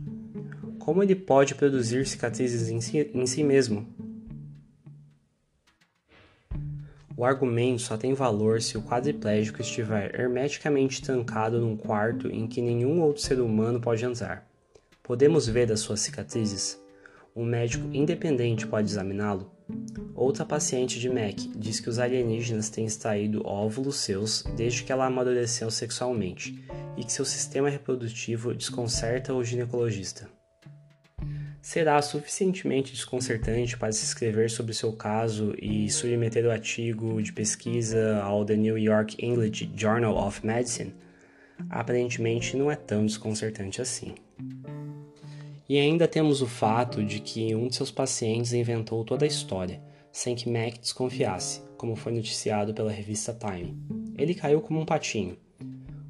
Como 0.77 1.01
ele 1.01 1.15
pode 1.15 1.55
produzir 1.55 2.05
cicatrizes 2.05 2.69
em 2.69 2.79
si, 2.79 3.09
em 3.13 3.25
si 3.25 3.43
mesmo? 3.43 3.87
O 7.15 7.25
argumento 7.25 7.81
só 7.81 7.97
tem 7.97 8.13
valor 8.13 8.61
se 8.61 8.77
o 8.77 8.83
quadriplégico 8.83 9.59
estiver 9.59 10.13
hermeticamente 10.19 11.01
trancado 11.01 11.59
num 11.59 11.75
quarto 11.75 12.27
em 12.27 12.45
que 12.45 12.61
nenhum 12.61 13.01
outro 13.01 13.23
ser 13.23 13.39
humano 13.39 13.81
pode 13.81 14.05
entrar. 14.05 14.47
Podemos 15.01 15.47
ver 15.47 15.71
as 15.71 15.79
suas 15.79 16.01
cicatrizes? 16.01 16.79
Um 17.35 17.43
médico 17.43 17.87
independente 17.91 18.67
pode 18.67 18.87
examiná-lo? 18.87 19.56
Outra 20.15 20.45
paciente 20.45 20.99
de 20.99 21.09
Mac 21.09 21.37
diz 21.55 21.79
que 21.79 21.89
os 21.89 21.99
alienígenas 21.99 22.69
têm 22.69 22.85
extraído 22.85 23.45
óvulos 23.45 23.97
seus 23.97 24.43
desde 24.55 24.83
que 24.83 24.91
ela 24.91 25.05
amadureceu 25.05 25.69
sexualmente 25.69 26.63
e 26.95 27.03
que 27.03 27.11
seu 27.11 27.25
sistema 27.25 27.69
reprodutivo 27.69 28.53
desconcerta 28.53 29.33
o 29.33 29.43
ginecologista 29.43 30.27
será 31.67 32.01
suficientemente 32.01 32.93
desconcertante 32.93 33.77
para 33.77 33.91
se 33.91 34.05
escrever 34.05 34.49
sobre 34.49 34.73
seu 34.73 34.93
caso 34.93 35.53
e 35.61 35.91
submeter 35.91 36.45
o 36.45 36.49
artigo 36.49 37.21
de 37.21 37.33
pesquisa 37.33 38.21
ao 38.23 38.45
The 38.45 38.55
New 38.55 38.77
York 38.77 39.17
English 39.19 39.69
Journal 39.75 40.15
of 40.15 40.47
Medicine? 40.47 40.95
Aparentemente 41.69 42.55
não 42.55 42.71
é 42.71 42.75
tão 42.77 43.05
desconcertante 43.05 43.81
assim. 43.81 44.15
E 45.69 45.77
ainda 45.77 46.07
temos 46.07 46.41
o 46.41 46.47
fato 46.47 47.03
de 47.03 47.19
que 47.19 47.53
um 47.53 47.67
de 47.67 47.75
seus 47.75 47.91
pacientes 47.91 48.53
inventou 48.53 49.03
toda 49.03 49.25
a 49.25 49.27
história, 49.27 49.81
sem 50.11 50.33
que 50.33 50.49
Mac 50.49 50.79
desconfiasse, 50.79 51.61
como 51.77 51.95
foi 51.95 52.13
noticiado 52.13 52.73
pela 52.73 52.91
revista 52.91 53.33
Time. 53.33 53.77
Ele 54.17 54.33
caiu 54.33 54.61
como 54.61 54.79
um 54.79 54.85
patinho. 54.85 55.37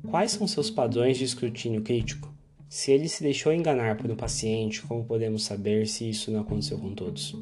Quais 0.09 0.31
são 0.31 0.47
seus 0.47 0.69
padrões 0.69 1.17
de 1.17 1.23
escrutínio 1.23 1.81
crítico? 1.81 2.31
Se 2.69 2.91
ele 2.91 3.09
se 3.09 3.23
deixou 3.23 3.51
enganar 3.51 3.97
por 3.97 4.11
um 4.11 4.15
paciente, 4.15 4.81
como 4.83 5.03
podemos 5.03 5.43
saber 5.43 5.87
se 5.87 6.09
isso 6.09 6.31
não 6.31 6.41
aconteceu 6.41 6.77
com 6.77 6.93
todos? 6.93 7.35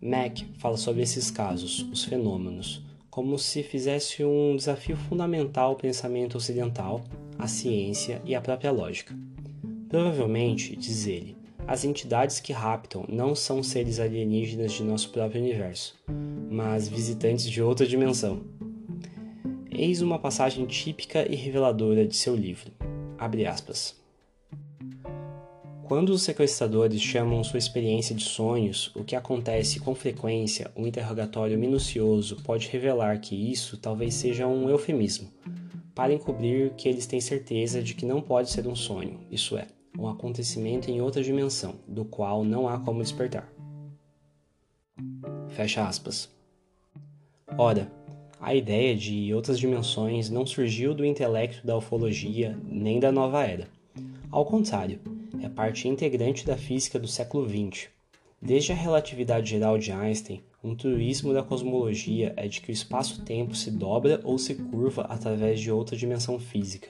Mack 0.00 0.44
fala 0.58 0.76
sobre 0.76 1.02
esses 1.02 1.30
casos, 1.30 1.86
os 1.92 2.04
fenômenos, 2.04 2.82
como 3.08 3.38
se 3.38 3.62
fizesse 3.62 4.24
um 4.24 4.56
desafio 4.56 4.96
fundamental 4.96 5.70
ao 5.70 5.76
pensamento 5.76 6.36
ocidental, 6.36 7.04
à 7.38 7.46
ciência 7.46 8.20
e 8.24 8.34
à 8.34 8.40
própria 8.40 8.72
lógica. 8.72 9.14
Provavelmente, 9.92 10.74
diz 10.74 11.06
ele, 11.06 11.36
as 11.66 11.84
entidades 11.84 12.40
que 12.40 12.50
raptam 12.50 13.04
não 13.10 13.34
são 13.34 13.62
seres 13.62 14.00
alienígenas 14.00 14.72
de 14.72 14.82
nosso 14.82 15.10
próprio 15.10 15.42
universo, 15.42 16.02
mas 16.50 16.88
visitantes 16.88 17.44
de 17.44 17.60
outra 17.60 17.86
dimensão. 17.86 18.40
Eis 19.70 20.00
uma 20.00 20.18
passagem 20.18 20.64
típica 20.64 21.30
e 21.30 21.36
reveladora 21.36 22.06
de 22.06 22.16
seu 22.16 22.34
livro. 22.34 22.72
Abre 23.18 23.44
aspas. 23.44 23.94
Quando 25.84 26.08
os 26.08 26.22
sequestradores 26.22 27.02
chamam 27.02 27.44
sua 27.44 27.58
experiência 27.58 28.14
de 28.14 28.24
sonhos, 28.24 28.90
o 28.96 29.04
que 29.04 29.14
acontece 29.14 29.78
com 29.78 29.94
frequência, 29.94 30.70
um 30.74 30.86
interrogatório 30.86 31.58
minucioso 31.58 32.36
pode 32.42 32.66
revelar 32.68 33.20
que 33.20 33.34
isso 33.34 33.76
talvez 33.76 34.14
seja 34.14 34.46
um 34.46 34.70
eufemismo, 34.70 35.30
para 35.94 36.14
encobrir 36.14 36.70
que 36.78 36.88
eles 36.88 37.06
têm 37.06 37.20
certeza 37.20 37.82
de 37.82 37.92
que 37.92 38.06
não 38.06 38.22
pode 38.22 38.48
ser 38.48 38.66
um 38.66 38.74
sonho, 38.74 39.20
isso 39.30 39.58
é, 39.58 39.66
um 39.98 40.08
acontecimento 40.08 40.90
em 40.90 41.00
outra 41.00 41.22
dimensão, 41.22 41.74
do 41.86 42.04
qual 42.04 42.44
não 42.44 42.68
há 42.68 42.78
como 42.78 43.02
despertar. 43.02 43.52
Fecha 45.48 45.86
aspas. 45.86 46.30
Ora, 47.58 47.90
a 48.40 48.54
ideia 48.54 48.96
de 48.96 49.32
outras 49.32 49.58
dimensões 49.58 50.28
não 50.30 50.44
surgiu 50.46 50.94
do 50.94 51.04
intelecto 51.04 51.66
da 51.66 51.76
ufologia 51.76 52.58
nem 52.64 52.98
da 52.98 53.12
nova 53.12 53.44
era. 53.44 53.68
Ao 54.30 54.44
contrário, 54.44 54.98
é 55.42 55.48
parte 55.48 55.86
integrante 55.86 56.46
da 56.46 56.56
física 56.56 56.98
do 56.98 57.06
século 57.06 57.48
XX. 57.48 57.88
Desde 58.40 58.72
a 58.72 58.74
relatividade 58.74 59.50
geral 59.50 59.78
de 59.78 59.92
Einstein, 59.92 60.42
um 60.64 60.74
truísmo 60.74 61.32
da 61.32 61.42
cosmologia 61.42 62.32
é 62.36 62.48
de 62.48 62.60
que 62.60 62.70
o 62.70 62.72
espaço-tempo 62.72 63.54
se 63.54 63.70
dobra 63.70 64.20
ou 64.24 64.38
se 64.38 64.54
curva 64.54 65.02
através 65.02 65.60
de 65.60 65.70
outra 65.70 65.96
dimensão 65.96 66.38
física. 66.38 66.88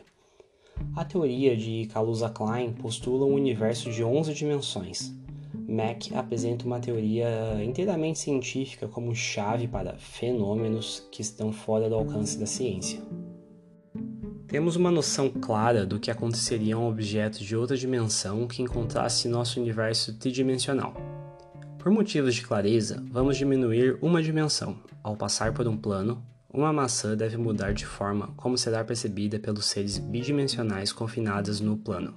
A 0.95 1.05
teoria 1.05 1.57
de 1.57 1.87
Kaluza-Klein 1.87 2.73
postula 2.75 3.25
um 3.25 3.35
universo 3.35 3.91
de 3.91 4.05
11 4.05 4.35
dimensões. 4.35 5.15
Mack 5.69 6.15
apresenta 6.15 6.67
uma 6.67 6.81
teoria 6.81 7.63
inteiramente 7.65 8.19
científica 8.19 8.87
como 8.87 9.15
chave 9.15 9.67
para 9.67 9.97
fenômenos 9.97 11.07
que 11.11 11.23
estão 11.23 11.53
fora 11.53 11.89
do 11.89 11.95
alcance 11.95 12.39
da 12.39 12.47
ciência. 12.47 13.01
Temos 14.47 14.77
uma 14.77 14.91
noção 14.91 15.31
clara 15.31 15.87
do 15.87 15.99
que 15.99 16.11
aconteceria 16.11 16.75
a 16.75 16.79
um 16.79 16.87
objeto 16.87 17.43
de 17.43 17.57
outra 17.57 17.75
dimensão 17.75 18.47
que 18.47 18.61
encontrasse 18.61 19.27
nosso 19.27 19.59
universo 19.59 20.19
tridimensional. 20.19 20.93
Por 21.79 21.91
motivos 21.91 22.35
de 22.35 22.43
clareza, 22.43 23.03
vamos 23.11 23.39
diminuir 23.39 23.99
uma 24.03 24.23
dimensão. 24.23 24.77
Ao 25.03 25.17
passar 25.17 25.55
por 25.55 25.67
um 25.67 25.77
plano, 25.77 26.23
uma 26.53 26.73
maçã 26.73 27.17
deve 27.17 27.37
mudar 27.37 27.73
de 27.73 27.87
forma 27.87 28.35
como 28.37 28.59
será 28.59 28.85
percebida 28.85 29.39
pelos 29.39 29.67
seres 29.67 29.99
bidimensionais 29.99 30.93
confinados 30.93 31.61
no 31.61 31.77
plano. 31.77 32.15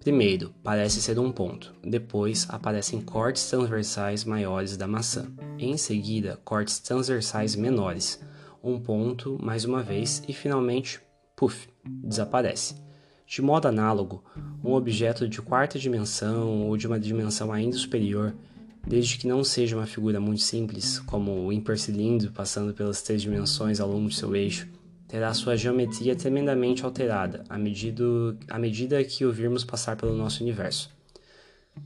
Primeiro, 0.00 0.54
parece 0.62 1.00
ser 1.00 1.18
um 1.18 1.30
ponto, 1.30 1.74
depois 1.82 2.46
aparecem 2.48 3.00
cortes 3.00 3.48
transversais 3.48 4.24
maiores 4.24 4.76
da 4.76 4.86
maçã, 4.86 5.30
em 5.58 5.76
seguida, 5.76 6.40
cortes 6.44 6.78
transversais 6.78 7.54
menores, 7.54 8.22
um 8.62 8.78
ponto 8.78 9.38
mais 9.42 9.64
uma 9.64 9.82
vez 9.82 10.22
e 10.26 10.32
finalmente, 10.32 11.00
puff, 11.36 11.68
desaparece. 11.84 12.74
De 13.26 13.40
modo 13.40 13.68
análogo, 13.68 14.24
um 14.64 14.72
objeto 14.72 15.28
de 15.28 15.40
quarta 15.40 15.78
dimensão 15.78 16.66
ou 16.66 16.76
de 16.76 16.86
uma 16.86 16.98
dimensão 16.98 17.52
ainda 17.52 17.76
superior, 17.76 18.34
desde 18.86 19.18
que 19.18 19.26
não 19.26 19.44
seja 19.44 19.76
uma 19.76 19.86
figura 19.86 20.20
muito 20.20 20.42
simples, 20.42 20.98
como 21.00 21.46
o 21.46 21.52
impercilindro 21.52 22.32
passando 22.32 22.72
pelas 22.74 23.02
três 23.02 23.22
dimensões 23.22 23.80
ao 23.80 23.90
longo 23.90 24.08
de 24.08 24.16
seu 24.16 24.34
eixo, 24.34 24.68
terá 25.06 25.34
sua 25.34 25.56
geometria 25.56 26.14
tremendamente 26.14 26.84
alterada 26.84 27.44
à 27.48 27.58
medida, 27.58 28.04
à 28.48 28.58
medida 28.58 29.02
que 29.04 29.24
o 29.24 29.32
virmos 29.32 29.64
passar 29.64 29.96
pelo 29.96 30.16
nosso 30.16 30.42
universo. 30.42 30.90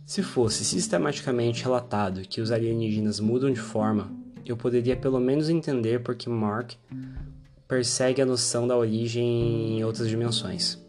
Se 0.05 0.23
fosse 0.23 0.65
sistematicamente 0.65 1.63
relatado 1.63 2.23
que 2.23 2.41
os 2.41 2.51
alienígenas 2.51 3.21
mudam 3.21 3.51
de 3.51 3.61
forma, 3.61 4.13
eu 4.45 4.57
poderia 4.57 4.97
pelo 4.97 5.19
menos 5.21 5.49
entender 5.49 6.03
porque 6.03 6.29
Mark 6.29 6.73
persegue 7.67 8.21
a 8.21 8.27
noção 8.27 8.69
da 8.69 8.77
origem 8.77 9.79
em 9.79 9.85
outras 9.85 10.09
dimensões. 10.09 10.84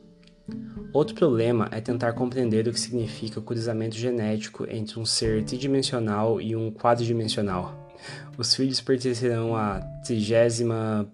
Outro 0.95 1.13
problema 1.13 1.67
é 1.73 1.81
tentar 1.81 2.13
compreender 2.13 2.65
o 2.69 2.71
que 2.71 2.79
significa 2.79 3.37
o 3.37 3.43
cruzamento 3.43 3.97
genético 3.97 4.65
entre 4.71 4.97
um 4.97 5.05
ser 5.05 5.43
tridimensional 5.43 6.39
e 6.39 6.55
um 6.55 6.71
quadridimensional. 6.71 7.91
Os 8.37 8.55
filhos 8.55 8.79
pertencerão 8.79 9.57
à 9.57 9.81
trigésima 10.05 11.05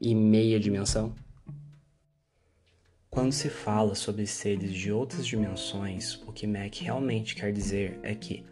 e 0.00 0.12
meia 0.12 0.58
dimensão? 0.58 1.14
Quando 3.08 3.30
se 3.30 3.48
fala 3.48 3.94
sobre 3.94 4.26
seres 4.26 4.72
de 4.72 4.90
outras 4.90 5.24
dimensões, 5.24 6.20
o 6.26 6.32
que 6.32 6.48
Mac 6.48 6.74
realmente 6.80 7.36
quer 7.36 7.52
dizer 7.52 7.96
é 8.02 8.12
que 8.12 8.44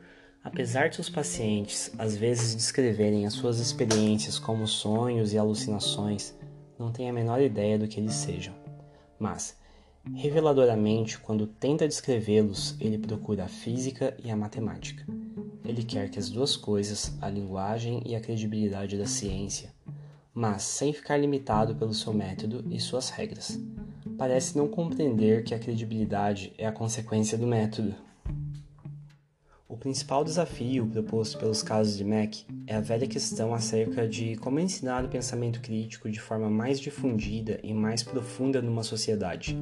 Apesar 0.43 0.89
de 0.89 1.01
os 1.01 1.11
pacientes 1.11 1.93
às 1.99 2.17
vezes 2.17 2.55
descreverem 2.55 3.27
as 3.27 3.35
suas 3.35 3.59
experiências 3.59 4.39
como 4.39 4.69
sonhos 4.69 5.33
e 5.33 5.39
alucinações, 5.39 6.35
não 6.79 6.93
têm 6.93 7.11
a 7.11 7.13
menor 7.13 7.43
ideia 7.43 7.79
do 7.79 7.89
que 7.89 8.01
eles 8.01 8.15
sejam. 8.15 8.60
Mas, 9.21 9.55
reveladoramente, 10.15 11.19
quando 11.19 11.47
tenta 11.47 11.87
descrevê-los, 11.87 12.75
ele 12.81 12.97
procura 12.97 13.45
a 13.45 13.49
física 13.49 14.17
e 14.25 14.31
a 14.31 14.37
matemática. 14.37 15.05
Ele 15.63 15.85
quer 15.85 16.09
que 16.09 16.19
as 16.19 16.31
duas 16.31 16.57
coisas, 16.57 17.13
a 17.21 17.29
linguagem 17.29 18.03
e 18.07 18.17
a 18.17 18.21
credibilidade 18.21 18.97
da 18.97 19.07
ciência, 19.07 19.75
mas 20.33 20.63
sem 20.63 20.91
ficar 20.95 21.19
limitado 21.19 21.75
pelo 21.75 21.93
seu 21.93 22.15
método 22.15 22.65
e 22.71 22.81
suas 22.81 23.11
regras. 23.11 23.61
Parece 24.17 24.57
não 24.57 24.67
compreender 24.67 25.45
que 25.45 25.55
a 25.55 25.59
credibilidade 25.59 26.55
é 26.57 26.67
a 26.67 26.73
consequência 26.73 27.37
do 27.37 27.47
método. 27.47 27.95
O 29.71 29.77
principal 29.77 30.25
desafio 30.25 30.85
proposto 30.85 31.39
pelos 31.39 31.63
casos 31.63 31.97
de 31.97 32.05
Mack 32.05 32.45
é 32.67 32.75
a 32.75 32.81
velha 32.81 33.07
questão 33.07 33.55
acerca 33.55 34.07
de 34.07 34.35
como 34.35 34.59
ensinar 34.59 35.05
o 35.05 35.09
pensamento 35.09 35.61
crítico 35.61 36.11
de 36.11 36.21
forma 36.21 36.51
mais 36.51 36.81
difundida 36.81 37.61
e 37.63 37.73
mais 37.73 38.03
profunda 38.03 38.61
numa 38.61 38.83
sociedade, 38.83 39.57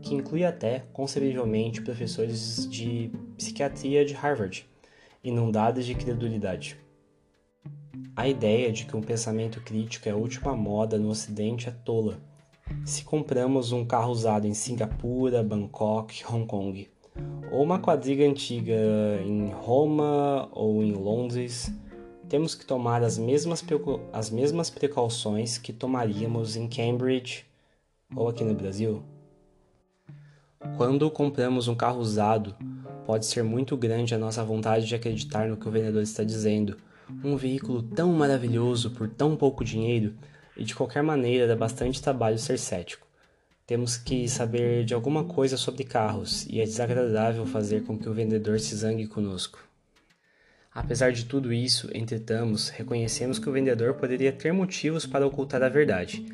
que 0.00 0.14
inclui 0.14 0.46
até, 0.46 0.86
concebivelmente, 0.94 1.82
professores 1.82 2.66
de 2.70 3.10
psiquiatria 3.36 4.02
de 4.02 4.14
Harvard, 4.14 4.66
inundados 5.22 5.84
de 5.84 5.94
credulidade. 5.94 6.80
A 8.16 8.26
ideia 8.26 8.72
de 8.72 8.86
que 8.86 8.96
um 8.96 9.02
pensamento 9.02 9.60
crítico 9.60 10.08
é 10.08 10.12
a 10.12 10.16
última 10.16 10.56
moda 10.56 10.98
no 10.98 11.10
Ocidente 11.10 11.68
é 11.68 11.70
tola, 11.70 12.18
se 12.82 13.04
compramos 13.04 13.72
um 13.72 13.84
carro 13.84 14.10
usado 14.10 14.46
em 14.46 14.54
Singapura, 14.54 15.42
Bangkok, 15.42 16.24
Hong 16.32 16.46
Kong, 16.46 16.88
ou 17.50 17.62
uma 17.62 17.78
quadriga 17.78 18.24
antiga 18.24 18.74
em 19.24 19.48
Roma 19.50 20.48
ou 20.52 20.82
em 20.82 20.92
Londres, 20.92 21.72
temos 22.28 22.54
que 22.54 22.66
tomar 22.66 23.02
as 23.02 23.16
mesmas, 23.16 23.64
as 24.12 24.30
mesmas 24.30 24.70
precauções 24.70 25.56
que 25.56 25.72
tomaríamos 25.72 26.56
em 26.56 26.68
Cambridge 26.68 27.44
ou 28.14 28.28
aqui 28.28 28.42
no 28.42 28.54
Brasil? 28.54 29.02
Quando 30.76 31.10
compramos 31.10 31.68
um 31.68 31.74
carro 31.74 32.00
usado, 32.00 32.56
pode 33.06 33.26
ser 33.26 33.44
muito 33.44 33.76
grande 33.76 34.14
a 34.14 34.18
nossa 34.18 34.42
vontade 34.42 34.86
de 34.86 34.94
acreditar 34.94 35.46
no 35.46 35.56
que 35.56 35.68
o 35.68 35.70
vendedor 35.70 36.02
está 36.02 36.24
dizendo. 36.24 36.76
Um 37.22 37.36
veículo 37.36 37.82
tão 37.82 38.12
maravilhoso 38.12 38.90
por 38.90 39.08
tão 39.08 39.36
pouco 39.36 39.62
dinheiro, 39.62 40.14
e 40.56 40.64
de 40.64 40.74
qualquer 40.74 41.02
maneira 41.02 41.46
dá 41.46 41.54
bastante 41.54 42.00
trabalho 42.00 42.38
ser 42.38 42.58
cético. 42.58 43.03
Temos 43.66 43.96
que 43.96 44.28
saber 44.28 44.84
de 44.84 44.92
alguma 44.92 45.24
coisa 45.24 45.56
sobre 45.56 45.84
carros, 45.84 46.46
e 46.50 46.60
é 46.60 46.64
desagradável 46.64 47.46
fazer 47.46 47.82
com 47.84 47.98
que 47.98 48.06
o 48.06 48.12
vendedor 48.12 48.60
se 48.60 48.76
zangue 48.76 49.06
conosco. 49.06 49.58
Apesar 50.70 51.12
de 51.12 51.24
tudo 51.24 51.50
isso, 51.50 51.88
entretanto, 51.94 52.60
reconhecemos 52.74 53.38
que 53.38 53.48
o 53.48 53.52
vendedor 53.52 53.94
poderia 53.94 54.32
ter 54.32 54.52
motivos 54.52 55.06
para 55.06 55.26
ocultar 55.26 55.62
a 55.62 55.70
verdade, 55.70 56.26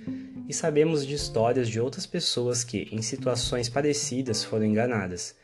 e 0.49 0.53
sabemos 0.53 1.07
de 1.07 1.15
histórias 1.15 1.69
de 1.69 1.81
outras 1.81 2.05
pessoas 2.05 2.65
que, 2.65 2.89
em 2.91 3.01
situações 3.01 3.69
parecidas, 3.69 4.43
foram 4.43 4.65
enganadas. 4.65 5.37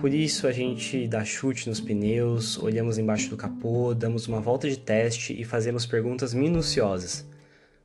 Por 0.00 0.14
isso, 0.14 0.46
a 0.46 0.52
gente 0.52 1.06
dá 1.06 1.26
chute 1.26 1.68
nos 1.68 1.78
pneus, 1.78 2.56
olhamos 2.56 2.96
embaixo 2.96 3.28
do 3.28 3.36
capô, 3.36 3.92
damos 3.92 4.26
uma 4.26 4.40
volta 4.40 4.66
de 4.66 4.78
teste 4.78 5.38
e 5.38 5.44
fazemos 5.44 5.84
perguntas 5.84 6.32
minuciosas. 6.32 7.26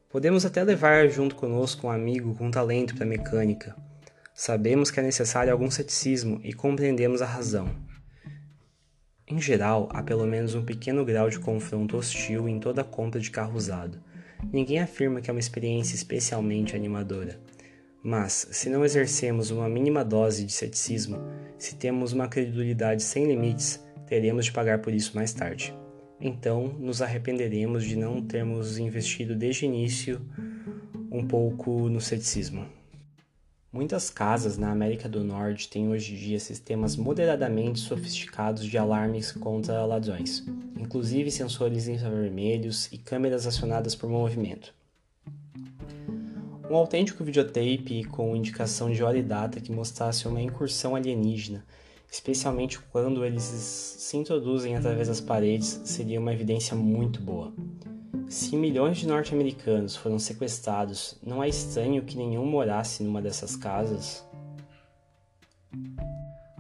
Podemos 0.10 0.44
até 0.44 0.64
levar 0.64 1.08
junto 1.08 1.36
conosco 1.36 1.86
um 1.86 1.92
amigo 1.92 2.34
com 2.34 2.50
talento 2.50 2.96
para 2.96 3.06
mecânica. 3.06 3.76
Sabemos 4.34 4.90
que 4.90 5.00
é 5.00 5.04
necessário 5.04 5.54
algum 5.54 5.70
ceticismo 5.70 6.42
e 6.44 6.52
compreendemos 6.52 7.22
a 7.22 7.28
razão. 7.28 7.70
Em 9.28 9.40
geral, 9.40 9.88
há 9.92 10.02
pelo 10.02 10.26
menos 10.26 10.56
um 10.56 10.66
pequeno 10.66 11.06
grau 11.06 11.30
de 11.30 11.38
confronto 11.38 11.96
hostil 11.96 12.50
em 12.50 12.60
toda 12.60 12.84
compra 12.84 13.20
de 13.20 13.30
carro 13.30 13.56
usado. 13.56 14.02
Ninguém 14.52 14.80
afirma 14.80 15.22
que 15.22 15.30
é 15.30 15.34
uma 15.34 15.40
experiência 15.40 15.94
especialmente 15.94 16.76
animadora. 16.76 17.40
Mas, 18.02 18.48
se 18.50 18.68
não 18.68 18.84
exercemos 18.84 19.52
uma 19.52 19.70
mínima 19.70 20.04
dose 20.04 20.44
de 20.44 20.52
ceticismo, 20.52 21.20
se 21.56 21.76
temos 21.76 22.14
uma 22.14 22.28
credulidade 22.28 23.04
sem 23.04 23.28
limites, 23.28 23.80
teremos 24.08 24.46
de 24.46 24.54
pagar 24.54 24.80
por 24.80 24.92
isso 24.92 25.16
mais 25.16 25.34
tarde. 25.34 25.79
Então, 26.22 26.68
nos 26.80 27.02
arrependeremos 27.02 27.86
de 27.86 27.96
não 27.96 28.22
termos 28.22 28.78
investido 28.78 29.36
desde 29.36 29.66
o 29.66 29.68
início 29.68 30.22
um 31.10 31.26
pouco 31.26 31.88
no 31.88 32.02
ceticismo. 32.02 32.66
Muitas 33.72 34.10
casas 34.10 34.58
na 34.58 34.72
América 34.72 35.08
do 35.08 35.24
Norte 35.24 35.70
têm 35.70 35.90
hoje 35.90 36.14
em 36.14 36.18
dia 36.18 36.40
sistemas 36.40 36.96
moderadamente 36.96 37.80
sofisticados 37.80 38.66
de 38.66 38.78
alarmes 38.78 39.32
contra 39.32 39.86
ladrões, 39.86 40.44
inclusive 40.78 41.30
sensores 41.30 41.88
infravermelhos 41.88 42.92
e 42.92 42.98
câmeras 42.98 43.46
acionadas 43.46 43.96
por 43.96 44.10
movimento. 44.10 44.74
Um 46.70 46.76
autêntico 46.76 47.24
videotape 47.24 48.04
com 48.12 48.36
indicação 48.36 48.92
de 48.92 49.04
hora 49.04 49.18
e 49.18 49.24
data 49.24 49.62
que 49.62 49.72
mostrasse 49.72 50.28
uma 50.28 50.42
incursão 50.42 50.96
alienígena, 50.96 51.64
especialmente 52.12 52.80
quando 52.80 53.24
eles 53.24 53.44
se 53.44 54.18
introduzem 54.18 54.76
através 54.76 55.08
das 55.08 55.22
paredes, 55.22 55.82
seria 55.86 56.20
uma 56.20 56.34
evidência 56.34 56.76
muito 56.76 57.22
boa. 57.22 57.54
Se 58.28 58.56
milhões 58.56 58.98
de 58.98 59.08
norte-americanos 59.08 59.96
foram 59.96 60.20
sequestrados, 60.20 61.18
não 61.24 61.44
é 61.44 61.50
estranho 61.50 62.04
que 62.04 62.18
nenhum 62.18 62.46
morasse 62.46 63.04
numa 63.04 63.22
dessas 63.22 63.56
casas. 63.56 64.24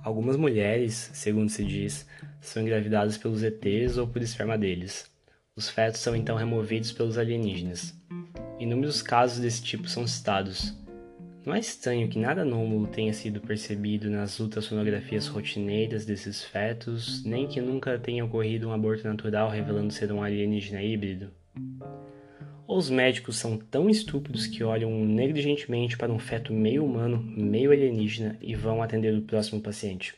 Algumas 0.04 0.36
mulheres, 0.36 1.12
segundo 1.14 1.50
se 1.50 1.64
diz, 1.64 2.08
são 2.41 2.64
engravidadas 2.64 3.18
pelos 3.18 3.43
ETs 3.43 3.97
ou 3.97 4.08
por 4.08 4.22
esperma 4.22 4.58
deles. 4.58 5.10
Os 5.56 5.70
fetos 5.70 6.00
são 6.02 6.16
então 6.16 6.38
removidos 6.38 6.91
pelos 6.91 7.18
alienígenas. 7.18 7.93
Inúmeros 8.60 9.02
casos 9.02 9.39
desse 9.39 9.62
tipo 9.62 9.88
são 9.88 10.08
citados. 10.08 10.74
Não 11.46 11.56
é 11.56 11.60
estranho 11.60 12.10
que 12.10 12.20
nada 12.20 12.42
anômalo 12.42 12.86
tenha 12.88 13.14
sido 13.14 13.40
percebido 13.40 14.10
nas 14.10 14.40
ultrassonografias 14.40 15.28
rotineiras 15.28 16.06
desses 16.06 16.44
fetos, 16.44 17.24
nem 17.24 17.48
que 17.48 17.62
nunca 17.62 17.98
tenha 17.98 18.26
ocorrido 18.26 18.68
um 18.68 18.74
aborto 18.74 19.08
natural 19.08 19.50
revelando 19.50 19.94
ser 19.94 20.12
um 20.12 20.22
alienígena 20.22 20.84
híbrido. 20.84 21.32
Ou 22.68 22.78
os 22.78 22.90
médicos 22.90 23.38
são 23.38 23.58
tão 23.58 23.90
estúpidos 23.90 24.46
que 24.46 24.64
olham 24.64 24.92
negligentemente 25.06 25.98
para 25.98 26.12
um 26.12 26.20
feto 26.20 26.54
meio 26.54 26.86
humano, 26.86 27.18
meio 27.18 27.72
alienígena 27.72 28.38
e 28.42 28.54
vão 28.54 28.84
atender 28.84 29.18
o 29.18 29.22
próximo 29.22 29.62
paciente. 29.62 30.14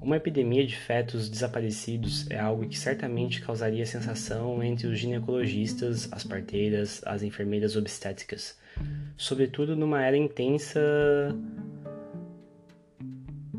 Uma 0.00 0.16
epidemia 0.16 0.66
de 0.66 0.76
fetos 0.76 1.28
desaparecidos 1.28 2.30
é 2.30 2.38
algo 2.38 2.68
que 2.68 2.78
certamente 2.78 3.40
causaria 3.40 3.84
sensação 3.84 4.62
entre 4.62 4.86
os 4.86 4.98
ginecologistas, 4.98 6.08
as 6.12 6.24
parteiras, 6.24 7.02
as 7.04 7.22
enfermeiras 7.22 7.76
obstétricas, 7.76 8.58
sobretudo 9.16 9.76
numa 9.76 10.02
era 10.02 10.16
intensa 10.16 10.80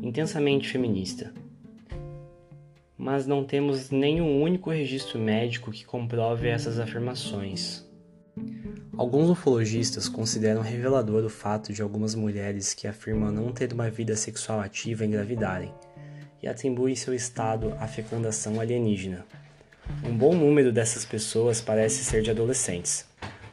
intensamente 0.02 0.68
feminista 0.68 1.32
mas 3.02 3.26
não 3.26 3.42
temos 3.42 3.90
nenhum 3.90 4.40
único 4.40 4.70
registro 4.70 5.18
médico 5.18 5.72
que 5.72 5.84
comprove 5.84 6.46
essas 6.46 6.78
afirmações. 6.78 7.84
Alguns 9.02 9.28
ufologistas 9.30 10.08
consideram 10.08 10.60
revelador 10.60 11.24
o 11.24 11.28
fato 11.28 11.72
de 11.72 11.82
algumas 11.82 12.14
mulheres 12.14 12.72
que 12.72 12.86
afirmam 12.86 13.32
não 13.32 13.50
ter 13.50 13.72
uma 13.72 13.90
vida 13.90 14.14
sexual 14.14 14.60
ativa 14.60 15.04
engravidarem 15.04 15.74
e 16.40 16.46
atribuem 16.46 16.94
seu 16.94 17.12
estado 17.12 17.74
à 17.80 17.88
fecundação 17.88 18.60
alienígena. 18.60 19.26
Um 20.04 20.16
bom 20.16 20.36
número 20.36 20.70
dessas 20.70 21.04
pessoas 21.04 21.60
parece 21.60 22.04
ser 22.04 22.22
de 22.22 22.30
adolescentes. 22.30 23.04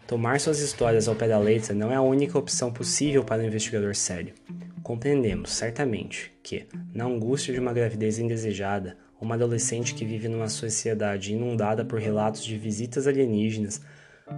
Tomar 0.05 0.39
suas 0.39 0.59
histórias 0.59 1.07
ao 1.07 1.15
pé 1.15 1.27
da 1.27 1.39
letra 1.39 1.73
não 1.73 1.91
é 1.91 1.95
a 1.95 2.01
única 2.03 2.37
opção 2.37 2.71
possível 2.71 3.23
para 3.23 3.41
um 3.41 3.47
investigador 3.47 3.95
sério. 3.95 4.35
Compreendemos, 4.83 5.51
certamente, 5.51 6.31
que, 6.43 6.67
na 6.93 7.05
angústia 7.05 7.55
de 7.55 7.59
uma 7.59 7.73
gravidez 7.73 8.19
indesejada, 8.19 8.97
uma 9.19 9.33
adolescente 9.33 9.95
que 9.95 10.05
vive 10.05 10.27
numa 10.27 10.47
sociedade 10.47 11.33
inundada 11.33 11.83
por 11.83 11.99
relatos 11.99 12.45
de 12.45 12.55
visitas 12.55 13.07
alienígenas 13.07 13.81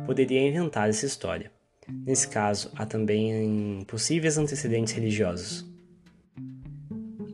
poderia 0.05 0.47
inventar 0.47 0.89
essa 0.89 1.05
história. 1.05 1.51
Nesse 1.87 2.27
caso, 2.27 2.71
há 2.75 2.85
também 2.85 3.83
possíveis 3.87 4.37
antecedentes 4.37 4.93
religiosos. 4.93 5.65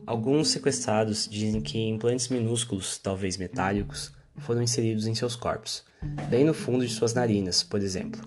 Alguns 0.06 0.48
sequestrados 0.48 1.28
dizem 1.28 1.60
que 1.60 1.78
implantes 1.78 2.28
minúsculos, 2.28 2.98
talvez 2.98 3.36
metálicos, 3.36 4.12
foram 4.38 4.62
inseridos 4.62 5.06
em 5.06 5.14
seus 5.14 5.36
corpos, 5.36 5.84
bem 6.30 6.44
no 6.44 6.54
fundo 6.54 6.86
de 6.86 6.92
suas 6.92 7.12
narinas, 7.12 7.62
por 7.62 7.80
exemplo. 7.80 8.20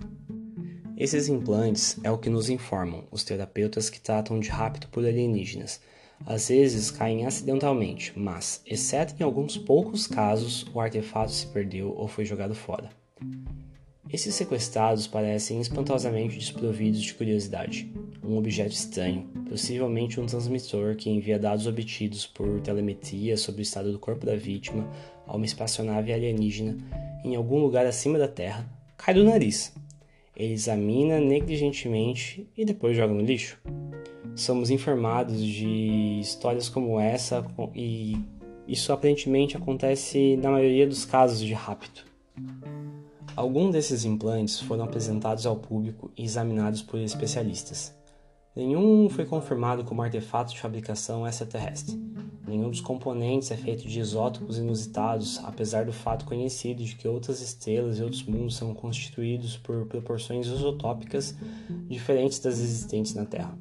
Esses 0.96 1.28
implantes 1.28 1.98
é 2.04 2.10
o 2.10 2.18
que 2.18 2.30
nos 2.30 2.48
informam 2.48 3.08
os 3.10 3.24
terapeutas 3.24 3.90
que 3.90 4.00
tratam 4.00 4.38
de 4.38 4.48
rapto 4.48 4.88
por 4.88 5.04
alienígenas, 5.04 5.80
às 6.24 6.48
vezes 6.48 6.90
caem 6.90 7.26
acidentalmente, 7.26 8.12
mas, 8.16 8.62
exceto 8.64 9.14
em 9.18 9.24
alguns 9.24 9.58
poucos 9.58 10.06
casos, 10.06 10.64
o 10.72 10.80
artefato 10.80 11.32
se 11.32 11.46
perdeu 11.48 11.92
ou 11.96 12.06
foi 12.06 12.24
jogado 12.24 12.54
fora. 12.54 12.90
Esses 14.10 14.34
sequestrados 14.34 15.06
parecem 15.06 15.60
espantosamente 15.60 16.38
desprovidos 16.38 17.02
de 17.02 17.14
curiosidade. 17.14 17.90
Um 18.22 18.36
objeto 18.36 18.72
estranho, 18.72 19.28
possivelmente 19.48 20.20
um 20.20 20.26
transmissor 20.26 20.96
que 20.96 21.10
envia 21.10 21.38
dados 21.38 21.66
obtidos 21.66 22.26
por 22.26 22.60
telemetria 22.60 23.36
sobre 23.36 23.60
o 23.60 23.62
estado 23.62 23.92
do 23.92 23.98
corpo 23.98 24.24
da 24.24 24.36
vítima 24.36 24.90
a 25.26 25.36
uma 25.36 25.46
espaçonave 25.46 26.12
alienígena 26.12 26.76
em 27.24 27.36
algum 27.36 27.58
lugar 27.58 27.86
acima 27.86 28.18
da 28.18 28.28
Terra, 28.28 28.68
cai 28.96 29.14
do 29.14 29.24
nariz. 29.24 29.74
Ele 30.36 30.54
examina 30.54 31.20
negligentemente 31.20 32.48
e 32.56 32.64
depois 32.64 32.96
joga 32.96 33.12
no 33.12 33.22
lixo 33.22 33.60
somos 34.34 34.70
informados 34.70 35.42
de 35.44 36.20
histórias 36.20 36.68
como 36.68 36.98
essa 36.98 37.44
e 37.74 38.18
isso 38.66 38.92
aparentemente 38.92 39.56
acontece 39.56 40.36
na 40.36 40.50
maioria 40.50 40.86
dos 40.86 41.04
casos 41.04 41.40
de 41.40 41.52
rapto. 41.52 42.04
Alguns 43.34 43.72
desses 43.72 44.04
implantes 44.04 44.60
foram 44.60 44.84
apresentados 44.84 45.46
ao 45.46 45.56
público 45.56 46.10
e 46.16 46.22
examinados 46.22 46.82
por 46.82 47.00
especialistas. 47.00 47.96
Nenhum 48.54 49.08
foi 49.08 49.24
confirmado 49.24 49.84
como 49.84 50.02
artefato 50.02 50.52
de 50.52 50.60
fabricação 50.60 51.26
extraterrestre. 51.26 51.98
Nenhum 52.46 52.68
dos 52.68 52.82
componentes 52.82 53.50
é 53.50 53.56
feito 53.56 53.88
de 53.88 53.98
isótopos 53.98 54.58
inusitados, 54.58 55.40
apesar 55.44 55.86
do 55.86 55.92
fato 55.92 56.26
conhecido 56.26 56.84
de 56.84 56.94
que 56.94 57.08
outras 57.08 57.40
estrelas 57.40 57.98
e 57.98 58.02
outros 58.02 58.22
mundos 58.24 58.56
são 58.56 58.74
constituídos 58.74 59.56
por 59.56 59.86
proporções 59.86 60.46
isotópicas 60.46 61.34
diferentes 61.88 62.38
das 62.38 62.58
existentes 62.58 63.14
na 63.14 63.24
Terra. 63.24 63.56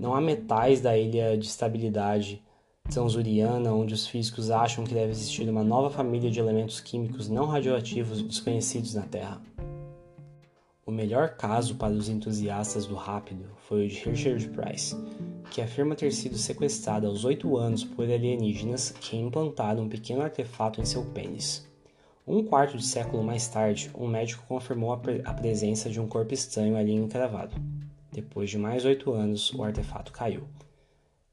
Não 0.00 0.14
há 0.14 0.20
metais 0.22 0.80
da 0.80 0.96
ilha 0.96 1.36
de 1.36 1.46
estabilidade 1.46 2.42
transuriana 2.90 3.72
onde 3.72 3.94
os 3.94 4.06
físicos 4.06 4.50
acham 4.50 4.84
que 4.84 4.94
deve 4.94 5.12
existir 5.12 5.48
uma 5.48 5.62
nova 5.62 5.90
família 5.90 6.30
de 6.30 6.40
elementos 6.40 6.80
químicos 6.80 7.28
não 7.28 7.46
radioativos 7.46 8.22
desconhecidos 8.22 8.94
na 8.94 9.02
Terra. 9.02 9.40
O 10.86 10.90
melhor 10.90 11.36
caso 11.36 11.74
para 11.74 11.92
os 11.92 12.08
entusiastas 12.08 12.86
do 12.86 12.94
rápido 12.94 13.44
foi 13.68 13.84
o 13.84 13.88
de 13.88 13.98
Richard 14.08 14.48
Price, 14.48 14.96
que 15.50 15.60
afirma 15.60 15.94
ter 15.94 16.10
sido 16.12 16.38
sequestrado 16.38 17.06
aos 17.06 17.26
8 17.26 17.56
anos 17.58 17.84
por 17.84 18.04
alienígenas 18.04 18.90
que 18.90 19.16
implantaram 19.16 19.82
um 19.82 19.88
pequeno 19.88 20.22
artefato 20.22 20.80
em 20.80 20.86
seu 20.86 21.04
pênis. 21.04 21.68
Um 22.26 22.42
quarto 22.42 22.78
de 22.78 22.86
século 22.86 23.22
mais 23.22 23.46
tarde, 23.48 23.90
um 23.94 24.06
médico 24.06 24.44
confirmou 24.48 24.92
a, 24.92 24.96
pre 24.96 25.20
a 25.24 25.34
presença 25.34 25.90
de 25.90 26.00
um 26.00 26.06
corpo 26.06 26.32
estranho 26.32 26.76
ali 26.76 26.92
encravado. 26.92 27.54
Depois 28.10 28.48
de 28.48 28.56
mais 28.56 28.84
oito 28.86 29.12
anos, 29.12 29.52
o 29.52 29.62
artefato 29.62 30.10
caiu. 30.10 30.44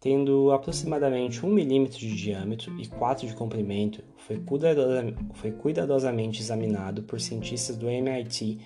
Tendo 0.06 0.51
aproximadamente 0.51 1.43
1 1.43 1.49
milímetro 1.51 1.97
de 1.97 2.16
diâmetro 2.16 2.80
e 2.80 2.86
4 2.86 3.26
de 3.26 3.34
comprimento, 3.34 4.03
foi, 4.18 4.38
cuidadosa, 4.38 5.03
foi 5.34 5.51
cuidadosamente 5.51 6.41
examinado 6.41 7.01
por 7.01 7.20
cientistas 7.20 7.76
do 7.76 7.89
MIT 7.89 8.62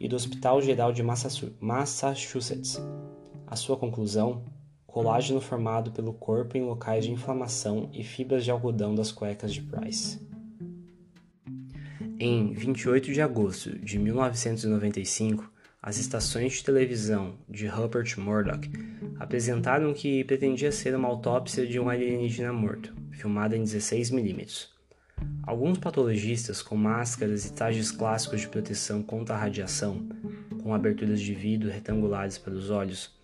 e 0.00 0.08
do 0.08 0.16
Hospital 0.16 0.60
Geral 0.60 0.92
de 0.92 1.00
Massachusetts. 1.60 2.82
A 3.46 3.54
sua 3.54 3.76
conclusão? 3.76 4.42
Colágeno 4.84 5.40
formado 5.40 5.92
pelo 5.92 6.12
corpo 6.12 6.58
em 6.58 6.64
locais 6.64 7.04
de 7.04 7.12
inflamação 7.12 7.88
e 7.92 8.02
fibras 8.02 8.42
de 8.42 8.50
algodão 8.50 8.92
das 8.92 9.12
cuecas 9.12 9.54
de 9.54 9.62
Price. 9.62 10.18
Em 12.18 12.52
28 12.52 13.12
de 13.12 13.22
agosto 13.22 13.78
de 13.78 13.96
1995, 13.96 15.52
as 15.82 15.96
estações 15.96 16.52
de 16.52 16.64
televisão 16.64 17.38
de 17.48 17.66
Rupert 17.66 18.18
Murdoch 18.18 18.68
apresentaram 19.18 19.94
que 19.94 20.22
pretendia 20.24 20.70
ser 20.70 20.94
uma 20.94 21.08
autópsia 21.08 21.66
de 21.66 21.80
um 21.80 21.88
alienígena 21.88 22.52
morto, 22.52 22.94
filmada 23.12 23.56
em 23.56 23.62
16 23.62 24.10
mm. 24.10 24.46
Alguns 25.42 25.78
patologistas 25.78 26.60
com 26.60 26.76
máscaras 26.76 27.46
e 27.46 27.52
trajes 27.52 27.90
clássicos 27.90 28.42
de 28.42 28.48
proteção 28.48 29.02
contra 29.02 29.34
a 29.34 29.38
radiação, 29.38 30.06
com 30.62 30.74
aberturas 30.74 31.20
de 31.20 31.34
vidro 31.34 31.70
retangulares 31.70 32.36
para 32.36 32.52
os 32.52 32.68
olhos, 32.68 33.18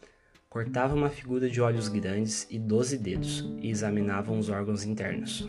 cortavam 0.57 0.97
uma 0.97 1.11
figura 1.11 1.51
de 1.51 1.61
olhos 1.61 1.87
grandes 1.87 2.47
e 2.51 2.59
12 2.59 2.97
dedos 2.97 3.45
e 3.61 3.69
examinavam 3.69 4.39
os 4.39 4.49
órgãos 4.49 4.85
internos. 4.85 5.47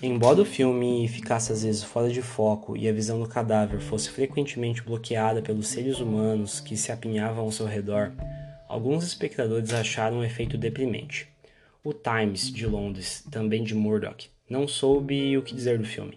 Embora 0.00 0.40
o 0.40 0.44
filme 0.44 1.08
ficasse 1.08 1.50
às 1.50 1.64
vezes 1.64 1.82
fora 1.82 2.08
de 2.08 2.22
foco 2.22 2.76
e 2.76 2.88
a 2.88 2.92
visão 2.92 3.18
do 3.18 3.28
cadáver 3.28 3.80
fosse 3.80 4.08
frequentemente 4.08 4.80
bloqueada 4.80 5.42
pelos 5.42 5.66
seres 5.66 5.98
humanos 5.98 6.60
que 6.60 6.76
se 6.76 6.92
apinhavam 6.92 7.46
ao 7.46 7.50
seu 7.50 7.66
redor, 7.66 8.12
alguns 8.68 9.02
espectadores 9.02 9.72
acharam 9.72 10.20
o 10.20 10.24
efeito 10.24 10.56
deprimente. 10.56 11.26
O 11.82 11.92
Times 11.92 12.52
de 12.52 12.64
Londres, 12.64 13.24
também 13.32 13.64
de 13.64 13.74
Murdoch, 13.74 14.30
não 14.48 14.68
soube 14.68 15.36
o 15.36 15.42
que 15.42 15.52
dizer 15.52 15.78
do 15.78 15.84
filme. 15.84 16.16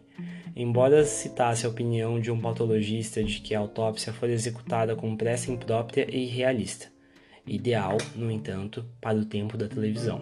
Embora 0.55 1.03
citasse 1.05 1.65
a 1.65 1.69
opinião 1.69 2.19
de 2.19 2.29
um 2.29 2.39
patologista 2.39 3.23
de 3.23 3.41
que 3.41 3.55
a 3.55 3.59
autópsia 3.59 4.13
foi 4.13 4.31
executada 4.31 4.95
com 4.95 5.17
pressa 5.17 5.51
imprópria 5.51 6.05
e 6.07 6.25
irrealista, 6.25 6.90
ideal, 7.45 7.97
no 8.15 8.31
entanto, 8.31 8.85
para 8.99 9.17
o 9.17 9.25
tempo 9.25 9.57
da 9.57 9.67
televisão. 9.67 10.21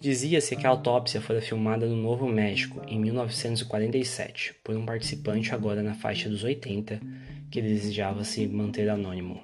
Dizia-se 0.00 0.56
que 0.56 0.66
a 0.66 0.70
autópsia 0.70 1.20
fora 1.20 1.40
filmada 1.40 1.86
no 1.86 1.96
Novo 1.96 2.28
México 2.28 2.82
em 2.86 3.00
1947 3.00 4.54
por 4.62 4.76
um 4.76 4.84
participante 4.84 5.54
agora 5.54 5.82
na 5.82 5.94
faixa 5.94 6.28
dos 6.28 6.44
80 6.44 7.00
que 7.50 7.62
desejava 7.62 8.22
se 8.22 8.46
manter 8.46 8.90
anônimo. 8.90 9.40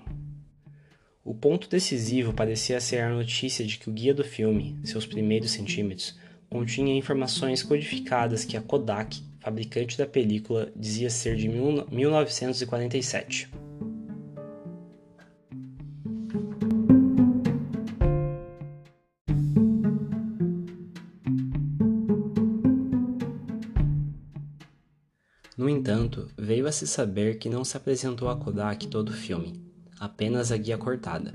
O 1.24 1.34
ponto 1.34 1.68
decisivo 1.68 2.32
parecia 2.32 2.80
ser 2.80 3.00
a 3.00 3.08
notícia 3.08 3.64
de 3.64 3.78
que 3.78 3.88
o 3.88 3.92
guia 3.92 4.12
do 4.12 4.24
filme, 4.24 4.78
seus 4.84 5.06
primeiros 5.06 5.52
centímetros, 5.52 6.18
continha 6.50 6.96
informações 6.96 7.62
codificadas 7.62 8.44
que 8.44 8.56
a 8.56 8.60
Kodak, 8.60 9.22
fabricante 9.38 9.96
da 9.96 10.06
película, 10.06 10.70
dizia 10.74 11.08
ser 11.08 11.36
de 11.36 11.48
1947. 11.48 13.48
Veio 26.50 26.66
a 26.66 26.72
se 26.72 26.84
saber 26.84 27.38
que 27.38 27.48
não 27.48 27.62
se 27.62 27.76
apresentou 27.76 28.28
a 28.28 28.34
Kodak 28.34 28.88
todo 28.88 29.10
o 29.10 29.12
filme, 29.12 29.64
apenas 30.00 30.50
a 30.50 30.56
guia 30.56 30.76
cortada. 30.76 31.32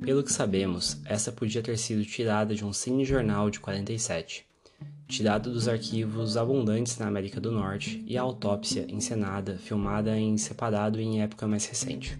Pelo 0.00 0.22
que 0.22 0.32
sabemos, 0.32 1.00
essa 1.04 1.32
podia 1.32 1.60
ter 1.60 1.76
sido 1.76 2.04
tirada 2.04 2.54
de 2.54 2.64
um 2.64 2.72
cinejornal 2.72 3.50
de 3.50 3.58
47 3.58 4.46
tirado 5.08 5.52
dos 5.52 5.66
arquivos 5.66 6.36
abundantes 6.36 6.96
na 6.96 7.08
América 7.08 7.40
do 7.40 7.50
Norte, 7.50 8.02
e 8.06 8.16
a 8.16 8.22
autópsia 8.22 8.86
encenada, 8.88 9.58
filmada 9.58 10.16
em 10.16 10.38
separado 10.38 11.00
em 11.00 11.20
época 11.20 11.46
mais 11.48 11.66
recente. 11.66 12.16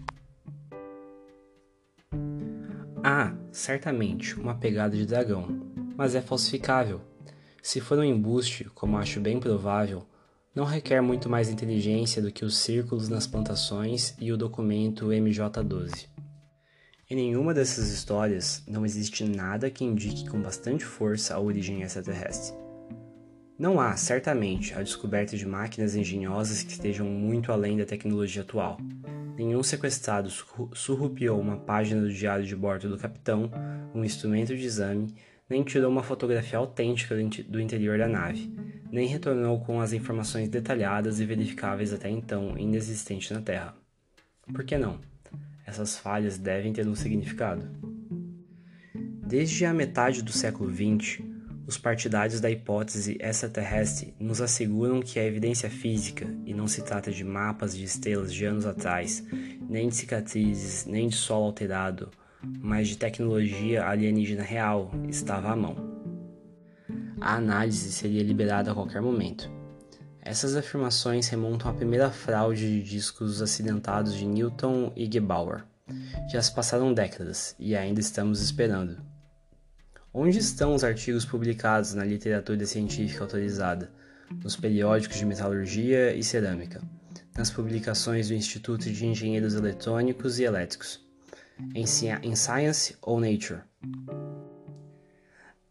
Há, 3.01 3.33
certamente, 3.53 4.37
uma 4.37 4.53
pegada 4.53 4.97
de 4.97 5.05
dragão, 5.05 5.47
mas 5.95 6.13
é 6.13 6.21
falsificável. 6.21 6.99
Se 7.63 7.79
for 7.79 7.97
um 7.97 8.03
embuste, 8.03 8.65
como 8.65 8.97
acho 8.97 9.21
bem 9.21 9.39
provável, 9.39 10.05
não 10.55 10.65
requer 10.65 11.01
muito 11.01 11.27
mais 11.27 11.49
inteligência 11.49 12.21
do 12.21 12.31
que 12.31 12.45
os 12.45 12.57
círculos 12.57 13.09
nas 13.09 13.25
plantações 13.25 14.13
e 14.19 14.31
o 14.31 14.37
documento 14.37 15.07
MJ12. 15.07 16.07
Em 17.09 17.15
nenhuma 17.15 17.53
dessas 17.53 17.89
histórias 17.89 18.63
não 18.67 18.85
existe 18.85 19.23
nada 19.23 19.69
que 19.69 19.83
indique 19.83 20.29
com 20.29 20.39
bastante 20.39 20.85
força 20.85 21.35
a 21.35 21.39
origem 21.39 21.81
extraterrestre. 21.81 22.55
Não 23.57 23.79
há, 23.79 23.95
certamente, 23.95 24.73
a 24.73 24.81
descoberta 24.81 25.37
de 25.37 25.45
máquinas 25.45 25.95
engenhosas 25.95 26.63
que 26.63 26.71
estejam 26.71 27.05
muito 27.07 27.51
além 27.51 27.77
da 27.77 27.85
tecnologia 27.85 28.41
atual. 28.41 28.77
Nenhum 29.35 29.63
sequestrado 29.63 30.29
surrupiou 30.73 31.39
uma 31.39 31.57
página 31.57 32.01
do 32.01 32.13
diário 32.13 32.45
de 32.45 32.55
bordo 32.55 32.89
do 32.89 32.97
capitão, 32.97 33.49
um 33.93 34.03
instrumento 34.03 34.55
de 34.55 34.65
exame, 34.65 35.15
nem 35.53 35.63
tirou 35.63 35.91
uma 35.91 36.01
fotografia 36.01 36.57
autêntica 36.57 37.15
do 37.47 37.61
interior 37.61 37.99
da 37.99 38.07
nave, 38.07 38.51
nem 38.91 39.07
retornou 39.07 39.59
com 39.59 39.79
as 39.79 39.93
informações 39.93 40.49
detalhadas 40.49 41.19
e 41.19 41.25
verificáveis 41.25 41.93
até 41.93 42.09
então 42.09 42.57
inexistentes 42.57 43.29
na 43.29 43.39
Terra. 43.39 43.75
Por 44.51 44.63
que 44.63 44.79
não? 44.79 44.99
Essas 45.63 45.95
falhas 45.95 46.39
devem 46.39 46.73
ter 46.73 46.87
um 46.87 46.95
significado. 46.95 47.69
Desde 48.95 49.63
a 49.63 49.73
metade 49.75 50.23
do 50.23 50.31
século 50.31 50.71
XX, 50.73 51.21
os 51.67 51.77
partidários 51.77 52.41
da 52.41 52.49
hipótese 52.49 53.15
extraterrestre 53.21 54.15
nos 54.19 54.41
asseguram 54.41 55.01
que 55.01 55.19
a 55.19 55.25
evidência 55.25 55.69
física, 55.69 56.25
e 56.47 56.53
não 56.53 56.67
se 56.67 56.81
trata 56.81 57.11
de 57.11 57.23
mapas 57.23 57.77
de 57.77 57.83
estrelas 57.83 58.33
de 58.33 58.43
anos 58.43 58.65
atrás, 58.65 59.23
nem 59.69 59.87
de 59.87 59.95
cicatrizes, 59.95 60.87
nem 60.87 61.09
de 61.09 61.15
solo 61.15 61.45
alterado, 61.45 62.09
mas 62.59 62.87
de 62.87 62.97
tecnologia 62.97 63.85
alienígena 63.85 64.43
real, 64.43 64.91
estava 65.07 65.51
à 65.51 65.55
mão. 65.55 65.75
A 67.21 67.35
análise 67.35 67.91
seria 67.91 68.21
liberada 68.21 68.71
a 68.71 68.73
qualquer 68.73 69.01
momento. 69.01 69.49
Essas 70.21 70.55
afirmações 70.55 71.27
remontam 71.27 71.69
à 71.69 71.73
primeira 71.73 72.09
fraude 72.09 72.61
de 72.61 72.83
discos 72.83 73.41
acidentados 73.41 74.13
de 74.13 74.25
Newton 74.25 74.91
e 74.95 75.09
Gebauer. 75.11 75.63
Já 76.31 76.41
se 76.41 76.53
passaram 76.53 76.93
décadas 76.93 77.55
e 77.59 77.75
ainda 77.75 77.99
estamos 77.99 78.41
esperando. 78.41 79.01
Onde 80.13 80.37
estão 80.37 80.73
os 80.73 80.83
artigos 80.83 81.25
publicados 81.25 81.93
na 81.93 82.05
literatura 82.05 82.65
científica 82.65 83.23
autorizada, 83.23 83.91
nos 84.43 84.55
periódicos 84.55 85.17
de 85.17 85.25
metalurgia 85.25 86.13
e 86.15 86.23
cerâmica, 86.23 86.81
nas 87.37 87.49
publicações 87.49 88.29
do 88.29 88.33
Instituto 88.33 88.91
de 88.91 89.05
Engenheiros 89.05 89.55
Eletrônicos 89.55 90.39
e 90.39 90.43
Elétricos, 90.43 91.02
em, 91.75 91.85
Science 92.35 92.95
ou 93.01 93.19
Nature? 93.19 93.61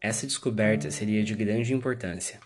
Essa 0.00 0.26
descoberta 0.26 0.90
seria 0.90 1.22
de 1.22 1.34
grande 1.34 1.72
importância. 1.72 2.40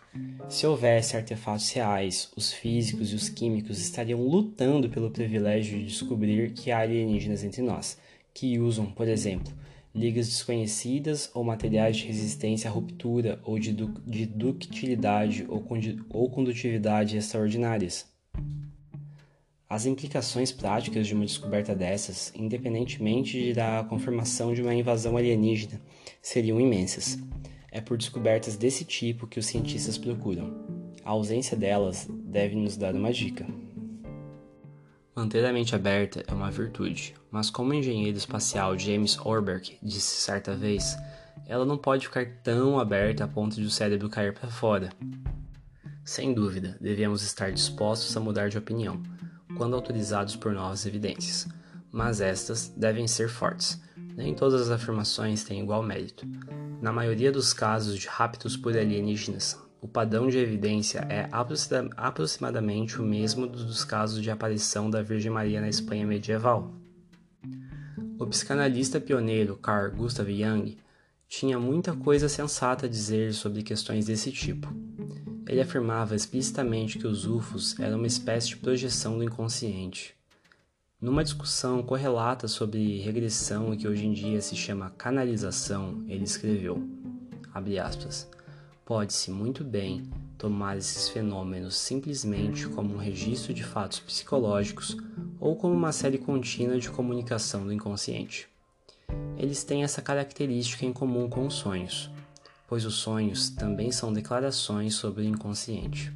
Se 0.49 0.67
houvesse 0.67 1.17
artefatos 1.17 1.71
reais, 1.71 2.31
os 2.37 2.53
físicos 2.53 3.13
e 3.13 3.15
os 3.15 3.29
químicos 3.29 3.81
estariam 3.81 4.21
lutando 4.21 4.91
pelo 4.91 5.11
privilégio 5.11 5.79
de 5.79 5.87
descobrir 5.87 6.53
que 6.53 6.71
há 6.71 6.81
alienígenas 6.81 7.43
entre 7.43 7.63
nós, 7.63 7.99
que 8.35 8.59
usam, 8.59 8.87
por 8.87 9.09
exemplo, 9.09 9.53
ligas 9.95 10.29
desconhecidas 10.29 11.31
ou 11.33 11.43
materiais 11.43 11.97
de 11.97 12.07
resistência 12.07 12.69
à 12.69 12.73
ruptura 12.73 13.41
ou 13.43 13.59
de, 13.59 13.73
du 13.73 13.89
de 14.07 14.27
ductilidade 14.27 15.47
ou, 15.49 15.65
ou 16.11 16.31
condutividade 16.31 17.17
extraordinárias. 17.17 18.07
As 19.69 19.85
implicações 19.85 20.53
práticas 20.53 21.09
de 21.09 21.15
uma 21.15 21.27
descoberta 21.27 21.75
dessas, 21.75 22.33
independentemente 22.37 23.53
da 23.53 23.85
confirmação 23.89 24.55
de 24.55 24.63
uma 24.63 24.73
invasão 24.73 25.17
alienígena, 25.17 25.81
seriam 26.23 26.61
imensas. 26.61 27.19
É 27.73 27.81
por 27.81 27.99
descobertas 27.99 28.57
desse 28.57 28.85
tipo 28.85 29.27
que 29.27 29.41
os 29.41 29.47
cientistas 29.47 29.99
procuram. 29.99 30.55
A 31.05 31.11
ausência 31.11 31.57
delas 31.57 32.07
deve 32.09 32.55
nos 32.55 32.77
dar 32.77 32.95
uma 32.95 33.13
dica. 33.13 33.45
Manter 35.17 35.45
a 35.45 35.53
mente 35.53 35.75
aberta 35.75 36.23
é 36.29 36.33
uma 36.33 36.51
virtude, 36.51 37.15
mas 37.29 37.51
como 37.51 37.71
o 37.71 37.75
engenheiro 37.75 38.17
espacial 38.17 38.79
James 38.79 39.19
Orberg 39.19 39.79
disse 39.83 40.21
certa 40.21 40.55
vez, 40.55 40.97
ela 41.45 41.65
não 41.65 41.77
pode 41.77 42.07
ficar 42.07 42.25
tão 42.45 42.79
aberta 42.79 43.25
a 43.25 43.29
ponto 43.29 43.57
de 43.57 43.67
o 43.67 43.71
cérebro 43.71 44.09
cair 44.09 44.33
para 44.33 44.49
fora. 44.49 44.91
Sem 46.05 46.33
dúvida, 46.33 46.79
devemos 46.81 47.23
estar 47.23 47.51
dispostos 47.51 48.17
a 48.17 48.21
mudar 48.21 48.49
de 48.49 48.59
opinião. 48.59 49.16
Quando 49.57 49.75
autorizados 49.75 50.37
por 50.37 50.53
novas 50.53 50.87
evidências, 50.87 51.49
mas 51.91 52.21
estas 52.21 52.69
devem 52.69 53.07
ser 53.07 53.29
fortes. 53.29 53.81
Nem 54.17 54.35
todas 54.35 54.63
as 54.63 54.71
afirmações 54.71 55.45
têm 55.45 55.61
igual 55.61 55.83
mérito. 55.83 56.27
Na 56.81 56.93
maioria 56.93 57.33
dos 57.33 57.53
casos 57.53 57.99
de 57.99 58.07
raptos 58.07 58.57
por 58.57 58.77
alienígenas, 58.77 59.59
o 59.81 59.89
padrão 59.89 60.29
de 60.29 60.39
evidência 60.39 61.07
é 61.11 61.29
aproximadamente 61.97 63.01
o 63.01 63.05
mesmo 63.05 63.47
dos 63.47 63.85
casos 63.85 64.23
de 64.23 64.31
aparição 64.31 64.91
da 64.91 65.03
Virgem 65.03 65.31
Maria 65.31 65.61
na 65.61 65.69
Espanha 65.69 66.07
medieval. 66.07 66.75
O 68.19 68.27
psicanalista 68.27 68.99
pioneiro 68.99 69.57
Carl 69.57 69.91
Gustav 69.93 70.29
Jung 70.31 70.77
tinha 71.29 71.59
muita 71.59 71.95
coisa 71.95 72.29
sensata 72.29 72.87
a 72.87 72.89
dizer 72.89 73.35
sobre 73.35 73.63
questões 73.63 74.07
desse 74.07 74.33
tipo. 74.33 74.69
Ele 75.49 75.61
afirmava 75.61 76.17
explicitamente 76.17 76.99
que 76.99 77.07
os 77.07 77.25
UFOs 77.25 77.79
eram 77.79 77.99
uma 77.99 78.07
espécie 78.07 78.49
de 78.49 78.57
projeção 78.57 79.17
do 79.17 79.23
inconsciente. 79.23 80.15
Numa 81.01 81.23
discussão 81.23 81.83
correlata 81.83 82.49
sobre 82.49 82.99
regressão 82.99 83.73
e 83.73 83.77
que 83.77 83.87
hoje 83.87 84.07
em 84.07 84.13
dia 84.13 84.41
se 84.41 84.57
chama 84.57 84.91
canalização, 84.91 86.05
ele 86.09 86.25
escreveu, 86.25 86.83
pode-se 88.85 89.31
muito 89.31 89.63
bem 89.63 90.11
tomar 90.37 90.77
esses 90.77 91.09
fenômenos 91.09 91.77
simplesmente 91.77 92.69
como 92.69 92.95
um 92.95 92.99
registro 92.99 93.55
de 93.55 93.63
fatos 93.63 94.01
psicológicos 94.01 94.97
ou 95.39 95.55
como 95.55 95.75
uma 95.75 95.93
série 95.93 96.19
contínua 96.19 96.79
de 96.79 96.91
comunicação 96.91 97.65
do 97.65 97.73
inconsciente. 97.73 98.49
Eles 99.39 99.63
têm 99.63 99.85
essa 99.85 100.03
característica 100.03 100.85
em 100.85 100.93
comum 100.93 101.29
com 101.29 101.47
os 101.47 101.55
sonhos, 101.55 102.11
pois 102.67 102.85
os 102.85 102.95
sonhos 102.95 103.51
também 103.51 103.93
são 103.93 104.13
declarações 104.13 104.95
sobre 104.95 105.23
o 105.23 105.27
inconsciente. 105.27 106.13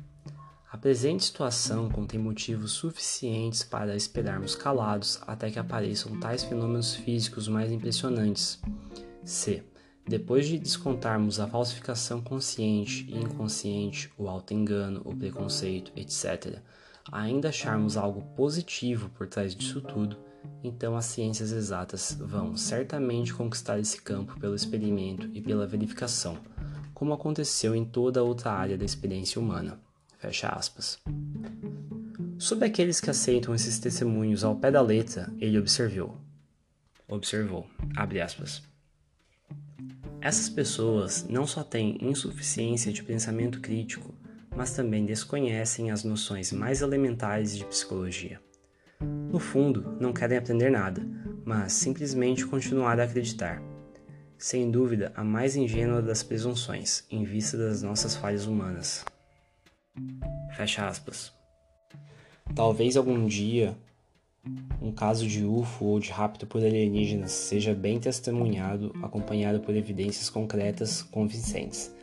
A 0.72 0.78
presente 0.78 1.24
situação 1.24 1.88
contém 1.88 2.20
motivos 2.20 2.72
suficientes 2.72 3.64
para 3.64 3.96
esperarmos 3.96 4.54
calados 4.54 5.20
até 5.26 5.50
que 5.50 5.58
apareçam 5.58 6.18
tais 6.20 6.44
fenômenos 6.44 6.94
físicos 6.94 7.48
mais 7.48 7.72
impressionantes. 7.72 8.60
C. 9.24 9.64
Depois 10.06 10.46
de 10.46 10.58
descontarmos 10.58 11.40
a 11.40 11.46
falsificação 11.46 12.20
consciente 12.20 13.04
e 13.08 13.18
inconsciente, 13.18 14.12
o 14.16 14.28
auto-engano, 14.28 15.02
o 15.04 15.14
preconceito, 15.14 15.92
etc., 15.96 16.58
ainda 17.10 17.48
acharmos 17.48 17.96
algo 17.96 18.22
positivo 18.36 19.08
por 19.10 19.26
trás 19.26 19.54
disso 19.54 19.80
tudo, 19.80 20.16
então 20.62 20.96
as 20.96 21.06
ciências 21.06 21.52
exatas 21.52 22.16
vão 22.18 22.56
certamente 22.56 23.32
conquistar 23.32 23.78
esse 23.78 24.00
campo 24.00 24.38
pelo 24.38 24.54
experimento 24.54 25.28
e 25.32 25.40
pela 25.40 25.66
verificação, 25.66 26.38
como 26.92 27.12
aconteceu 27.12 27.74
em 27.74 27.84
toda 27.84 28.22
outra 28.22 28.52
área 28.52 28.76
da 28.76 28.84
experiência 28.84 29.40
humana. 29.40 29.80
Fecha 30.18 30.48
aspas. 30.48 30.98
Sobre 32.38 32.66
aqueles 32.66 33.00
que 33.00 33.10
aceitam 33.10 33.54
esses 33.54 33.78
testemunhos 33.78 34.44
ao 34.44 34.56
pé 34.56 34.70
da 34.70 34.80
letra, 34.80 35.32
ele 35.38 35.58
observou. 35.58 36.16
Observou, 37.08 37.66
abre 37.96 38.20
aspas. 38.20 38.62
Essas 40.20 40.50
pessoas 40.50 41.26
não 41.28 41.46
só 41.46 41.64
têm 41.64 41.96
insuficiência 42.02 42.92
de 42.92 43.02
pensamento 43.02 43.60
crítico, 43.60 44.14
mas 44.54 44.74
também 44.74 45.06
desconhecem 45.06 45.90
as 45.90 46.04
noções 46.04 46.52
mais 46.52 46.82
elementares 46.82 47.56
de 47.56 47.64
psicologia. 47.64 48.40
No 49.00 49.38
fundo, 49.38 49.96
não 50.00 50.12
querem 50.12 50.36
aprender 50.36 50.70
nada, 50.70 51.02
mas 51.44 51.72
simplesmente 51.72 52.46
continuar 52.46 52.98
a 53.00 53.04
acreditar. 53.04 53.62
Sem 54.36 54.70
dúvida, 54.70 55.12
a 55.14 55.22
mais 55.22 55.56
ingênua 55.56 56.02
das 56.02 56.22
presunções, 56.22 57.04
em 57.10 57.24
vista 57.24 57.56
das 57.56 57.82
nossas 57.82 58.16
falhas 58.16 58.46
humanas. 58.46 59.04
Fecha 60.56 60.86
aspas. 60.86 61.32
Talvez 62.54 62.96
algum 62.96 63.26
dia 63.26 63.76
um 64.80 64.90
caso 64.90 65.26
de 65.26 65.44
UFO 65.44 65.84
ou 65.84 66.00
de 66.00 66.10
rapto 66.10 66.46
por 66.46 66.64
alienígenas 66.64 67.32
seja 67.32 67.74
bem 67.74 68.00
testemunhado, 68.00 68.94
acompanhado 69.02 69.60
por 69.60 69.76
evidências 69.76 70.30
concretas 70.30 71.02
convincentes, 71.02 71.94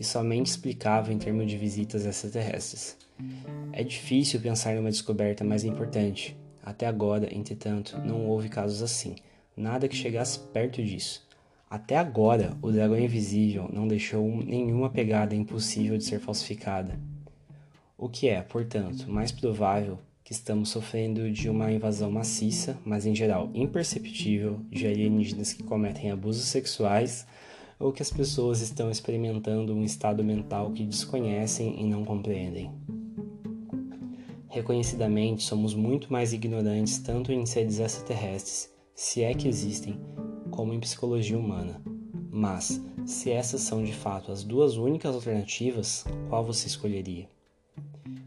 e 0.00 0.04
somente 0.04 0.46
explicável 0.46 1.14
em 1.14 1.18
termos 1.18 1.46
de 1.46 1.56
visitas 1.58 2.06
extraterrestres. 2.06 2.96
É 3.72 3.84
difícil 3.84 4.40
pensar 4.40 4.74
numa 4.74 4.90
descoberta 4.90 5.44
mais 5.44 5.64
importante. 5.64 6.36
Até 6.62 6.86
agora, 6.86 7.28
entretanto, 7.34 7.98
não 8.04 8.26
houve 8.26 8.48
casos 8.48 8.82
assim, 8.82 9.16
nada 9.56 9.88
que 9.88 9.96
chegasse 9.96 10.38
perto 10.38 10.82
disso. 10.82 11.26
Até 11.68 11.96
agora, 11.96 12.56
o 12.62 12.70
dragão 12.70 12.98
invisível 12.98 13.68
não 13.72 13.88
deixou 13.88 14.24
nenhuma 14.44 14.90
pegada 14.90 15.34
impossível 15.34 15.96
de 15.96 16.04
ser 16.04 16.20
falsificada. 16.20 17.00
O 17.96 18.08
que 18.08 18.28
é, 18.28 18.42
portanto, 18.42 19.10
mais 19.10 19.32
provável 19.32 19.98
que 20.22 20.32
estamos 20.32 20.68
sofrendo 20.68 21.30
de 21.30 21.48
uma 21.48 21.72
invasão 21.72 22.10
maciça, 22.10 22.78
mas 22.84 23.06
em 23.06 23.14
geral 23.14 23.50
imperceptível, 23.54 24.60
de 24.70 24.86
alienígenas 24.86 25.52
que 25.52 25.62
cometem 25.62 26.10
abusos 26.10 26.44
sexuais 26.44 27.26
ou 27.78 27.92
que 27.92 28.02
as 28.02 28.10
pessoas 28.10 28.60
estão 28.60 28.90
experimentando 28.90 29.74
um 29.74 29.82
estado 29.82 30.22
mental 30.22 30.70
que 30.70 30.84
desconhecem 30.84 31.80
e 31.80 31.84
não 31.84 32.04
compreendem. 32.04 32.70
Reconhecidamente, 34.52 35.44
somos 35.44 35.74
muito 35.74 36.12
mais 36.12 36.34
ignorantes 36.34 36.98
tanto 36.98 37.32
em 37.32 37.46
seres 37.46 37.78
extraterrestres, 37.78 38.70
se 38.94 39.22
é 39.22 39.32
que 39.32 39.48
existem, 39.48 39.98
como 40.50 40.74
em 40.74 40.78
psicologia 40.78 41.38
humana. 41.38 41.80
Mas, 42.30 42.78
se 43.06 43.30
essas 43.30 43.62
são 43.62 43.82
de 43.82 43.94
fato 43.94 44.30
as 44.30 44.44
duas 44.44 44.76
únicas 44.76 45.14
alternativas, 45.14 46.04
qual 46.28 46.44
você 46.44 46.66
escolheria? 46.66 47.30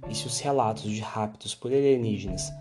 E 0.09 0.15
se 0.15 0.25
os 0.25 0.39
relatos 0.39 0.89
de 0.89 0.99
raptos 0.99 1.53
por 1.53 1.71
alienígenas 1.71 2.51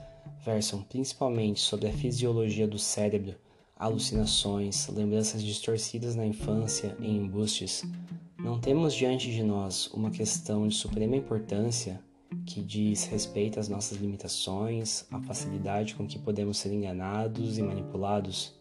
versam 0.44 0.82
principalmente 0.82 1.60
sobre 1.60 1.88
a 1.88 1.92
fisiologia 1.92 2.68
do 2.68 2.78
cérebro, 2.78 3.34
alucinações, 3.78 4.88
lembranças 4.88 5.42
distorcidas 5.42 6.14
na 6.14 6.26
infância 6.26 6.94
e 7.00 7.08
embustes, 7.08 7.82
não 8.38 8.60
temos 8.60 8.92
diante 8.92 9.32
de 9.32 9.42
nós 9.42 9.86
uma 9.86 10.10
questão 10.10 10.68
de 10.68 10.74
suprema 10.74 11.16
importância 11.16 11.98
que 12.46 12.62
diz 12.62 13.04
respeito 13.04 13.58
às 13.58 13.68
nossas 13.68 13.98
limitações, 13.98 15.06
à 15.10 15.20
facilidade 15.20 15.94
com 15.94 16.06
que 16.06 16.18
podemos 16.18 16.58
ser 16.58 16.72
enganados 16.72 17.58
e 17.58 17.62
manipulados, 17.62 18.54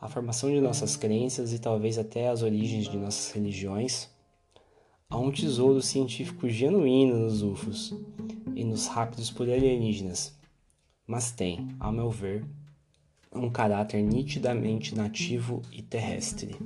à 0.00 0.08
formação 0.08 0.50
de 0.50 0.60
nossas 0.60 0.96
crenças 0.96 1.52
e 1.52 1.58
talvez 1.58 1.98
até 1.98 2.28
às 2.28 2.42
origens 2.42 2.88
de 2.88 2.96
nossas 2.96 3.32
religiões? 3.32 4.08
Há 5.08 5.18
um 5.18 5.30
tesouro 5.30 5.82
científico 5.82 6.48
genuíno 6.48 7.18
nos 7.18 7.42
UFOs 7.42 7.94
e 8.54 8.64
nos 8.64 8.86
rápidos 8.86 9.30
por 9.30 9.50
alienígenas, 9.50 10.38
mas 11.06 11.32
tem, 11.32 11.74
ao 11.80 11.92
meu 11.92 12.10
ver, 12.10 12.44
um 13.32 13.50
caráter 13.50 14.02
nitidamente 14.02 14.94
nativo 14.94 15.62
e 15.72 15.82
terrestre. 15.82 16.56